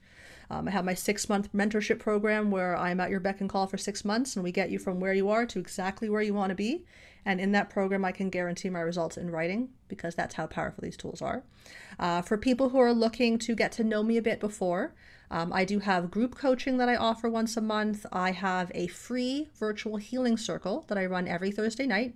Um, 0.51 0.69
I 0.69 0.71
have 0.71 0.85
my 0.85 0.95
six 0.95 1.29
month 1.29 1.53
mentorship 1.53 1.99
program 1.99 2.51
where 2.51 2.77
I'm 2.77 3.01
at 3.01 3.11
your 3.11 3.21
beck 3.21 3.41
and 3.41 3.51
call 3.51 3.67
for 3.67 3.77
six 3.77 4.05
months 4.05 4.37
and 4.37 4.43
we 4.43 4.53
get 4.53 4.71
you 4.71 4.79
from 4.79 5.01
where 5.01 5.13
you 5.13 5.29
are 5.29 5.47
to 5.47 5.59
exactly 5.59 6.09
where 6.09 6.23
you 6.23 6.35
want 6.35 6.51
to 6.51 6.55
be. 6.55 6.85
And 7.25 7.41
in 7.41 7.53
that 7.53 7.69
program, 7.69 8.05
I 8.05 8.13
can 8.13 8.31
guarantee 8.31 8.71
my 8.71 8.81
results 8.81 9.19
in 9.19 9.31
writing 9.31 9.69
because 9.89 10.15
that's 10.15 10.35
how 10.35 10.47
powerful 10.47 10.83
these 10.83 10.97
tools 10.97 11.21
are. 11.21 11.43
Uh, 11.99 12.23
for 12.23 12.39
people 12.39 12.71
who 12.71 12.79
are 12.79 12.93
looking 12.93 13.39
to 13.41 13.55
get 13.55 13.73
to 13.73 13.85
know 13.85 14.03
me 14.03 14.17
a 14.17 14.23
bit 14.23 14.41
before, 14.41 14.95
um, 15.31 15.53
I 15.53 15.65
do 15.65 15.81
have 15.81 16.11
group 16.11 16.37
coaching 16.37 16.79
that 16.79 16.89
I 16.89 16.97
offer 16.97 17.29
once 17.29 17.57
a 17.57 17.61
month. 17.61 18.07
I 18.13 18.31
have 18.31 18.73
a 18.75 18.87
free 18.87 19.49
virtual 19.59 19.99
healing 19.99 20.39
circle 20.39 20.85
that 20.89 20.97
I 20.97 21.05
run 21.05 21.29
every 21.29 21.51
Thursday 21.51 21.87
night. 21.87 22.15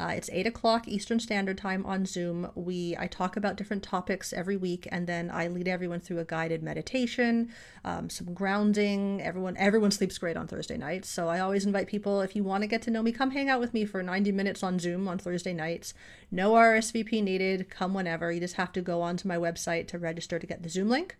Uh, 0.00 0.12
it's 0.16 0.30
eight 0.32 0.46
o'clock 0.46 0.86
Eastern 0.86 1.18
Standard 1.18 1.58
Time 1.58 1.84
on 1.84 2.06
Zoom. 2.06 2.50
We 2.54 2.96
I 2.98 3.08
talk 3.08 3.36
about 3.36 3.56
different 3.56 3.82
topics 3.82 4.32
every 4.32 4.56
week, 4.56 4.86
and 4.92 5.06
then 5.06 5.30
I 5.30 5.48
lead 5.48 5.66
everyone 5.66 6.00
through 6.00 6.18
a 6.20 6.24
guided 6.24 6.62
meditation, 6.62 7.50
um, 7.84 8.08
some 8.08 8.32
grounding. 8.32 9.20
Everyone 9.20 9.56
everyone 9.56 9.90
sleeps 9.90 10.18
great 10.18 10.36
on 10.36 10.46
Thursday 10.46 10.76
nights, 10.76 11.08
so 11.08 11.28
I 11.28 11.40
always 11.40 11.66
invite 11.66 11.88
people 11.88 12.20
if 12.20 12.36
you 12.36 12.44
want 12.44 12.62
to 12.62 12.68
get 12.68 12.82
to 12.82 12.90
know 12.90 13.02
me, 13.02 13.10
come 13.10 13.32
hang 13.32 13.48
out 13.48 13.60
with 13.60 13.74
me 13.74 13.84
for 13.84 14.02
90 14.02 14.30
minutes 14.32 14.62
on 14.62 14.78
Zoom 14.78 15.08
on 15.08 15.18
Thursday 15.18 15.52
nights. 15.52 15.94
No 16.30 16.52
RSVP 16.52 17.22
needed. 17.22 17.70
Come 17.70 17.94
whenever. 17.94 18.30
You 18.30 18.40
just 18.40 18.54
have 18.54 18.72
to 18.72 18.80
go 18.80 19.02
onto 19.02 19.26
my 19.26 19.36
website 19.36 19.88
to 19.88 19.98
register 19.98 20.38
to 20.38 20.46
get 20.46 20.62
the 20.62 20.68
Zoom 20.68 20.88
link. 20.88 21.16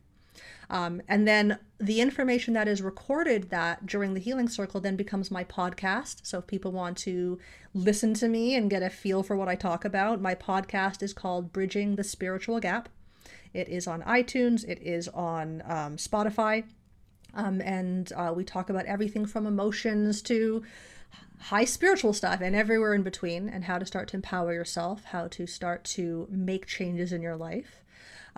Um, 0.71 1.01
and 1.09 1.27
then 1.27 1.59
the 1.79 2.01
information 2.01 2.55
that 2.55 2.69
is 2.69 2.83
recorded 2.83 3.51
that 3.51 3.87
during 3.87 4.15
the 4.15 4.21
healing 4.21 4.49
circle 4.49 4.81
then 4.81 4.97
becomes 4.97 5.31
my 5.31 5.45
podcast. 5.45 6.21
So 6.25 6.39
if 6.39 6.47
people 6.47 6.73
want 6.73 6.99
to 6.99 7.39
listen 7.73 8.15
to 8.15 8.29
me 8.29 8.55
and 8.55 8.71
get 8.71 8.83
a 8.83 8.91
feel 8.91 9.23
for 9.23 9.37
what 9.37 9.49
I 9.49 9.55
talk 9.55 9.85
about, 9.85 10.21
my 10.21 10.35
podcast 10.35 11.03
is 11.03 11.13
called 11.13 11.53
Bridging 11.53 11.97
the 11.97 12.05
Spiritual 12.05 12.61
Gap. 12.61 12.89
It 13.55 13.69
is 13.69 13.87
on 13.87 14.03
iTunes, 14.03 14.69
it 14.69 14.81
is 14.83 15.09
on 15.09 15.63
um, 15.65 15.97
Spotify, 15.97 16.65
um, 17.35 17.61
and 17.63 18.13
uh, 18.15 18.33
we 18.37 18.45
talk 18.45 18.69
about 18.69 18.87
everything 18.87 19.25
from 19.25 19.47
emotions 19.47 20.21
to 20.23 20.63
high 21.41 21.65
spiritual 21.65 22.13
stuff 22.13 22.41
and 22.41 22.55
everywhere 22.55 22.95
in 22.95 23.03
between, 23.03 23.49
and 23.49 23.65
how 23.65 23.79
to 23.79 23.87
start 23.87 24.09
to 24.09 24.17
empower 24.17 24.53
yourself, 24.53 25.05
how 25.05 25.29
to 25.29 25.47
start 25.47 25.85
to 25.85 26.27
make 26.31 26.67
changes 26.67 27.13
in 27.13 27.23
your 27.23 27.37
life. 27.37 27.83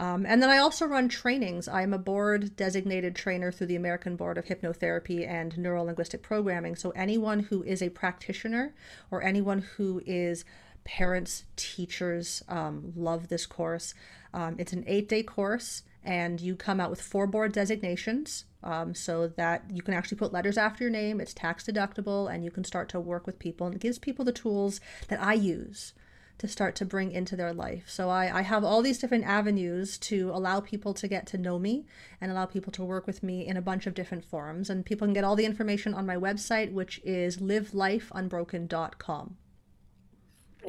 Um, 0.00 0.24
and 0.26 0.42
then 0.42 0.48
I 0.48 0.56
also 0.56 0.86
run 0.86 1.10
trainings. 1.10 1.68
I'm 1.68 1.92
a 1.92 1.98
board 1.98 2.56
designated 2.56 3.14
trainer 3.14 3.52
through 3.52 3.66
the 3.66 3.76
American 3.76 4.16
Board 4.16 4.38
of 4.38 4.46
Hypnotherapy 4.46 5.28
and 5.28 5.58
Neuro 5.58 5.84
Linguistic 5.84 6.22
Programming. 6.22 6.74
So 6.74 6.88
anyone 6.96 7.40
who 7.40 7.62
is 7.62 7.82
a 7.82 7.90
practitioner 7.90 8.72
or 9.10 9.22
anyone 9.22 9.58
who 9.76 10.00
is 10.06 10.46
parents, 10.84 11.44
teachers 11.54 12.42
um, 12.48 12.94
love 12.96 13.28
this 13.28 13.44
course. 13.44 13.92
Um, 14.32 14.56
it's 14.58 14.72
an 14.72 14.84
eight 14.86 15.06
day 15.06 15.22
course, 15.22 15.82
and 16.02 16.40
you 16.40 16.56
come 16.56 16.80
out 16.80 16.88
with 16.88 17.02
four 17.02 17.26
board 17.26 17.52
designations 17.52 18.46
um, 18.62 18.94
so 18.94 19.28
that 19.28 19.64
you 19.70 19.82
can 19.82 19.92
actually 19.92 20.16
put 20.16 20.32
letters 20.32 20.56
after 20.56 20.82
your 20.82 20.90
name. 20.90 21.20
It's 21.20 21.34
tax 21.34 21.64
deductible, 21.64 22.32
and 22.32 22.42
you 22.42 22.50
can 22.50 22.64
start 22.64 22.88
to 22.90 23.00
work 23.00 23.26
with 23.26 23.38
people. 23.38 23.66
And 23.66 23.76
it 23.76 23.82
gives 23.82 23.98
people 23.98 24.24
the 24.24 24.32
tools 24.32 24.80
that 25.08 25.22
I 25.22 25.34
use 25.34 25.92
to 26.40 26.48
start 26.48 26.74
to 26.74 26.86
bring 26.86 27.12
into 27.12 27.36
their 27.36 27.52
life. 27.52 27.84
So 27.86 28.08
I, 28.08 28.38
I 28.38 28.42
have 28.42 28.64
all 28.64 28.80
these 28.80 28.98
different 28.98 29.24
avenues 29.24 29.98
to 29.98 30.30
allow 30.30 30.60
people 30.60 30.94
to 30.94 31.06
get 31.06 31.26
to 31.28 31.38
know 31.38 31.58
me 31.58 31.84
and 32.18 32.32
allow 32.32 32.46
people 32.46 32.72
to 32.72 32.82
work 32.82 33.06
with 33.06 33.22
me 33.22 33.46
in 33.46 33.58
a 33.58 33.62
bunch 33.62 33.86
of 33.86 33.92
different 33.92 34.24
forums. 34.24 34.70
And 34.70 34.86
people 34.86 35.06
can 35.06 35.12
get 35.12 35.22
all 35.22 35.36
the 35.36 35.44
information 35.44 35.92
on 35.92 36.06
my 36.06 36.16
website, 36.16 36.72
which 36.72 36.98
is 37.04 37.36
livelifeunbroken.com. 37.36 39.36